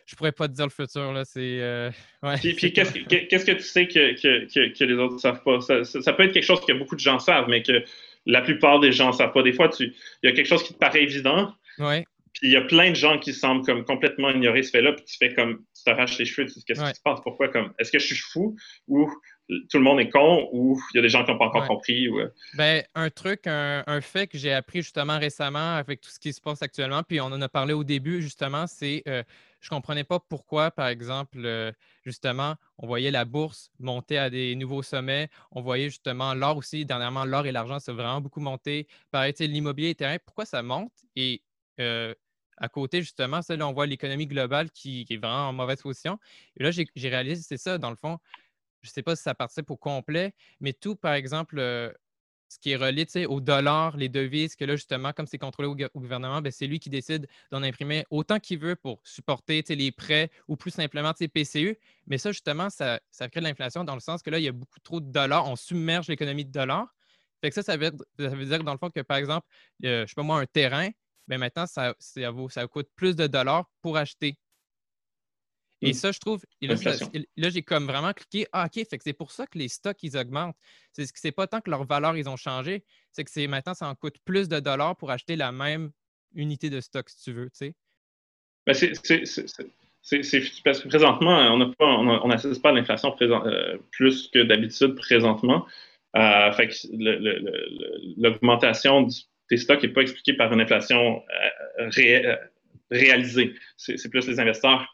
je 0.07 0.17
pourrais 0.17 0.33
pas 0.33 0.49
te 0.49 0.53
dire 0.53 0.67
le 0.67 0.71
futur. 0.71 1.13
Là, 1.13 1.25
c'est, 1.25 1.61
euh, 1.61 1.91
Puis, 2.41 2.73
qu'est-ce, 2.73 2.93
que 3.45 3.53
tu 3.53 3.63
sais 3.63 3.89
que, 3.89 4.85
les 4.85 4.95
autres 4.95 5.15
ne 5.15 5.19
savent 5.19 5.43
pas? 5.43 5.61
Ça, 5.61 6.13
peut 6.13 6.25
être 6.25 6.33
quelque 6.33 6.43
chose 6.43 6.65
que 6.65 6.73
beaucoup 6.73 6.95
de 6.95 7.01
gens 7.01 7.19
savent, 7.19 7.49
mais 7.49 7.63
que 7.63 7.85
la 8.27 8.43
plupart 8.43 8.81
des 8.81 8.93
gens 8.93 9.09
ne 9.09 9.13
savent 9.13 9.33
pas. 9.33 9.43
Des 9.43 9.53
fois, 9.53 9.71
il 9.81 9.93
y 10.23 10.29
a 10.29 10.33
quelque 10.33 10.47
chose 10.47 10.63
qui 10.63 10.75
te 10.75 10.79
paraît 10.79 11.03
évident. 11.03 11.53
Ouais. 11.79 12.05
Puis 12.35 12.49
il 12.49 12.53
y 12.53 12.57
a 12.57 12.63
plein 12.63 12.91
de 12.91 12.97
gens 12.97 13.19
qui 13.19 13.33
semblent 13.33 13.65
comme 13.65 13.85
complètement 13.85 14.31
ignorer 14.31 14.65
ce 14.65 14.71
fait-là, 14.71 14.93
puis 14.93 15.05
tu 15.05 15.17
fais 15.17 15.33
comme, 15.35 15.65
tu 15.75 15.85
t'arraches 15.85 16.19
les 16.19 16.25
cheveux, 16.25 16.49
tu 16.49 16.55
dis, 16.55 16.65
qu'est-ce 16.65 16.85
qui 16.85 16.95
se 16.95 17.01
passe? 17.01 17.21
Pourquoi? 17.23 17.49
Comme, 17.49 17.73
est-ce 17.79 17.93
que 17.93 18.01
je 18.01 18.07
suis 18.07 18.17
fou 18.17 18.57
ou 18.89 19.09
tout 19.49 19.79
le 19.79 19.85
monde 19.85 20.01
est 20.01 20.09
con 20.09 20.49
ou 20.53 20.81
il 20.93 20.97
y 20.97 20.99
a 20.99 21.03
des 21.03 21.09
gens 21.09 21.25
qui 21.25 21.31
n'ont 21.31 21.39
pas 21.39 21.47
encore 21.47 21.67
compris? 21.67 22.09
Ou... 22.09 22.19
Euh? 22.19 22.29
Ben, 22.57 22.83
un 22.97 23.09
truc, 23.09 23.47
un, 23.47 24.01
fait 24.01 24.27
que 24.27 24.37
j'ai 24.37 24.53
appris 24.53 24.83
justement 24.83 25.19
récemment 25.19 25.77
avec 25.77 26.01
tout 26.01 26.11
ce 26.11 26.19
qui 26.19 26.33
se 26.33 26.41
passe 26.41 26.61
actuellement, 26.61 27.03
puis 27.05 27.21
on 27.21 27.27
en 27.27 27.41
a 27.41 27.49
parlé 27.49 27.73
au 27.73 27.85
début 27.85 28.21
justement, 28.21 28.67
c'est 28.67 29.05
euh, 29.07 29.23
je 29.61 29.69
ne 29.69 29.77
comprenais 29.77 30.05
pas 30.05 30.19
pourquoi, 30.19 30.73
par 30.73 30.89
exemple, 30.89 31.39
euh, 31.45 31.71
justement, 32.05 32.57
on 32.79 32.87
voyait 32.89 33.13
la 33.13 33.25
bourse 33.25 33.71
monter 33.79 34.19
à 34.19 34.29
des 34.29 34.57
nouveaux 34.57 34.83
sommets. 34.83 35.31
On 35.53 35.63
voyait 35.63 35.89
justement 35.89 36.35
l'or 36.35 36.59
aussi. 36.59 36.85
Dernièrement, 36.85 37.25
l'or 37.25 37.47
et 37.47 37.53
l'argent, 37.53 37.77
a 37.77 37.93
vraiment 37.93 38.21
beaucoup 38.21 38.41
monté. 38.41 38.87
Pareil, 39.11 39.33
l'immobilier 39.39 39.91
et 39.91 39.95
terrain, 39.95 40.19
pourquoi 40.23 40.45
ça 40.45 40.63
monte? 40.63 40.93
Et 41.17 41.41
à 42.57 42.69
côté, 42.69 43.03
justement, 43.03 43.43
ça, 43.43 43.57
là, 43.57 43.67
on 43.69 43.73
voit 43.73 43.87
l'économie 43.87 44.27
globale 44.27 44.71
qui, 44.71 45.07
est 45.09 45.17
vraiment 45.17 45.49
en 45.49 45.53
mauvaise 45.53 45.83
position. 45.83 46.19
Et 46.57 46.63
là, 46.63 46.71
j'ai 46.71 47.09
réalisé, 47.09 47.43
c'est 47.43 47.57
ça, 47.57 47.79
dans 47.79 47.91
le 47.91 47.97
fond, 47.97 48.19
je 48.83 48.91
ne 48.91 48.93
sais 48.93 49.03
pas 49.03 49.17
si 49.17 49.23
ça 49.23 49.35
participe 49.35 49.71
au 49.71 49.77
complet, 49.77 50.35
mais 50.61 50.73
tout, 50.73 50.95
par 50.95 51.15
exemple, 51.15 51.59
ce 52.55 52.59
qui 52.59 52.71
est 52.71 52.77
relié 52.77 53.07
au 53.27 53.41
dollar, 53.41 53.97
les 53.97 54.09
devises, 54.09 54.55
que 54.55 54.65
là, 54.65 54.77
justement, 54.77 55.13
comme 55.13 55.27
c'est 55.27 55.39
contrôlé 55.39 55.69
au, 55.69 55.99
gouvernement, 55.99 56.41
ben, 56.41 56.53
c'est 56.53 56.67
lui 56.67 56.79
qui 56.79 56.89
décide 56.91 57.27
d'en 57.51 57.63
imprimer 57.63 58.05
autant 58.11 58.39
qu'il 58.39 58.59
veut 58.59 58.77
pour 58.77 59.01
supporter 59.03 59.63
les 59.69 59.91
prêts 59.91 60.31
ou 60.47 60.57
plus 60.57 60.71
simplement 60.71 61.13
PCU. 61.13 61.77
Mais 62.07 62.19
ça, 62.19 62.31
justement, 62.31 62.71
ça, 62.71 63.01
crée 63.19 63.41
de 63.41 63.45
l'inflation 63.45 63.85
dans 63.85 63.95
le 63.95 64.01
sens 64.01 64.23
que 64.23 64.31
là, 64.31 64.39
il 64.39 64.45
y 64.45 64.49
a 64.49 64.53
beaucoup 64.53 64.81
trop 64.81 65.01
de 65.01 65.11
dollars. 65.11 65.49
On 65.51 65.57
submerge 65.57 66.09
l'économie 66.09 66.45
de 66.45 66.53
dollars. 66.53 66.95
Fait 67.41 67.51
que 67.51 67.55
ça, 67.55 67.63
ça 67.63 67.77
veut, 67.77 67.91
dire, 67.91 68.63
dans 68.63 68.73
le 68.73 68.79
fond, 68.79 68.91
que 68.91 69.01
par 69.01 69.17
exemple, 69.17 69.47
je 69.83 70.03
ne 70.03 70.07
sais 70.07 70.15
pas 70.15 70.23
moi, 70.23 70.39
un 70.39 70.47
terrain, 70.47 70.91
mais 71.27 71.39
maintenant, 71.39 71.67
ça, 71.67 71.95
ça, 71.99 72.21
ça 72.51 72.67
coûte 72.67 72.89
plus 72.97 73.17
de 73.17 73.27
dollars 73.27 73.71
pour 73.83 73.97
acheter. 73.97 74.39
Et 75.81 75.91
mmh. 75.91 75.95
ça, 75.95 76.13
je 76.13 76.19
trouve, 76.19 76.43
là, 76.63 77.51
j'ai 77.51 77.63
comme 77.63 77.87
vraiment 77.87 78.13
cliqué, 78.13 78.47
ah, 78.53 78.67
OK, 78.67 78.87
fait 78.89 78.97
que 78.99 79.05
c'est 79.05 79.13
pour 79.13 79.33
ça 79.33 79.47
que 79.47 79.59
les 79.59 79.69
stocks, 79.69 80.03
ils 80.03 80.17
augmentent. 80.17 80.57
C'est 80.93 81.07
c'est 81.15 81.33
pas 81.33 81.47
tant 81.47 81.61
que 81.61 81.69
leur 81.69 81.85
valeur, 81.85 82.17
ils 82.17 82.29
ont 82.29 82.37
changé, 82.37 82.85
c'est 83.13 83.25
que 83.25 83.31
c'est 83.31 83.47
maintenant, 83.47 83.75
ça 83.75 83.89
en 83.89 83.95
coûte 83.95 84.17
plus 84.25 84.49
de 84.49 84.61
dollars 84.61 84.97
pour 84.97 85.11
acheter 85.11 85.37
la 85.37 85.53
même 85.53 85.91
unité 86.35 86.71
de 86.71 86.81
stock, 86.81 87.11
si 87.11 87.23
tu 87.25 87.33
veux, 87.33 87.51
tu 87.51 87.57
sais. 87.57 87.75
Ben, 88.67 88.73
c'est 88.73 90.63
parce 90.65 90.81
que 90.81 90.89
présentement, 90.89 91.75
on 91.81 92.29
n'assiste 92.29 92.63
pas 92.63 92.71
à 92.71 92.73
l'inflation 92.73 93.15
euh, 93.21 93.79
plus 93.91 94.29
que 94.29 94.43
d'habitude 94.43 94.95
présentement. 94.95 95.67
Euh, 96.17 96.53
fait 96.53 96.69
que 96.69 98.21
l'augmentation 98.21 99.07
des 99.51 99.57
stocks 99.57 99.83
n'est 99.83 99.91
pas 99.91 100.03
expliquée 100.03 100.35
par 100.35 100.53
une 100.53 100.61
inflation 100.61 101.23
euh, 101.79 102.37
réalisée. 102.91 103.55
C'est 103.77 104.11
plus 104.11 104.27
les 104.27 104.41
investisseurs 104.41 104.89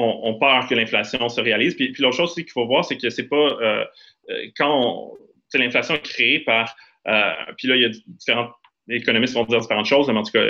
on, 0.00 0.38
peur 0.38 0.66
que 0.68 0.74
l'inflation 0.74 1.28
se 1.28 1.40
réalise. 1.40 1.74
Puis, 1.74 1.92
l'autre 1.98 2.16
chose 2.16 2.34
qu'il 2.34 2.48
faut 2.50 2.66
voir, 2.66 2.84
c'est 2.84 2.96
que 2.96 3.10
c'est 3.10 3.28
pas 3.28 3.36
euh, 3.36 3.84
euh, 4.30 4.46
quand 4.56 5.12
l'inflation 5.54 5.94
est 5.94 6.02
créée 6.02 6.40
par. 6.40 6.74
Euh, 7.08 7.32
puis 7.56 7.68
là, 7.68 7.76
il 7.76 7.82
y 7.82 7.84
a 7.84 7.88
différents 8.06 8.50
économistes 8.88 9.34
qui 9.34 9.40
vont 9.40 9.46
dire 9.46 9.60
différentes 9.60 9.86
choses, 9.86 10.08
mais 10.08 10.18
en 10.18 10.22
tout 10.22 10.32
cas, 10.32 10.44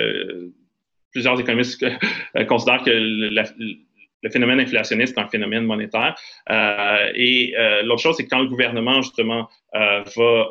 plusieurs 1.12 1.40
économistes 1.40 1.84
considèrent 2.46 2.82
que 2.82 2.90
le 4.23 4.31
phénomène 4.31 4.61
inflationniste 4.61 5.16
est 5.16 5.21
un 5.21 5.29
phénomène 5.29 5.64
monétaire. 5.64 6.14
et 7.14 7.55
l'autre 7.85 8.03
chose, 8.03 8.16
c'est 8.16 8.25
que 8.25 8.31
quand 8.31 8.41
le 8.41 8.49
gouvernement, 8.49 9.01
justement, 9.03 9.49
va 9.73 10.47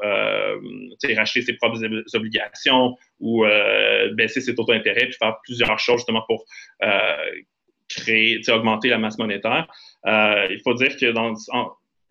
racheter 1.15 1.41
ses 1.41 1.53
propres 1.53 1.79
obligations 2.15 2.95
ou 3.19 3.45
baisser 4.13 4.41
ses 4.41 4.55
taux 4.55 4.65
d'intérêt, 4.65 5.05
puis 5.05 5.15
faire 5.19 5.37
plusieurs 5.43 5.79
choses, 5.79 5.97
justement, 5.97 6.23
pour 6.27 6.45
créer, 7.89 8.41
augmenter 8.49 8.89
la 8.89 8.97
masse 8.97 9.17
monétaire. 9.17 9.67
Euh, 10.05 10.47
il 10.49 10.59
faut 10.61 10.73
dire 10.73 10.95
que 10.97 11.11
dans, 11.11 11.33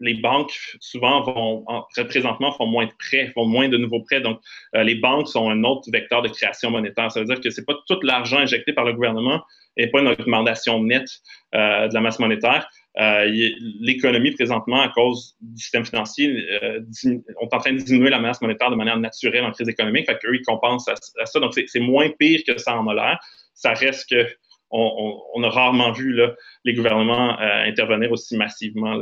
les 0.00 0.14
banques, 0.14 0.52
souvent, 0.80 1.22
vont, 1.22 1.64
présentement, 2.08 2.52
font 2.52 2.66
moins 2.66 2.86
de 2.86 2.92
prêts, 2.98 3.30
font 3.34 3.46
moins 3.46 3.68
de 3.68 3.76
nouveaux 3.76 4.02
prêts. 4.02 4.20
Donc, 4.20 4.40
euh, 4.74 4.82
les 4.82 4.96
banques 4.96 5.28
sont 5.28 5.48
un 5.48 5.64
autre 5.64 5.90
vecteur 5.90 6.22
de 6.22 6.28
création 6.28 6.70
monétaire. 6.70 7.10
Ça 7.10 7.20
veut 7.20 7.26
dire 7.26 7.40
que 7.40 7.50
ce 7.50 7.60
n'est 7.60 7.64
pas 7.64 7.74
tout 7.86 7.98
l'argent 8.02 8.38
injecté 8.38 8.72
par 8.72 8.84
le 8.84 8.92
gouvernement 8.92 9.42
et 9.76 9.88
pas 9.88 10.00
une 10.00 10.08
augmentation 10.08 10.82
nette 10.82 11.08
euh, 11.54 11.88
de 11.88 11.94
la 11.94 12.00
masse 12.00 12.18
monétaire. 12.18 12.68
L'économie, 12.98 14.30
présentement, 14.32 14.80
à 14.80 14.88
cause 14.88 15.36
du 15.40 15.62
système 15.62 15.84
financier, 15.84 16.46
on 16.62 17.10
est 17.12 17.54
en 17.54 17.58
train 17.58 17.72
de 17.72 17.78
diminuer 17.78 18.08
la 18.08 18.20
masse 18.20 18.40
monétaire 18.40 18.70
de 18.70 18.76
manière 18.76 18.98
naturelle 18.98 19.44
en 19.44 19.52
crise 19.52 19.68
économique. 19.68 20.06
Fait 20.06 20.18
qu'eux, 20.18 20.34
ils 20.34 20.42
compensent 20.42 20.88
à 20.88 21.26
ça. 21.26 21.40
Donc, 21.40 21.52
c'est 21.54 21.80
moins 21.80 22.08
pire 22.18 22.40
que 22.46 22.56
ça 22.56 22.74
en 22.74 22.88
a 22.88 22.94
l'air. 22.94 23.18
Ça 23.52 23.74
reste 23.74 24.08
que 24.08 24.26
on, 24.70 25.42
a 25.42 25.48
rarement 25.48 25.92
vu 25.92 26.18
les 26.64 26.74
gouvernements 26.74 27.40
euh, 27.40 27.64
intervenir 27.64 28.10
aussi 28.12 28.36
massivement 28.36 28.96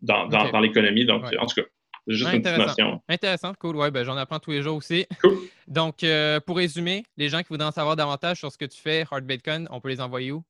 dans, 0.00 0.60
l'économie. 0.60 1.04
Donc, 1.04 1.24
en 1.38 1.46
tout 1.46 1.62
cas, 1.62 1.68
c'est 2.06 2.14
juste 2.14 2.32
une 2.32 2.42
petite 2.42 2.58
notion. 2.58 3.02
Intéressant, 3.08 3.52
cool. 3.58 3.76
Ouais, 3.76 3.90
ben, 3.90 4.04
j'en 4.04 4.16
apprends 4.16 4.40
tous 4.40 4.50
les 4.50 4.62
jours 4.62 4.76
aussi. 4.76 5.06
Donc, 5.68 6.02
euh, 6.02 6.40
pour 6.40 6.56
résumer, 6.56 7.04
les 7.16 7.28
gens 7.28 7.42
qui 7.42 7.48
voudraient 7.50 7.68
en 7.68 7.72
savoir 7.72 7.96
davantage 7.96 8.38
sur 8.38 8.50
ce 8.50 8.58
que 8.58 8.64
tu 8.64 8.80
fais, 8.80 9.04
Hard 9.10 9.24
Bitcoin, 9.24 9.68
on 9.70 9.80
peut 9.80 9.88
les 9.88 10.00
envoyer 10.00 10.32
où? 10.32 10.42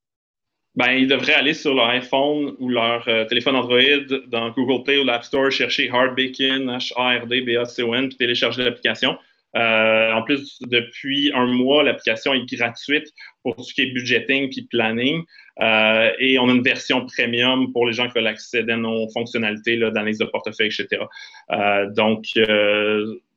Ben, 0.74 0.92
ils 0.92 1.06
devraient 1.06 1.34
aller 1.34 1.52
sur 1.52 1.74
leur 1.74 1.88
iPhone 1.88 2.54
ou 2.58 2.70
leur 2.70 3.06
euh, 3.06 3.26
téléphone 3.26 3.56
Android 3.56 3.80
dans 4.28 4.50
Google 4.50 4.82
Play 4.84 4.98
ou 4.98 5.04
l'App 5.04 5.24
Store, 5.24 5.50
chercher 5.50 5.90
Hard 5.90 6.16
Bacon, 6.16 6.70
H-A-R-D-B-A-C-O-N, 6.70 8.08
puis 8.08 8.16
télécharger 8.16 8.64
l'application. 8.64 9.18
Euh, 9.56 10.12
en 10.12 10.22
plus, 10.22 10.58
depuis 10.62 11.30
un 11.34 11.46
mois, 11.46 11.82
l'application 11.82 12.32
est 12.34 12.46
gratuite 12.54 13.08
pour 13.42 13.56
tout 13.56 13.64
ce 13.64 13.74
qui 13.74 13.82
est 13.82 13.92
budgeting 13.92 14.50
puis 14.50 14.62
planning. 14.70 15.22
Euh, 15.60 16.10
et 16.18 16.38
on 16.38 16.48
a 16.48 16.52
une 16.52 16.62
version 16.62 17.06
premium 17.06 17.72
pour 17.72 17.86
les 17.86 17.92
gens 17.92 18.08
qui 18.08 18.14
veulent 18.14 18.26
accéder 18.26 18.72
à 18.72 18.76
nos 18.76 19.08
fonctionnalités, 19.10 19.76
d'analyse 19.76 20.18
de 20.18 20.24
portefeuille, 20.24 20.68
etc. 20.68 21.02
Euh, 21.50 21.90
donc, 21.90 22.24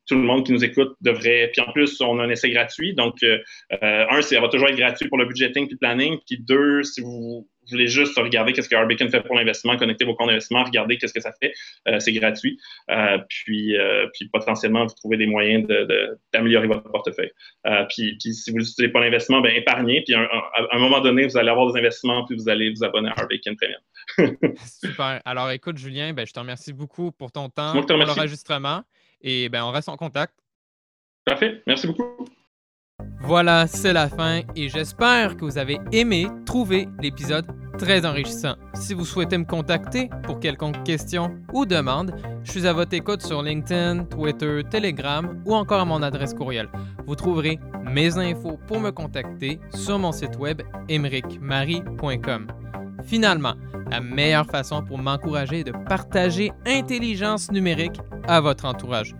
tout 0.07 0.15
le 0.15 0.21
monde 0.21 0.45
qui 0.45 0.53
nous 0.53 0.63
écoute 0.63 0.95
devrait. 1.01 1.49
Puis 1.51 1.61
en 1.61 1.71
plus, 1.71 1.99
on 1.99 2.19
a 2.19 2.23
un 2.23 2.29
essai 2.29 2.51
gratuit. 2.51 2.93
Donc, 2.93 3.15
un, 3.81 4.21
ça 4.21 4.39
va 4.39 4.47
toujours 4.49 4.69
être 4.69 4.77
gratuit 4.77 5.09
pour 5.09 5.17
le 5.17 5.25
budgeting 5.25 5.67
puis 5.67 5.77
planning. 5.77 6.17
Puis 6.25 6.37
deux, 6.39 6.83
si 6.83 7.01
vous 7.01 7.47
vous 7.65 7.71
voulez 7.71 7.87
juste 7.87 8.17
regarder 8.17 8.53
qu'est-ce 8.53 8.69
que 8.69 8.75
Arbicon 8.75 9.09
fait 9.09 9.21
pour 9.21 9.35
l'investissement, 9.35 9.77
connecter 9.77 10.05
vos 10.05 10.15
comptes 10.15 10.27
d'investissement, 10.27 10.63
regarder 10.63 10.97
qu'est-ce 10.97 11.13
que 11.13 11.21
ça 11.21 11.33
fait. 11.41 11.53
Euh, 11.87 11.99
c'est 11.99 12.13
gratuit. 12.13 12.59
Euh, 12.91 13.17
puis, 13.29 13.77
euh, 13.77 14.07
puis 14.13 14.29
potentiellement, 14.29 14.85
vous 14.85 14.93
trouvez 14.93 15.17
des 15.17 15.27
moyens 15.27 15.67
d'améliorer 16.33 16.67
votre 16.67 16.89
portefeuille. 16.91 17.31
Puis, 17.89 18.17
puis, 18.21 18.33
si 18.33 18.51
vous 18.51 18.57
n'utilisez 18.57 18.89
pas 18.89 18.99
l'investissement, 18.99 19.41
ben 19.41 19.55
épargnez. 19.55 20.03
Puis 20.03 20.13
à 20.13 20.27
un, 20.71 20.79
moment 20.79 21.01
donné, 21.01 21.25
vous 21.25 21.37
allez 21.37 21.49
avoir 21.49 21.71
des 21.71 21.79
investissements, 21.79 22.25
puis 22.25 22.35
vous 22.35 22.49
allez 22.49 22.71
vous 22.71 22.83
abonner 22.83 23.09
à 23.09 23.19
Arbicon 23.19 23.55
Premium. 23.55 24.55
Super. 24.65 25.21
Alors 25.25 25.51
écoute, 25.51 25.77
Julien, 25.77 26.13
ben, 26.13 26.25
je 26.25 26.33
te 26.33 26.39
remercie 26.39 26.73
beaucoup 26.73 27.11
pour 27.11 27.31
ton 27.31 27.49
temps, 27.49 27.81
pour 27.81 27.97
l'enregistrement. 27.97 28.83
Et 29.21 29.49
ben, 29.49 29.63
on 29.63 29.71
reste 29.71 29.89
en 29.89 29.97
contact. 29.97 30.33
Parfait. 31.25 31.63
Merci 31.65 31.87
beaucoup. 31.87 32.34
Voilà, 33.27 33.65
c'est 33.65 33.91
la 33.91 34.07
fin 34.07 34.41
et 34.55 34.69
j'espère 34.69 35.35
que 35.35 35.45
vous 35.45 35.57
avez 35.57 35.79
aimé 35.91 36.27
trouver 36.45 36.87
l'épisode 37.01 37.47
très 37.75 38.05
enrichissant. 38.05 38.53
Si 38.75 38.93
vous 38.93 39.03
souhaitez 39.03 39.39
me 39.39 39.45
contacter 39.45 40.11
pour 40.21 40.39
quelconque 40.39 40.83
question 40.83 41.35
ou 41.51 41.65
demande, 41.65 42.15
je 42.43 42.51
suis 42.51 42.67
à 42.67 42.73
votre 42.73 42.93
écoute 42.93 43.23
sur 43.23 43.41
LinkedIn, 43.41 44.05
Twitter, 44.05 44.61
Telegram 44.69 45.41
ou 45.43 45.55
encore 45.55 45.81
à 45.81 45.85
mon 45.85 46.03
adresse 46.03 46.35
courriel. 46.35 46.69
Vous 47.07 47.15
trouverez 47.15 47.59
mes 47.83 48.15
infos 48.19 48.59
pour 48.67 48.79
me 48.79 48.91
contacter 48.91 49.59
sur 49.73 49.97
mon 49.97 50.11
site 50.11 50.37
web 50.37 50.61
emericmarie.com. 50.87 52.47
Finalement, 53.05 53.55
la 53.89 54.01
meilleure 54.01 54.45
façon 54.45 54.83
pour 54.83 54.99
m'encourager 54.99 55.61
est 55.61 55.65
de 55.65 55.71
partager 55.71 56.51
intelligence 56.67 57.51
numérique 57.51 57.99
à 58.27 58.39
votre 58.39 58.65
entourage. 58.65 59.15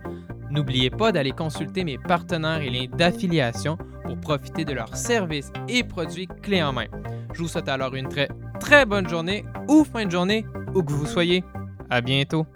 N'oubliez 0.56 0.88
pas 0.88 1.12
d'aller 1.12 1.32
consulter 1.32 1.84
mes 1.84 1.98
partenaires 1.98 2.62
et 2.62 2.70
liens 2.70 2.86
d'affiliation 2.90 3.76
pour 4.04 4.18
profiter 4.18 4.64
de 4.64 4.72
leurs 4.72 4.96
services 4.96 5.52
et 5.68 5.84
produits 5.84 6.28
clés 6.42 6.62
en 6.62 6.72
main. 6.72 6.86
Je 7.34 7.42
vous 7.42 7.48
souhaite 7.48 7.68
alors 7.68 7.94
une 7.94 8.08
très 8.08 8.28
très 8.58 8.86
bonne 8.86 9.06
journée 9.06 9.44
ou 9.68 9.84
fin 9.84 10.06
de 10.06 10.10
journée 10.10 10.46
où 10.74 10.82
que 10.82 10.92
vous 10.92 11.04
soyez. 11.04 11.44
À 11.90 12.00
bientôt. 12.00 12.46